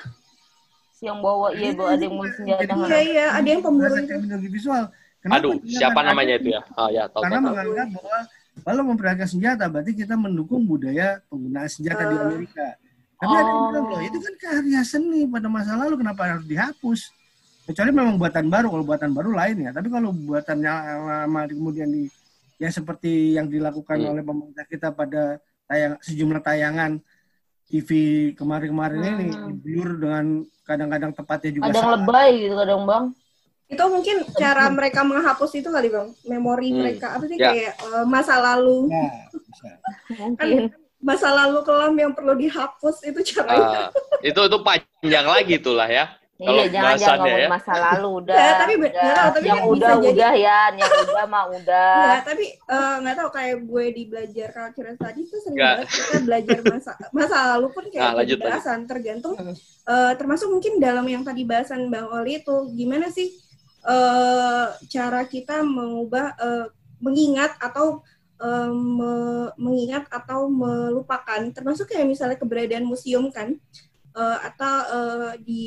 si 0.88 1.02
yang 1.04 1.18
bawa 1.18 1.50
iya 1.50 1.74
bawa 1.74 1.98
ada 1.98 2.04
yang 2.04 2.14
mau 2.14 2.30
senjata. 2.30 2.62
Jadi- 2.62 2.78
Iya 2.86 3.00
iya, 3.02 3.26
ada 3.34 3.48
yang 3.48 3.58
pemburu 3.58 3.90
kriminologi 3.98 4.46
visual. 4.48 4.84
Kenapa 5.18 5.40
aduh 5.40 5.52
siapa 5.66 5.98
namanya 5.98 6.34
itu 6.36 6.48
ya 6.48 6.62
ah 6.72 6.88
ya 6.88 7.08
tahu 7.08 7.22
Karena 7.22 7.34
tahu, 7.34 7.42
tahu. 7.42 7.50
menganggap 7.50 7.88
bahwa 7.90 8.18
kalau 8.62 8.82
memperlihatkan 8.86 9.26
senjata 9.26 9.64
berarti 9.66 9.92
kita 9.96 10.14
mendukung 10.14 10.62
budaya 10.62 11.18
penggunaan 11.26 11.66
senjata 11.66 12.02
di 12.04 12.14
Ah. 12.14 12.22
Amerika. 12.22 12.66
Tapi 13.24 13.34
ada 13.34 13.48
yang 13.48 13.56
Oh. 13.56 13.66
bilang 13.66 13.86
loh 13.88 14.00
itu 14.02 14.18
kan 14.20 14.34
karya 14.36 14.80
seni 14.82 15.20
pada 15.24 15.48
masa 15.48 15.72
lalu 15.74 15.94
kenapa 15.96 16.22
harus 16.28 16.44
dihapus? 16.44 17.00
Kecuali 17.64 17.90
memang 17.90 18.14
buatan 18.14 18.46
baru, 18.46 18.68
kalau 18.68 18.84
buatan 18.84 19.10
baru 19.10 19.30
lain 19.32 19.56
ya. 19.58 19.70
Tapi 19.72 19.88
kalau 19.88 20.12
buatannya 20.12 20.72
lama 21.24 21.40
kemudian 21.48 21.88
di 21.88 22.04
ya 22.54 22.68
seperti 22.68 23.32
yang 23.32 23.48
dilakukan 23.48 23.96
Hmm. 23.96 24.12
oleh 24.12 24.22
pemerintah 24.22 24.64
kita 24.64 24.92
pada 24.92 25.40
tayang 25.64 25.96
sejumlah 25.98 26.38
tayangan 26.38 27.00
TV 27.64 27.88
kemarin-kemarin 28.34 29.00
ini 29.16 29.28
Hmm. 29.32 29.48
diblur 29.50 29.96
dengan 29.96 30.24
kadang-kadang 30.62 31.10
tepatnya 31.10 31.50
juga 31.50 31.64
Kadang 31.66 31.82
salah. 31.82 31.96
lebay 31.98 32.30
gitu 32.38 32.54
kadang 32.54 32.82
bang. 32.84 33.04
Itu 33.64 33.84
mungkin 33.88 34.16
cara 34.36 34.68
mereka 34.68 35.00
menghapus 35.00 35.50
itu 35.56 35.68
kali 35.68 35.88
bang, 35.88 36.12
memori 36.28 36.68
Hmm. 36.68 36.78
mereka 36.78 37.16
apa 37.16 37.24
sih 37.24 37.40
Ya. 37.40 37.48
kayak 37.48 37.72
eh, 37.80 38.04
masa 38.04 38.36
lalu, 38.38 38.92
Ya, 38.92 39.08
bisa. 39.32 39.68
Mungkin. 40.20 40.68
Masa 41.04 41.28
lalu 41.28 41.60
kelam 41.62 41.92
yang 41.94 42.10
perlu 42.10 42.32
dihapus 42.34 43.04
itu 43.04 43.20
caranya. 43.30 43.86
Ah, 43.86 43.88
itu 44.20 44.40
itu 44.40 44.58
panjang 44.58 45.26
lagi 45.26 45.54
tuh 45.58 45.76
lah 45.76 45.86
ya 45.86 46.06
Kalau 46.34 46.60
Iya 46.60 46.72
jangan 46.72 46.94
jangan 46.96 47.18
ngomongin 47.20 47.38
ya. 47.38 47.48
masa 47.48 47.72
lalu 47.78 48.08
udah. 48.18 48.34
Ya, 48.34 48.50
tapi 48.58 48.72
udah. 48.74 48.90
tahu, 48.90 49.28
tapi 49.30 49.46
yang 49.46 49.54
kan 49.54 49.62
bisa 49.62 49.70
udah 49.70 49.92
jadi- 49.94 50.10
udah 50.10 50.32
ya, 50.34 50.58
yang 50.74 50.90
udah 51.06 51.26
mah 51.26 51.44
udah. 51.46 51.92
Enggak, 51.94 52.22
tapi 52.24 52.44
eh, 52.50 52.94
nggak 52.98 53.14
tahu 53.14 53.28
kayak 53.30 53.56
gue 53.62 53.84
di 53.88 54.02
belajar 54.04 54.48
culture 54.50 54.88
tadi 54.98 55.20
tuh 55.22 55.38
sering 55.38 55.56
banget 55.56 55.86
kita 55.86 56.16
belajar 56.20 56.58
masa 56.66 56.90
masa 57.12 57.36
lalu 57.54 57.68
pun 57.70 57.84
kayak 57.86 58.02
Nah, 58.02 58.12
lanjut, 58.16 58.34
lanjut. 58.34 58.38
bahasan 58.42 58.80
tergantung 58.84 59.34
eh, 59.38 60.12
termasuk 60.14 60.48
mungkin 60.50 60.72
dalam 60.78 61.06
yang 61.06 61.22
tadi 61.22 61.42
bahasan 61.44 61.86
Bang 61.86 62.10
Oli 62.10 62.40
itu 62.40 62.56
gimana 62.72 63.06
sih 63.08 63.30
eh, 63.84 64.66
cara 64.86 65.20
kita 65.24 65.62
mengubah 65.62 66.34
eh, 66.36 66.66
mengingat 66.98 67.54
atau 67.58 68.00
eh, 68.40 68.70
me- 68.72 69.52
mengingat 69.58 70.08
atau 70.10 70.46
melupakan 70.50 71.40
termasuk 71.54 71.90
kayak 71.90 72.06
misalnya 72.08 72.38
keberadaan 72.38 72.86
museum 72.86 73.30
kan 73.30 73.54
eh, 74.14 74.38
atau 74.48 74.74
eh, 74.90 75.32
di 75.42 75.62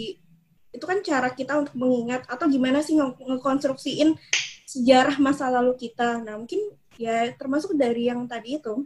itu 0.76 0.86
kan 0.86 1.01
cara 1.01 1.34
kita 1.34 1.57
untuk 1.57 1.74
mengingat 1.74 2.28
atau 2.30 2.45
gimana 2.45 2.86
sih 2.86 2.93
nge- 2.93 3.18
ngekonstruksiin 3.18 4.13
sejarah 4.68 5.18
masa 5.18 5.49
lalu 5.49 5.74
kita. 5.80 6.22
Nah, 6.22 6.38
mungkin 6.38 6.59
ya 6.99 7.32
termasuk 7.34 7.74
dari 7.74 8.11
yang 8.11 8.28
tadi 8.30 8.59
itu. 8.59 8.86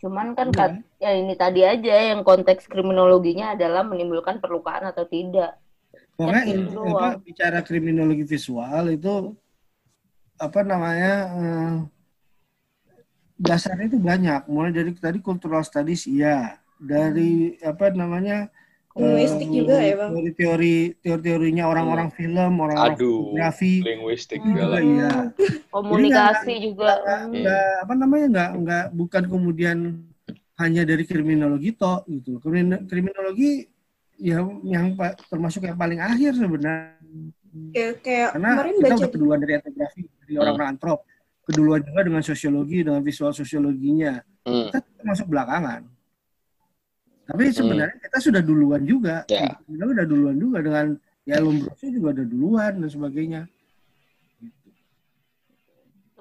Cuman 0.00 0.32
kan 0.32 0.48
kat- 0.54 0.80
ya 0.96 1.12
ini 1.12 1.36
tadi 1.36 1.60
aja 1.60 2.14
yang 2.14 2.24
konteks 2.24 2.64
kriminologinya 2.70 3.52
adalah 3.52 3.84
menimbulkan 3.84 4.40
perlukaan 4.40 4.88
atau 4.88 5.04
tidak. 5.04 5.60
Pokoknya 6.16 6.42
Ya, 6.46 6.52
in- 6.56 6.68
itu 6.72 6.80
apa, 6.80 7.08
bicara 7.20 7.58
kriminologi 7.60 8.24
visual 8.24 8.84
itu 8.96 9.36
apa 10.40 10.60
namanya 10.64 11.14
eh, 11.36 11.72
dasarnya 13.40 13.88
itu 13.88 13.98
banyak. 13.98 14.44
Mulai 14.46 14.70
dari 14.70 14.92
tadi 14.92 15.18
cultural 15.18 15.64
studies 15.64 16.04
iya, 16.04 16.60
dari 16.76 17.56
apa 17.60 17.88
namanya 17.90 18.52
Linguistik 18.90 19.46
eh, 19.46 19.54
juga 19.54 19.74
ya, 19.78 19.94
Bang. 19.96 20.10
Teori-teori 20.18 20.74
teori-teorinya 20.98 21.64
orang-orang 21.64 22.10
film, 22.10 22.58
orang-orang 22.58 22.98
Aduh, 22.98 23.32
fotografi 23.32 23.74
linguistik 23.86 24.42
Hmm. 24.42 24.50
juga 24.50 24.64
iya. 24.82 25.10
Komunikasi 25.70 26.54
juga. 26.58 26.98
Nggak- 26.98 27.22
Hmm. 27.22 27.34
nggak 27.38 27.70
apa 27.86 27.94
namanya 27.94 28.26
nggak 28.34 28.50
nggak 28.60 28.84
bukan 28.92 29.22
kemudian 29.30 29.78
hanya 30.58 30.82
dari 30.82 31.06
kriminologi 31.06 31.70
toh 31.72 32.02
gitu. 32.10 32.42
Krimin- 32.42 32.84
Kriminologi 32.90 33.70
ya 34.18 34.42
yang 34.66 34.98
termasuk 35.30 35.64
yang 35.64 35.78
paling 35.78 36.02
akhir 36.02 36.36
sebenarnya 36.36 36.98
Kayak, 37.74 37.94
kayak 38.06 38.28
karena 38.36 38.50
kemarin 38.54 38.74
kita 38.74 38.84
baca 38.86 38.94
udah 38.94 39.10
keduluan 39.10 39.38
dari 39.40 39.52
etnografi 39.58 40.00
dari 40.06 40.32
Hmm. 40.34 40.42
orang-orang 40.42 40.68
antrop 40.74 41.00
keduluan 41.50 41.82
juga 41.82 42.00
dengan 42.06 42.22
sosiologi 42.22 42.86
dengan 42.86 43.02
visual 43.02 43.34
sosiologinya. 43.34 44.22
Hmm. 44.46 44.70
kita 44.70 44.78
termasuk 45.02 45.26
belakangan. 45.28 45.84
Tapi 47.30 47.44
sebenarnya 47.52 47.98
kita 48.00 48.18
sudah 48.18 48.42
duluan 48.42 48.82
juga. 48.86 49.22
Ya. 49.28 49.54
kita 49.66 49.84
udah 49.84 50.06
duluan 50.08 50.36
juga 50.38 50.58
dengan 50.64 50.86
ya 51.28 51.36
Lombroso 51.38 51.86
juga 51.90 52.08
udah 52.16 52.26
duluan 52.26 52.72
dan 52.80 52.88
sebagainya 52.90 53.42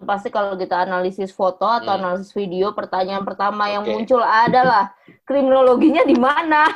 Pasti 0.05 0.31
kalau 0.31 0.55
kita 0.55 0.87
analisis 0.87 1.31
foto 1.35 1.67
atau 1.67 1.91
Hmm. 1.95 1.99
analisis 2.03 2.31
video, 2.31 2.71
pertanyaan 2.71 3.23
pertama 3.27 3.67
yang 3.67 3.83
Oke. 3.83 3.91
muncul 3.91 4.21
adalah 4.23 4.95
kriminologinya 5.27 6.03
di 6.07 6.17
mana? 6.17 6.69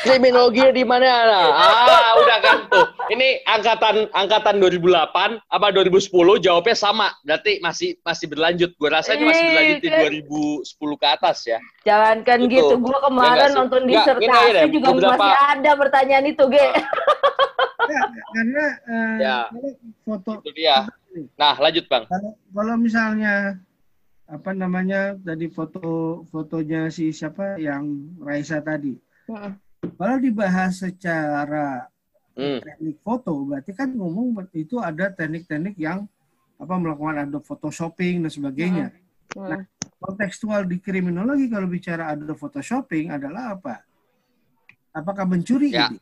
Kriminologinya 0.00 0.72
di 0.72 0.84
mana? 0.86 1.10
Ah, 1.50 2.14
udah 2.20 2.38
kan 2.40 2.56
tuh. 2.70 2.86
ini 3.10 3.42
angkatan 3.42 4.06
angkatan 4.14 4.62
2008 4.62 5.42
apa 5.50 5.66
2010 5.74 6.38
jawabnya 6.38 6.76
sama. 6.78 7.08
Berarti 7.26 7.58
masih 7.58 7.98
masih 8.00 8.26
berlanjut. 8.30 8.70
Gue 8.78 8.88
rasa 8.92 9.18
ini 9.18 9.26
masih 9.28 9.44
berlanjut 9.50 9.78
di 9.82 9.90
2010 9.90 11.00
ke 11.00 11.06
atas 11.10 11.38
ya. 11.44 11.58
Jangan 11.84 12.16
kan 12.22 12.38
gitu. 12.46 12.54
gitu. 12.54 12.74
Gue 12.80 12.98
kemarin 13.02 13.50
ya 13.50 13.56
nonton 13.56 13.82
disertasi 13.88 14.66
juga 14.70 14.88
beberapa... 14.94 15.18
masih 15.18 15.34
ada 15.58 15.70
pertanyaan 15.74 16.24
itu, 16.28 16.44
Ge. 16.48 16.68
ya, 17.90 18.02
karena 18.30 18.64
uh, 18.86 19.16
ya. 19.18 19.38
foto 20.06 20.30
itu 20.38 20.50
dia. 20.54 20.86
Nah, 21.34 21.54
lanjut, 21.58 21.84
Bang. 21.90 22.06
Kalau, 22.06 22.38
kalau 22.54 22.74
misalnya 22.78 23.58
apa 24.30 24.54
namanya 24.54 25.18
tadi 25.18 25.50
foto 25.50 26.22
fotonya 26.30 26.86
si 26.86 27.10
siapa 27.10 27.58
yang 27.58 28.14
Raisa 28.22 28.62
tadi. 28.62 28.94
Hmm. 29.26 29.58
Kalau 29.98 30.16
dibahas 30.22 30.78
secara 30.86 31.90
hmm. 32.38 32.62
teknik 32.62 32.98
foto, 33.02 33.34
berarti 33.42 33.74
kan 33.74 33.90
ngomong 33.90 34.46
itu 34.54 34.78
ada 34.78 35.10
teknik-teknik 35.10 35.74
yang 35.74 36.06
apa 36.60 36.74
melakukan 36.78 37.26
ada 37.26 37.38
photoshopping 37.42 38.22
dan 38.22 38.30
sebagainya. 38.30 38.86
Hmm. 39.34 39.50
Nah, 39.50 39.62
kontekstual 39.98 40.62
di 40.68 40.78
kriminologi 40.78 41.50
kalau 41.50 41.66
bicara 41.66 42.14
ada 42.14 42.34
photoshopping 42.38 43.10
adalah 43.10 43.58
apa? 43.58 43.82
Apakah 44.94 45.26
mencuri 45.26 45.74
ya. 45.74 45.90
ide 45.90 45.98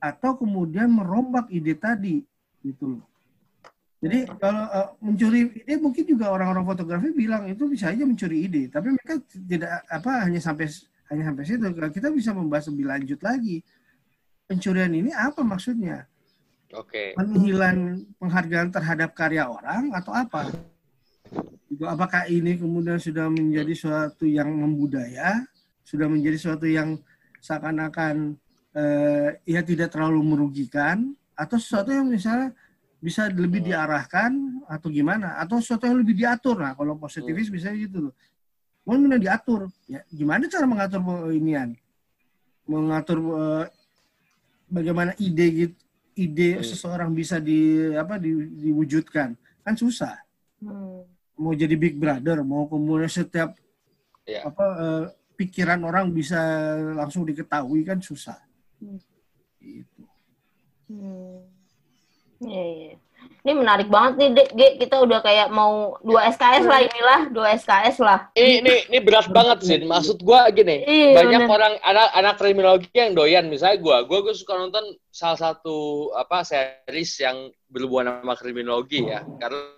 atau 0.00 0.36
kemudian 0.36 0.92
merombak 0.92 1.48
ide 1.52 1.76
tadi 1.76 2.24
gitu 2.64 2.96
loh. 2.96 3.04
Jadi 3.96 4.28
kalau 4.36 4.64
uh, 4.68 4.88
mencuri 5.00 5.48
ide 5.56 5.80
mungkin 5.80 6.04
juga 6.04 6.28
orang-orang 6.28 6.68
fotografi 6.68 7.08
bilang 7.16 7.48
itu 7.48 7.64
bisa 7.64 7.88
aja 7.88 8.04
mencuri 8.04 8.44
ide, 8.44 8.68
tapi 8.68 8.92
mereka 8.92 9.16
tidak 9.24 9.72
apa 9.88 10.28
hanya 10.28 10.40
sampai 10.40 10.68
hanya 11.08 11.32
sampai 11.32 11.42
situ. 11.48 11.64
Kita 11.72 12.08
bisa 12.12 12.30
membahas 12.36 12.68
lebih 12.68 12.86
lanjut 12.92 13.20
lagi. 13.24 13.64
Pencurian 14.46 14.92
ini 14.92 15.10
apa 15.16 15.40
maksudnya? 15.40 16.04
Oke. 16.76 17.16
Okay. 17.16 17.18
Penghilang 17.18 18.04
penghargaan 18.20 18.68
terhadap 18.68 19.10
karya 19.16 19.48
orang 19.48 19.90
atau 19.96 20.12
apa? 20.12 20.52
Apakah 21.82 22.28
ini 22.28 22.60
kemudian 22.60 23.00
sudah 23.00 23.32
menjadi 23.32 23.74
suatu 23.74 24.28
yang 24.28 24.52
membudaya, 24.52 25.40
sudah 25.82 26.06
menjadi 26.06 26.38
suatu 26.38 26.68
yang 26.68 27.00
seakan-akan 27.40 28.36
uh, 28.76 29.28
ya 29.48 29.60
tidak 29.64 29.94
terlalu 29.94 30.20
merugikan 30.20 31.16
atau 31.36 31.56
sesuatu 31.60 31.92
yang 31.92 32.08
misalnya 32.08 32.52
bisa 33.06 33.30
lebih 33.30 33.62
hmm. 33.62 33.68
diarahkan 33.70 34.32
atau 34.66 34.90
gimana 34.90 35.38
atau 35.38 35.62
sesuatu 35.62 35.86
yang 35.86 36.02
lebih 36.02 36.18
diatur 36.18 36.58
nah 36.58 36.74
kalau 36.74 36.98
positivis 36.98 37.46
hmm. 37.46 37.54
bisa 37.54 37.70
gitu 37.70 38.10
loh 38.10 38.14
mau 38.82 38.98
diatur 38.98 39.70
ya 39.86 40.02
gimana 40.10 40.50
cara 40.50 40.66
mengatur 40.66 41.30
inian 41.30 41.78
mengatur 42.66 43.18
uh, 43.22 43.64
bagaimana 44.66 45.14
ide 45.22 45.46
gitu 45.54 45.78
ide 46.16 46.58
hmm. 46.58 46.66
seseorang 46.66 47.10
bisa 47.14 47.38
di 47.38 47.92
apa 47.94 48.18
di, 48.18 48.34
diwujudkan 48.58 49.38
kan 49.62 49.74
susah 49.78 50.18
hmm. 50.58 51.06
mau 51.38 51.54
jadi 51.54 51.78
big 51.78 51.94
brother 51.94 52.42
mau 52.42 52.66
kemudian 52.66 53.06
setiap 53.06 53.54
yeah. 54.26 54.50
apa 54.50 54.66
uh, 54.66 55.04
pikiran 55.38 55.78
orang 55.86 56.10
bisa 56.10 56.40
langsung 56.96 57.22
diketahui 57.22 57.86
kan 57.86 58.02
susah 58.02 58.40
hmm. 58.82 58.98
itu 59.62 60.02
hmm. 60.90 61.55
Iya, 62.42 62.64
iya. 62.64 62.94
Ini 63.46 63.52
menarik 63.54 63.86
banget 63.86 64.12
nih, 64.18 64.28
Dek. 64.34 64.48
G, 64.58 64.60
kita 64.82 64.96
udah 65.06 65.22
kayak 65.22 65.54
mau 65.54 65.94
dua 66.02 66.30
SKS 66.34 66.66
lah 66.66 66.80
inilah, 66.82 67.20
dua 67.30 67.46
SKS 67.54 67.96
lah. 68.02 68.18
Ini 68.34 68.62
ini 68.62 68.74
ini 68.90 68.98
berat 69.02 69.30
banget 69.30 69.62
sih. 69.62 69.78
Maksud 69.86 70.22
gua 70.26 70.50
gini, 70.50 70.82
iya, 70.82 71.14
banyak 71.14 71.46
bener. 71.46 71.54
orang 71.54 71.74
anak 71.86 72.08
anak 72.14 72.34
kriminologi 72.42 72.90
yang 72.94 73.14
doyan. 73.14 73.46
Misalnya 73.46 73.78
gua, 73.78 73.96
gua 74.02 74.26
gua 74.26 74.34
suka 74.34 74.58
nonton 74.58 74.98
salah 75.14 75.38
satu 75.38 76.10
apa 76.18 76.42
series 76.42 77.22
yang 77.22 77.50
berhubungan 77.70 78.18
sama 78.22 78.34
kriminologi 78.34 79.06
ya. 79.06 79.22
Karena 79.38 79.74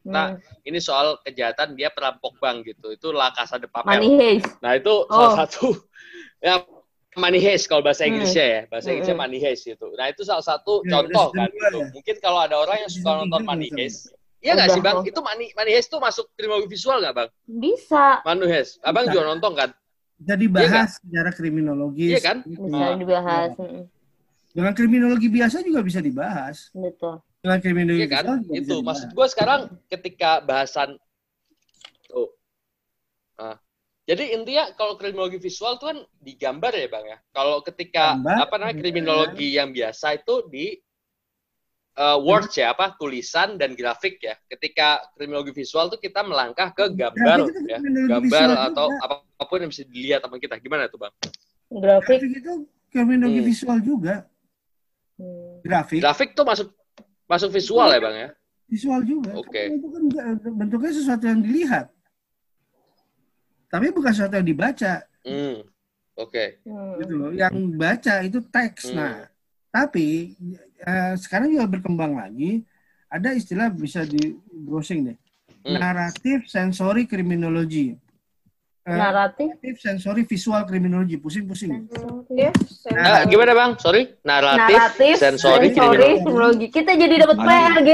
Nah, 0.00 0.32
hmm. 0.32 0.64
ini 0.64 0.80
soal 0.80 1.20
kejahatan 1.20 1.76
dia 1.76 1.92
perampok 1.92 2.40
bank 2.40 2.64
gitu. 2.64 2.96
Itu 2.96 3.12
La 3.12 3.36
Casa 3.36 3.60
de 3.60 3.68
Papel. 3.68 4.00
Money. 4.00 4.40
Nah, 4.64 4.72
itu 4.72 4.88
oh. 4.88 5.12
salah 5.12 5.44
satu 5.44 5.76
ya 6.46 6.64
money 7.20 7.38
heist 7.38 7.68
kalau 7.68 7.84
bahasa 7.84 8.08
hmm. 8.08 8.16
Inggrisnya 8.16 8.46
ya 8.48 8.60
bahasa 8.72 8.88
hmm. 8.88 8.94
Inggrisnya 8.96 9.18
money 9.20 9.38
heist 9.38 9.64
itu 9.68 9.86
nah 9.94 10.06
itu 10.08 10.22
salah 10.24 10.44
satu 10.44 10.80
ya, 10.88 10.98
contoh 10.98 11.28
kan 11.36 11.52
gitu. 11.52 11.78
ya. 11.78 11.86
mungkin 11.92 12.16
kalau 12.24 12.40
ada 12.40 12.56
orang 12.56 12.80
yang 12.80 12.90
suka 12.90 13.10
nonton 13.20 13.42
money 13.44 13.68
heist 13.76 14.16
Iya 14.40 14.56
nggak 14.56 14.72
sih 14.72 14.80
bang? 14.80 15.04
Itu 15.04 15.20
money, 15.20 15.52
money 15.52 15.72
heist 15.76 15.92
tuh 15.92 16.00
masuk 16.00 16.32
kriminologi 16.32 16.72
visual 16.72 17.04
nggak 17.04 17.12
bang? 17.12 17.30
Bisa. 17.44 18.24
Money 18.24 18.48
heist. 18.48 18.80
Abang 18.80 19.04
Bisa. 19.04 19.12
juga 19.12 19.36
nonton 19.36 19.52
kan? 19.52 19.70
Jadi 20.20 20.44
iya 20.48 20.56
bahas 20.56 20.90
ya, 20.96 20.96
secara 20.96 21.30
kriminologis. 21.36 22.08
Iya 22.08 22.20
kan? 22.24 22.36
Bisa 22.48 22.84
oh. 22.88 22.96
dibahas. 22.96 23.50
Ya. 23.56 23.84
Dengan 24.50 24.72
kriminologi 24.72 25.28
biasa 25.28 25.56
juga 25.60 25.80
bisa 25.84 26.00
dibahas. 26.00 26.72
Betul. 26.72 27.20
Dengan 27.44 27.58
kriminologi 27.60 28.00
iya 28.00 28.08
kan? 28.08 28.40
Itu 28.48 28.80
maksud 28.80 29.12
gue 29.12 29.26
sekarang 29.28 29.60
ketika 29.92 30.40
bahasan 30.40 30.96
tuh. 32.08 32.32
Nah, 33.36 33.56
jadi 34.10 34.34
intinya 34.34 34.74
kalau 34.74 34.98
kriminologi 34.98 35.38
visual 35.38 35.78
itu 35.78 35.86
kan 35.86 35.98
digambar 36.18 36.74
ya 36.74 36.90
bang 36.90 37.04
ya. 37.14 37.18
Kalau 37.30 37.62
ketika 37.62 38.18
Gambar, 38.18 38.42
apa 38.42 38.54
namanya 38.58 38.76
kriminologi 38.82 39.54
ya. 39.54 39.62
yang 39.62 39.70
biasa 39.70 40.18
itu 40.18 40.34
di 40.50 40.66
uh, 41.94 42.18
words 42.18 42.58
ya 42.58 42.74
apa 42.74 42.98
tulisan 42.98 43.54
dan 43.54 43.78
grafik 43.78 44.18
ya. 44.18 44.34
Ketika 44.50 44.98
kriminologi 45.14 45.54
visual 45.54 45.94
itu 45.94 46.10
kita 46.10 46.26
melangkah 46.26 46.74
ke 46.74 46.90
gambar 46.90 47.54
ya, 47.70 47.78
gambar 48.18 48.74
atau 48.74 48.90
juga. 48.90 49.22
apa 49.38 49.46
pun 49.46 49.62
yang 49.62 49.70
bisa 49.70 49.86
dilihat 49.86 50.26
sama 50.26 50.42
kita. 50.42 50.58
Gimana 50.58 50.90
tuh 50.90 51.06
bang? 51.06 51.14
Grafik, 51.70 52.18
itu 52.26 52.66
kriminologi 52.90 53.40
hmm. 53.46 53.46
visual 53.46 53.78
juga. 53.78 54.26
Hmm. 55.22 55.62
Grafik. 55.62 56.02
Grafik 56.02 56.30
tuh 56.34 56.42
masuk 56.42 56.74
masuk 57.30 57.54
visual 57.54 57.86
ya 57.94 58.02
bang 58.02 58.16
ya. 58.26 58.28
Visual 58.66 59.00
juga. 59.06 59.38
Oke. 59.38 59.70
Okay. 59.70 59.78
Itu 59.78 59.86
kan 59.86 60.02
bentuknya 60.58 60.98
sesuatu 60.98 61.30
yang 61.30 61.46
dilihat 61.46 61.94
tapi 63.70 63.94
bukan 63.94 64.10
sesuatu 64.10 64.34
yang 64.34 64.48
dibaca. 64.50 65.06
Hmm. 65.22 65.62
Oke. 66.18 66.26
Okay. 66.26 66.48
Hmm. 66.66 66.98
Gitu 66.98 67.12
loh. 67.14 67.30
Yang 67.30 67.54
baca 67.78 68.14
itu 68.26 68.38
teks. 68.50 68.90
Hmm. 68.90 68.98
Nah, 68.98 69.16
tapi 69.70 70.34
uh, 70.82 71.14
sekarang 71.14 71.54
juga 71.54 71.70
berkembang 71.70 72.18
lagi. 72.18 72.66
Ada 73.10 73.34
istilah 73.34 73.70
bisa 73.70 74.02
di 74.02 74.34
browsing 74.50 75.14
deh. 75.14 75.18
Hmm. 75.62 75.78
Naratif 75.78 76.50
sensori 76.50 77.06
kriminologi. 77.06 77.94
Uh, 78.82 78.96
naratif? 78.98 79.54
sensori 79.78 80.26
visual 80.26 80.66
kriminologi. 80.66 81.14
Pusing-pusing. 81.14 81.86
Nah, 82.34 82.50
nah, 82.90 83.22
gimana 83.30 83.54
bang? 83.54 83.70
Sorry. 83.78 84.02
Naratif, 84.26 84.78
naratif 84.78 85.14
sensori, 85.14 85.70
sensori 85.70 86.18
kriminologi. 86.18 86.66
Kita 86.74 86.90
jadi 86.98 87.14
dapat 87.22 87.36
PR, 87.38 87.74
G. 87.86 87.90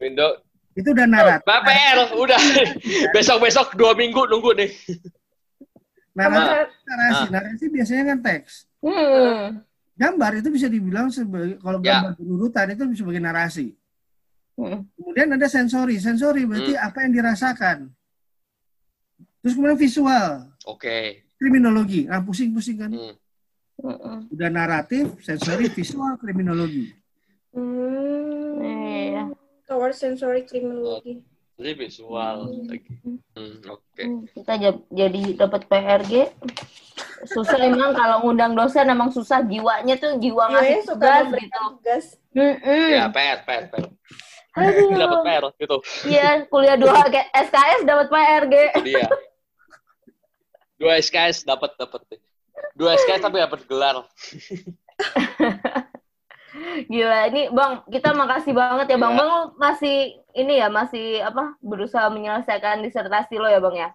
Windows 0.00 0.49
itu 0.80 0.88
udah 0.96 1.06
naratif. 1.06 1.44
PR, 1.46 1.98
udah. 2.16 2.40
Besok-besok 3.14 3.76
dua 3.76 3.92
minggu 3.92 4.24
nunggu 4.26 4.50
nih. 4.56 4.70
Narasi, 6.16 6.74
narasi, 6.88 7.24
ah. 7.24 7.28
narasi 7.30 7.64
biasanya 7.70 8.02
kan 8.12 8.18
teks. 8.24 8.52
Hmm. 8.82 9.62
Gambar 9.94 10.40
itu 10.40 10.48
bisa 10.48 10.66
dibilang 10.66 11.12
sebagai 11.12 11.60
kalau 11.60 11.78
ya. 11.84 12.02
gambar 12.02 12.12
ya. 12.16 12.18
berurutan 12.18 12.66
itu 12.72 12.82
sebagai 12.96 13.22
narasi. 13.22 13.76
Hmm. 14.56 14.88
Kemudian 14.96 15.28
ada 15.36 15.46
sensori. 15.46 15.96
Sensori 16.00 16.42
berarti 16.48 16.72
hmm. 16.74 16.86
apa 16.88 16.98
yang 17.04 17.12
dirasakan. 17.14 17.78
Terus 19.40 19.52
kemudian 19.56 19.78
visual. 19.78 20.50
Oke. 20.68 20.80
Okay. 20.80 21.04
Kriminologi. 21.40 22.04
Nah, 22.04 22.20
pusing-pusing 22.20 22.76
kan. 22.80 22.90
Hmm. 22.92 24.28
Udah 24.28 24.48
naratif, 24.52 25.24
sensori, 25.24 25.72
visual, 25.72 26.20
kriminologi. 26.20 26.92
Hmm. 27.56 28.79
Tower 29.70 29.94
sensory 29.94 30.42
criminology. 30.42 31.22
Jadi 31.54 31.72
visual 31.78 32.50
hmm. 32.50 32.66
lagi. 32.66 32.90
Hmm, 33.06 33.56
Oke. 33.70 33.84
Okay. 33.94 34.04
Hmm, 34.10 34.22
kita 34.26 34.52
jadi 34.90 35.22
dapat 35.38 35.70
PRG. 35.70 36.12
Susah 37.30 37.60
emang 37.62 37.94
kalau 37.94 38.26
ngundang 38.26 38.58
dosen 38.58 38.90
emang 38.90 39.14
susah 39.14 39.46
jiwanya 39.46 39.94
tuh 39.94 40.18
jiwa 40.18 40.50
iya, 40.50 40.52
ngasih 40.58 40.78
tugas 40.90 41.24
gitu. 41.30 41.60
Tugas. 41.78 42.04
Mm 42.34 42.54
-mm. 42.58 42.88
Ya 42.96 43.04
PR 43.14 43.38
PR 43.46 43.64
PR. 43.70 43.86
Aduh. 44.58 44.90
dapat 45.06 45.20
PR 45.22 45.44
gitu. 45.54 45.76
Iya, 46.10 46.28
kuliah 46.50 46.74
dua 46.74 47.06
SKS 47.30 47.80
dapat 47.86 48.06
PRG. 48.10 48.54
Iya. 48.90 49.06
Dua 50.82 50.92
SKS 50.98 51.46
dapat 51.46 51.78
dapat. 51.78 52.00
Dua 52.74 52.98
SKS 52.98 53.22
tapi 53.22 53.36
dapat 53.38 53.60
gelar. 53.70 54.02
Gila, 56.90 57.30
ini 57.30 57.42
Bang, 57.54 57.86
kita 57.86 58.10
makasih 58.10 58.50
banget 58.50 58.86
ya 58.90 58.98
Bang. 58.98 59.14
Ya. 59.14 59.18
Bang 59.22 59.32
masih 59.54 59.96
ini 60.34 60.54
ya, 60.58 60.66
masih 60.66 61.22
apa? 61.22 61.54
Berusaha 61.62 62.10
menyelesaikan 62.10 62.82
disertasi 62.82 63.38
lo 63.38 63.46
ya 63.46 63.62
Bang 63.62 63.76
ya? 63.78 63.88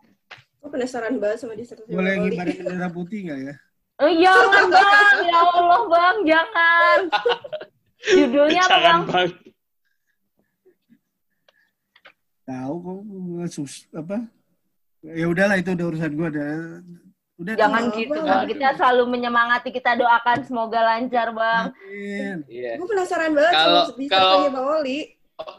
Aku 0.63 0.71
penasaran 0.71 1.19
banget 1.19 1.43
sama 1.43 1.53
disertasi. 1.53 1.91
Boleh 1.91 2.15
ngibarin 2.15 2.55
bendera 2.65 2.89
putih 2.89 3.27
nggak 3.27 3.39
ya? 3.43 3.55
Oh, 3.99 4.11
jangan 4.11 4.65
Bang, 4.71 5.17
ya 5.27 5.39
Allah 5.43 5.81
Bang, 5.91 6.17
jangan. 6.23 6.99
Judulnya 8.05 8.61
apa 8.63 8.77
Bang? 8.79 9.01
bang. 9.09 9.29
Tahu 12.45 12.73
kok 12.77 12.99
sus 13.49 13.89
apa? 13.89 14.21
Ya 15.01 15.25
udahlah 15.29 15.57
itu 15.57 15.73
udah 15.73 15.85
urusan 15.89 16.13
gue 16.13 16.27
ada 16.29 16.49
Udah 17.35 17.53
Jangan 17.53 17.91
gitu, 17.91 18.15
Bang. 18.15 18.47
Kita 18.47 18.79
selalu 18.79 19.03
menyemangati, 19.11 19.69
kita 19.69 19.99
doakan 19.99 20.47
semoga 20.47 20.79
lancar, 20.79 21.35
Bang. 21.35 21.75
Iya. 22.47 22.79
Gue 22.79 22.87
penasaran 22.87 23.35
banget 23.35 23.53
Kalau- 23.53 23.85
sama 23.85 23.99
bisa 23.99 24.11
kalau- 24.11 24.31
tanya 24.39 24.49
Bang 24.51 24.67
Oli. 24.79 24.99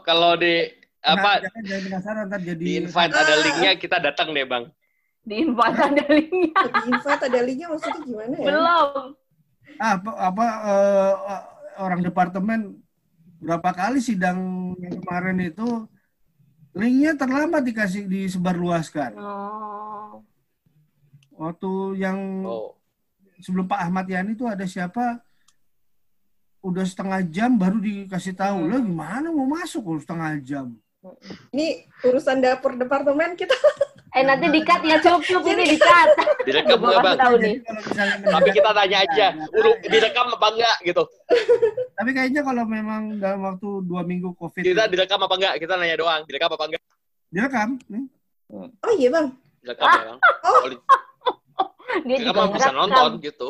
Kalau 0.01 0.31
di 0.35 0.55
apa 1.05 1.29
Nah, 1.29 1.43
jangan 1.45 1.61
jangan 1.63 1.83
penasaran 1.85 2.23
ntar 2.27 2.41
jadi 2.41 2.57
di 2.59 2.71
invite 2.81 3.13
ada 3.13 3.29
Ah. 3.29 3.39
linknya 3.39 3.71
kita 3.77 3.97
datang 4.01 4.27
deh 4.33 4.43
bang. 4.43 4.65
Di 5.21 5.35
invite 5.37 5.77
ada 5.77 6.03
linknya. 6.09 6.51
Di 6.57 6.81
invite 6.89 7.23
ada 7.23 7.39
linknya 7.45 7.67
maksudnya 7.69 7.99
gimana 8.01 8.35
ya? 8.35 8.45
Belum. 8.49 8.89
Ah, 9.77 9.91
apa, 9.93 10.11
apa 10.17 10.45
eh, 10.65 11.13
orang 11.77 12.01
departemen 12.01 12.59
berapa 13.37 13.69
kali 13.71 14.01
sidang 14.01 14.39
yang 14.81 14.97
kemarin 14.97 15.37
itu 15.45 15.85
linknya 16.73 17.13
terlambat 17.13 17.61
dikasih 17.63 18.09
disebarluaskan. 18.09 19.13
Oh. 19.15 19.76
Waktu 21.37 21.69
yang 21.95 22.17
Oh. 22.41 22.73
sebelum 23.37 23.65
Pak 23.65 23.79
Ahmad 23.79 24.05
Yani 24.05 24.33
itu 24.33 24.43
ada 24.43 24.65
siapa 24.65 25.21
udah 26.59 26.83
setengah 26.83 27.21
jam 27.23 27.53
baru 27.53 27.77
dikasih 27.77 28.33
tahu 28.33 28.57
Hmm. 28.59 28.69
lah 28.69 28.81
gimana 28.81 29.27
mau 29.29 29.45
masuk 29.47 29.81
kalau 29.83 30.01
setengah 30.01 30.31
jam 30.41 30.67
Ini 31.53 31.67
urusan 32.03 32.41
dapur 32.41 32.75
departemen 32.75 33.31
kita. 33.33 33.53
Eh 34.11 34.25
nanti 34.25 34.49
dikat 34.49 34.81
ya, 34.81 34.97
cup 34.99 35.21
ini 35.45 35.63
dikat. 35.69 36.09
Direkam 36.43 36.81
nggak 36.81 36.99
bang? 36.99 37.15
tahu 37.15 37.35
nih. 37.37 37.55
Tapi 38.33 38.49
kita 38.49 38.69
tanya 38.73 38.97
aja, 38.99 39.27
udah 39.47 39.73
direkam 39.79 40.25
apa 40.27 40.47
enggak 40.49 40.77
gitu. 40.83 41.03
tapi 41.93 42.09
kayaknya 42.11 42.41
kalau 42.41 42.63
memang 42.65 43.15
dalam 43.15 43.39
waktu 43.41 43.69
dua 43.81 44.01
minggu 44.01 44.33
covid 44.33 44.59
Kita 44.59 44.83
direkam 44.85 45.21
apa 45.21 45.33
enggak? 45.33 45.53
Kita 45.57 45.73
nanya 45.75 45.95
doang, 45.95 46.21
direkam 46.25 46.49
apa 46.49 46.65
enggak? 46.65 46.83
direkam 47.29 47.69
nih. 47.87 48.03
Oh 48.51 48.91
iya 48.91 49.07
bang. 49.07 49.27
Direkam 49.61 49.85
ya 49.87 50.03
bang. 50.07 50.19
Oh. 50.43 50.61
Dia 52.07 52.17
juga 52.19 52.31
mah 52.35 52.47
bisa 52.51 52.71
nonton 52.71 53.09
gitu. 53.23 53.47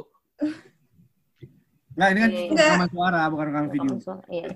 Nah 1.97 2.13
ini 2.13 2.19
kan 2.21 2.29
cuma 2.29 2.45
iya. 2.53 2.65
rekaman 2.69 2.89
suara 2.93 3.21
bukan 3.33 3.45
rekaman 3.49 3.69
video. 3.73 3.93
Iya. 4.29 4.47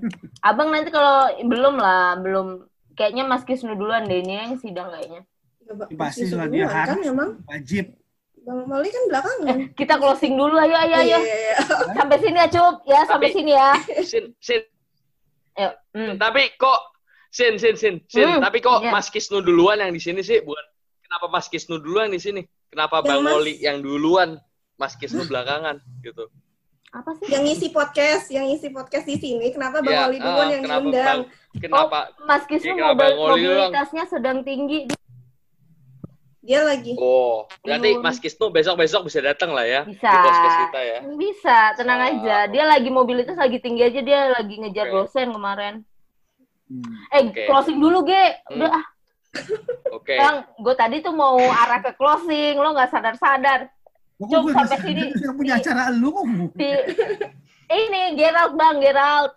Abang 0.45 0.69
nanti 0.69 0.89
kalau 0.93 1.25
belum 1.41 1.75
lah, 1.81 2.21
belum 2.21 2.47
kayaknya 2.93 3.25
Mas 3.25 3.41
Kisnu 3.41 3.73
duluan 3.73 4.05
deh 4.05 4.21
ini 4.21 4.37
yang 4.37 4.53
sidang 4.61 4.93
kayaknya. 4.93 5.25
Ya. 5.65 5.73
Pasti 5.97 6.27
Masih 6.27 6.37
lah 6.37 6.47
dia 6.51 6.65
sebulan 6.69 6.85
kan 6.85 6.85
harus 6.93 7.07
emang. 7.09 7.29
wajib. 7.49 7.85
Bang 8.41 8.65
Oli 8.73 8.89
kan 8.89 9.03
belakangan. 9.09 9.57
Kita 9.77 9.93
closing 10.01 10.33
dulu 10.33 10.57
ayo 10.57 10.73
ayo 10.73 10.97
Iya, 10.97 10.97
ayo. 11.01 11.17
iya, 11.21 11.35
iya. 11.37 11.55
Sampai 11.93 12.17
sini 12.17 12.37
ya, 12.41 12.47
Cup. 12.49 12.75
Ya, 12.89 12.99
sampai 13.05 13.29
Tapi- 13.29 13.37
sini 13.37 13.51
ya. 13.53 13.69
Sin, 14.01 14.25
sin. 14.41 14.61
Ayo. 15.57 15.69
Hmm. 15.93 16.17
Tapi 16.17 16.41
kok 16.57 16.79
sin, 17.29 17.53
sin, 17.61 17.75
sin, 17.77 17.95
sin. 18.09 18.25
Hmm, 18.25 18.41
Tapi 18.41 18.57
kok 18.61 18.81
iya. 18.81 18.89
Mas 18.89 19.13
Kisnu 19.13 19.45
duluan 19.45 19.77
yang 19.77 19.93
di 19.93 20.01
sini 20.01 20.25
sih? 20.25 20.41
Bukan. 20.41 20.65
Kenapa 21.05 21.25
Mas 21.29 21.49
Kisnu 21.49 21.77
duluan 21.81 22.09
di 22.09 22.17
sini? 22.17 22.41
Kenapa 22.71 22.95
Yang 22.97 23.05
Bang 23.05 23.21
Mas- 23.21 23.35
Oli 23.35 23.53
yang 23.59 23.77
duluan? 23.79 24.29
Mas 24.75 24.95
Kisnu 24.95 25.27
belakangan 25.27 25.77
gitu. 26.01 26.25
Apa 26.89 27.13
sih? 27.15 27.27
Yang 27.27 27.43
ngisi 27.45 27.67
podcast, 27.69 28.25
yang 28.27 28.49
ngisi 28.49 28.67
podcast 28.67 29.05
di 29.05 29.15
sini. 29.15 29.51
Kenapa 29.51 29.79
Bang 29.79 29.93
Ya, 29.93 30.07
Oli 30.07 30.17
duluan 30.17 30.41
ah, 30.41 30.49
yang 30.49 30.61
kenapa 30.61 30.81
diundang? 30.81 31.05
Bang? 31.05 31.21
Kenapa? 31.53 31.99
Mas 32.25 32.43
Kisnu 32.43 32.65
Iya, 32.65 32.73
kenapa 32.73 32.91
mobil, 32.95 33.03
Bang 33.03 33.13
Oli 33.13 33.21
doang? 33.21 33.43
mobilitasnya 33.69 34.03
sedang 34.07 34.37
tinggi. 34.41 34.79
Dia 36.41 36.65
lagi. 36.65 36.97
Oh, 36.97 37.45
berarti. 37.61 38.01
Mas 38.01 38.17
Kisnu 38.17 38.49
besok-besok 38.49 39.05
bisa 39.05 39.21
datang 39.21 39.53
lah 39.53 39.61
ya 39.61 39.85
Bisa. 39.85 40.09
di 40.09 40.17
podcast 40.17 40.57
kita 40.65 40.79
ya. 40.81 40.97
Bisa, 41.13 41.57
tenang 41.77 42.01
Ah, 42.01 42.09
aja. 42.09 42.37
Dia 42.49 42.63
lagi 42.65 42.89
mobilitas 42.89 43.37
lagi 43.37 43.61
tinggi 43.61 43.85
aja, 43.85 44.01
dia 44.01 44.33
lagi 44.33 44.57
ngejar 44.57 44.89
Oke. 44.89 44.95
dosen 44.97 45.29
kemarin. 45.29 45.85
Hmm. 46.65 46.91
Eh, 47.13 47.29
Oke. 47.29 47.45
closing 47.45 47.77
dulu, 47.77 48.01
Ge. 48.03 48.41
Hmm. 48.49 48.57
Udah, 48.57 48.69
ah, 48.73 48.85
Oke. 49.91 50.15
Bang. 50.15 50.43
Gue 50.57 50.75
tadi 50.75 50.99
tuh 50.99 51.11
mau 51.11 51.37
arah 51.37 51.79
ke 51.79 51.95
closing, 51.95 52.55
lo 52.55 52.71
nggak 52.71 52.89
sadar-sadar. 52.89 53.71
Cuk, 54.17 54.29
gue 54.43 54.53
sampai 54.53 54.77
sini. 54.79 55.03
Yang 55.15 55.35
punya 55.35 55.53
acara 55.57 55.89
lu 55.89 56.11
kok. 56.11 56.25
Di, 56.53 56.69
ini, 57.71 58.13
Gerald, 58.13 58.53
Bang, 58.53 58.77
Gerald. 58.77 59.31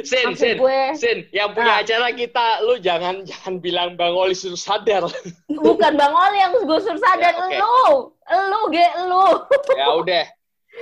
Sin, 0.00 0.32
Maksud 0.32 0.38
Sin, 0.38 0.56
gue, 0.56 0.80
Sin, 0.94 1.18
yang 1.28 1.52
punya 1.52 1.76
Ah. 1.76 1.82
acara 1.82 2.08
kita, 2.10 2.46
lu 2.62 2.78
jangan 2.78 3.20
jangan 3.22 3.54
bilang 3.58 3.88
Bang 3.94 4.14
Oli 4.14 4.32
suruh 4.32 4.56
sadar. 4.56 5.04
bukan 5.50 5.92
Bang 5.92 6.14
Oli 6.14 6.38
yang 6.38 6.54
gue 6.56 6.78
suruh 6.78 6.96
sadar, 6.96 7.34
Ya, 7.34 7.42
oke. 7.42 7.58
lu. 7.58 7.84
Lu, 8.28 8.60
Ge, 8.70 8.86
lu. 9.04 9.24
ya 9.74 9.86
udah. 9.94 10.24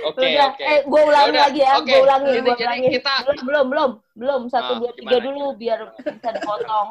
Oke, 0.05 0.29
Udah, 0.29 0.53
oke. 0.53 0.61
eh, 0.61 0.79
gue 0.85 1.01
ulangi 1.01 1.25
Yaudah, 1.33 1.43
lagi 1.49 1.59
ya, 1.59 1.71
oke. 1.73 1.89
gue 1.89 1.99
ulangi, 1.99 2.29
gue 2.37 2.53
jadi 2.53 2.63
ulangi. 2.69 2.87
kita- 2.93 3.21
Belum, 3.25 3.41
belum, 3.41 3.65
belum, 3.67 3.91
belum. 4.13 4.41
Satu, 4.47 4.71
Ah, 4.71 4.77
dua, 4.77 4.91
tiga 4.93 5.17
gimana? 5.17 5.25
dulu, 5.25 5.45
biar 5.57 5.79
bisa 5.97 6.29
dipotong. 6.31 6.87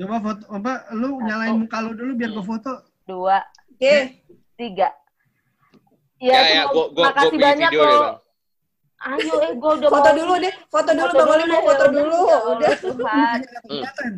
Coba 0.00 0.16
foto 0.16 0.42
apa 0.48 0.72
lu 0.96 1.20
nyalain 1.20 1.60
muka 1.60 1.76
lu 1.84 1.92
dulu 1.92 2.16
biar 2.16 2.32
gue 2.32 2.40
foto. 2.40 2.72
Dua, 3.04 3.36
Oke. 3.68 4.24
tiga. 4.56 4.88
Ya, 6.16 6.40
ya, 6.40 6.64
semua- 6.64 6.72
gua 6.72 6.72
gua 6.72 6.86
gua 6.96 7.04
makasih 7.12 7.30
pilih 7.30 7.44
banyak 7.44 7.70
video 7.70 7.80
deh, 7.80 7.92
loh. 7.92 8.00
Bang. 8.00 8.16
Ayo, 9.00 9.34
eh, 9.40 9.52
gue 9.56 9.70
udah 9.76 9.88
Foto 9.88 10.08
mau- 10.08 10.16
dulu 10.16 10.32
deh. 10.36 10.54
Foto 10.68 10.90
dulu 10.92 11.04
Foto 11.08 11.16
Bang 11.20 11.30
Oli 11.32 11.44
mau 11.44 11.60
foto 11.64 11.84
ya 11.84 11.92
dulu. 11.92 12.18
Ya 12.20 12.38
Udah. 12.42 12.70
Tuhan. 12.76 13.38
Kelihatan. 13.64 14.12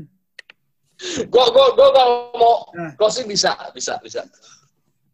Gua 1.26 1.44
gua 1.50 1.66
gua 1.74 1.88
kalau 1.90 2.16
mau 2.34 2.54
Nah. 2.74 2.90
closing 2.94 3.26
bisa, 3.26 3.50
bisa, 3.70 3.98
bisa. 3.98 4.22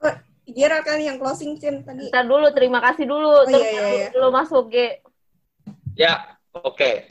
Oh, 0.00 0.14
Gerald 0.48 0.84
kan 0.84 1.00
yang 1.00 1.16
closing 1.16 1.56
Cin 1.56 1.80
tadi. 1.80 2.08
Ntar 2.08 2.24
dulu, 2.24 2.48
terima 2.52 2.80
kasih 2.80 3.04
dulu. 3.04 3.24
Oh, 3.24 3.44
Terus 3.44 3.64
iya, 3.64 3.72
iya, 3.72 3.86
iya. 4.12 4.20
lu 4.20 4.28
masuk, 4.28 4.68
Ge. 4.68 5.00
Ya, 5.92 6.36
oke. 6.54 7.08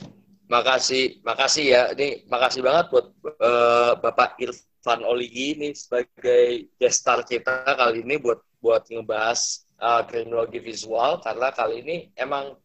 Makasih, 0.48 1.20
makasih 1.20 1.64
ya. 1.68 1.82
Ini 1.92 2.24
makasih 2.24 2.64
banget 2.64 2.88
buat 2.88 3.06
eh, 3.36 3.92
Bapak 4.00 4.40
Irfan 4.40 5.04
Oligi 5.04 5.60
ini 5.60 5.76
sebagai 5.76 6.72
guest 6.80 7.04
star 7.04 7.20
kita 7.28 7.68
kali 7.68 8.00
ini 8.00 8.16
buat 8.16 8.40
buat 8.64 8.88
ngebahas 8.88 9.68
eh, 9.76 10.02
kriminologi 10.08 10.58
visual 10.64 11.20
karena 11.20 11.52
kali 11.52 11.84
ini 11.84 11.96
emang 12.16 12.56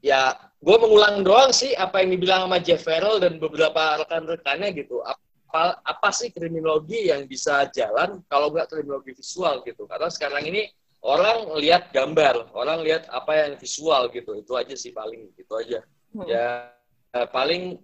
ya 0.00 0.32
gue 0.64 0.76
mengulang 0.80 1.20
doang 1.20 1.52
sih 1.52 1.76
apa 1.76 2.00
yang 2.00 2.16
dibilang 2.16 2.48
sama 2.48 2.58
Jeff 2.64 2.80
Farrell 2.80 3.20
dan 3.20 3.36
beberapa 3.36 4.00
rekan-rekannya 4.00 4.72
gitu. 4.72 5.04
Apa 5.04 5.84
apa 5.84 6.08
sih 6.16 6.32
kriminologi 6.32 7.12
yang 7.12 7.28
bisa 7.28 7.68
jalan 7.76 8.24
kalau 8.32 8.48
nggak 8.48 8.72
kriminologi 8.72 9.12
visual 9.12 9.60
gitu? 9.68 9.84
Karena 9.84 10.08
sekarang 10.08 10.48
ini 10.48 10.64
orang 11.04 11.52
lihat 11.60 11.92
gambar, 11.92 12.56
orang 12.56 12.80
lihat 12.88 13.04
apa 13.12 13.36
yang 13.36 13.52
visual 13.60 14.08
gitu. 14.16 14.32
Itu 14.32 14.56
aja 14.56 14.72
sih 14.72 14.96
paling 14.96 15.28
gitu 15.36 15.52
aja. 15.60 15.84
Hmm. 16.16 16.24
Ya 16.24 16.77
eh, 17.14 17.28
paling 17.28 17.78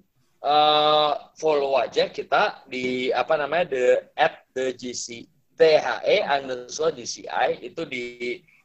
eh, 0.45 1.13
follow 1.39 1.79
aja 1.81 2.11
kita 2.11 2.65
di 2.69 3.09
apa 3.15 3.39
namanya 3.41 3.73
the 3.73 3.87
at 4.19 4.45
the 4.53 4.75
GC 4.77 5.29
THE 5.55 6.19
underscore 6.27 6.91
DCI 6.91 7.63
itu 7.63 7.87
di 7.87 8.05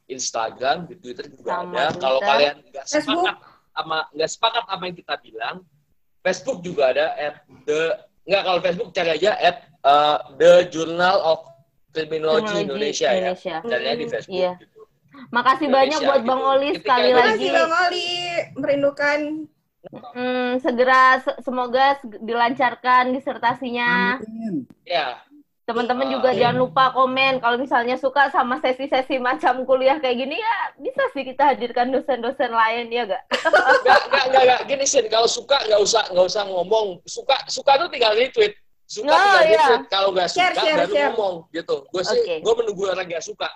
Instagram, 0.09 0.89
di 0.89 0.97
Twitter 0.97 1.29
juga 1.29 1.61
Sama 1.61 1.69
ada. 1.69 1.93
Twitter. 1.93 2.01
Kalau 2.01 2.19
kalian 2.25 2.55
nggak 2.65 2.85
Facebook. 2.89 3.21
sepakat 3.21 3.37
sama 3.77 3.99
nggak 4.11 4.29
sepakat 4.33 4.63
apa 4.65 4.83
yang 4.89 4.97
kita 4.97 5.15
bilang, 5.21 5.55
Facebook 6.25 6.59
juga 6.65 6.83
ada 6.91 7.13
at 7.15 7.35
the 7.69 7.93
nggak 8.25 8.41
kalau 8.41 8.59
Facebook 8.59 8.89
cari 8.91 9.09
aja 9.13 9.31
at 9.37 9.57
eh, 9.69 10.17
the 10.41 10.51
Journal 10.73 11.17
of 11.21 11.39
Criminology 11.93 12.65
Kriminologi 12.65 12.65
Indonesia, 12.65 13.09
ya. 13.09 13.17
Indonesia. 13.33 13.55
Carinya 13.65 13.95
di 13.97 14.05
Facebook. 14.09 14.37
Iya. 14.41 14.51
Gitu. 14.57 14.79
Makasih 15.29 15.65
Indonesia 15.67 15.77
banyak 15.77 15.99
buat 16.05 16.21
Bang 16.25 16.41
gitu. 16.41 16.53
Oli 16.53 16.69
Ketika 16.69 16.81
sekali 16.81 17.05
Terima 17.05 17.19
lagi. 17.19 17.29
kasih 17.29 17.49
Bang 17.53 17.73
Oli. 17.85 18.09
Merindukan. 18.57 19.19
Hmm, 20.11 20.59
segera 20.59 21.23
se- 21.23 21.39
semoga 21.39 21.95
se- 21.95 22.19
dilancarkan 22.19 23.15
disertasinya. 23.15 24.19
Amin. 24.19 24.67
Ya, 24.83 25.23
Teman-teman 25.63 26.09
Ah, 26.09 26.13
juga 26.17 26.29
iya. 26.33 26.39
jangan 26.41 26.57
lupa 26.59 26.89
komen 26.89 27.37
kalau 27.37 27.55
misalnya 27.55 27.93
suka 27.93 28.33
sama 28.33 28.57
sesi-sesi 28.57 29.21
macam 29.21 29.61
kuliah 29.63 30.01
kayak 30.01 30.17
gini 30.17 30.33
ya 30.33 30.55
bisa 30.75 31.05
sih 31.13 31.21
kita 31.21 31.53
hadirkan 31.53 31.93
dosen-dosen 31.93 32.49
lain 32.49 32.89
ya 32.89 33.05
gak? 33.05 33.21
Enggak, 33.29 33.53
enggak, 33.77 34.01
enggak, 34.25 34.41
enggak. 34.41 34.61
Gini 34.65 34.83
sih, 34.83 35.05
kalau 35.05 35.29
suka 35.29 35.61
nggak 35.61 35.77
usah 35.77 36.09
nggak 36.09 36.25
usah 36.25 36.43
ngomong. 36.43 36.97
Suka 37.05 37.37
suka 37.45 37.77
tuh 37.77 37.87
tinggal 37.87 38.17
retweet. 38.17 38.57
Suka 38.83 39.07
Oh, 39.07 39.21
tinggal 39.21 39.45
iya. 39.45 39.61
retweet. 39.61 39.83
Kalau 39.87 40.09
nggak 40.09 40.27
suka 40.27 40.41
Share, 40.41 40.55
share, 40.57 40.77
baru 40.81 40.89
share. 40.89 41.05
ngomong 41.13 41.35
gitu. 41.53 41.75
Gue 41.85 42.01
sih, 42.03 42.17
Oke. 42.17 42.35
gue 42.41 42.53
menunggu 42.57 42.83
orang 42.89 43.05
nggak 43.05 43.23
suka. 43.23 43.49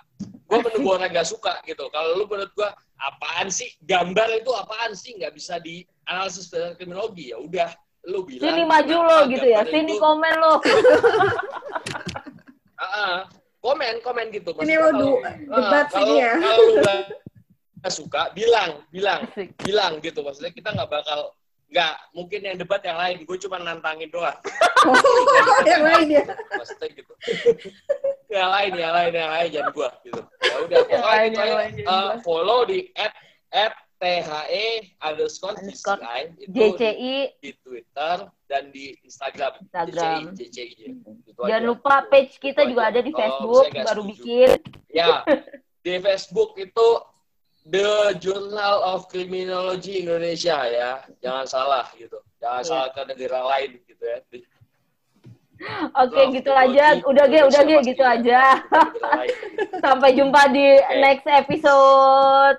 Gue 0.46 0.58
menunggu 0.62 0.88
orang 0.94 1.10
nggak 1.10 1.26
suka 1.28 1.52
gitu. 1.66 1.84
Kalau 1.90 2.08
lu 2.14 2.24
menurut 2.24 2.52
gue 2.54 2.68
apaan 2.96 3.50
sih 3.50 3.74
gambar 3.82 4.38
itu 4.38 4.54
apaan 4.54 4.94
sih 4.94 5.18
nggak 5.18 5.34
bisa 5.34 5.58
di 5.58 5.82
analisis 6.06 6.48
dengan 6.48 6.72
kriminologi 6.74 7.30
ya 7.30 7.38
udah 7.38 7.70
lu 8.04 8.20
bilang 8.22 8.44
Sini 8.46 8.62
maju 8.62 8.96
lo 9.00 9.18
gitu 9.26 9.46
ya, 9.46 9.60
sini 9.64 9.92
itu- 9.92 9.98
komen 9.98 10.34
lo. 10.36 10.54
Ah, 12.74 12.84
ah. 12.84 13.16
komen 13.60 14.02
komen 14.02 14.28
gitu 14.28 14.50
Ini 14.52 14.76
Maksudnya 14.76 14.76
lo 14.76 14.84
kalau- 14.84 15.00
du- 15.00 15.22
debat 15.48 15.86
kalau, 15.88 15.96
sini 16.04 16.14
ya. 16.18 16.32
kalau 16.36 16.58
lu 16.60 16.74
nggak 17.80 17.92
suka 17.92 18.22
bilang 18.32 18.70
bilang 18.88 19.20
Asik. 19.26 19.48
bilang 19.58 19.92
gitu 20.00 20.20
maksudnya 20.20 20.50
kita 20.50 20.68
nggak 20.70 20.90
bakal 20.90 21.32
nggak 21.66 21.94
mungkin 22.12 22.40
yang 22.42 22.56
debat 22.56 22.80
yang 22.80 22.96
lain 22.96 23.16
gue 23.22 23.38
cuma 23.38 23.56
nantangin 23.58 24.08
doang 24.08 24.36
Oh, 24.84 24.92
yang 25.64 25.80
lain 25.82 26.08
ya. 26.12 26.24
maksudnya 26.50 26.88
gitu 26.92 27.12
yang 28.28 28.48
lain 28.50 28.72
yang 28.74 28.92
lain 28.92 29.12
yang 29.14 29.30
lain 29.30 29.48
jangan 29.50 29.70
gua 29.70 29.90
gitu 30.02 30.20
ya 30.20 30.54
udah 30.60 30.78
pokoknya 30.82 31.04
lain, 31.06 31.30
yang 31.30 31.40
aja. 31.40 31.56
lain, 31.56 31.72
jangan 31.74 31.88
gua. 31.88 32.14
follow 32.20 32.60
di 32.64 32.78
at 32.94 33.12
at 33.48 33.72
THE 34.04 34.66
underscore 35.00 35.56
itu 35.64 35.96
JCI 36.44 37.40
di 37.40 37.50
Twitter 37.56 38.16
dan 38.44 38.68
di 38.68 38.92
Instagram, 39.00 39.64
Instagram. 39.64 40.36
JCI, 40.36 40.52
JCI. 40.52 40.86
Itu 41.24 41.40
Jangan 41.40 41.64
aja. 41.64 41.70
lupa 41.72 41.94
page 42.06 42.36
kita 42.36 42.68
juga 42.68 42.92
aja. 42.92 42.92
ada 42.92 43.00
di 43.00 43.10
Kalau 43.10 43.24
Facebook, 43.24 43.64
baru 43.72 44.02
setuju. 44.04 44.12
bikin. 44.12 44.48
Ya, 44.92 45.24
di 45.84 45.92
Facebook 45.98 46.50
itu 46.60 46.86
The 47.64 48.12
Journal 48.20 48.76
of 48.84 49.08
Criminology 49.08 50.04
Indonesia 50.04 50.68
ya, 50.68 50.90
jangan 51.18 51.48
salah 51.48 51.88
gitu, 51.96 52.20
jangan 52.36 52.60
Iya. 52.60 52.68
salah 52.68 52.88
ke 52.92 53.00
negara 53.08 53.40
lain 53.56 53.80
gitu 53.88 54.04
ya. 54.04 54.18
Di- 54.28 54.52
Oke, 55.96 56.20
of 56.20 56.34
gitu 56.34 56.50
aja. 56.52 57.00
Udah 57.08 57.24
ge, 57.24 57.40
udah 57.40 57.62
ge, 57.64 57.76
gitu 57.88 58.04
aja. 58.04 58.60
Sampai 59.84 60.12
jumpa 60.12 60.52
di 60.52 60.76
Oke. 60.76 60.98
next 61.00 61.24
episode. 61.24 62.58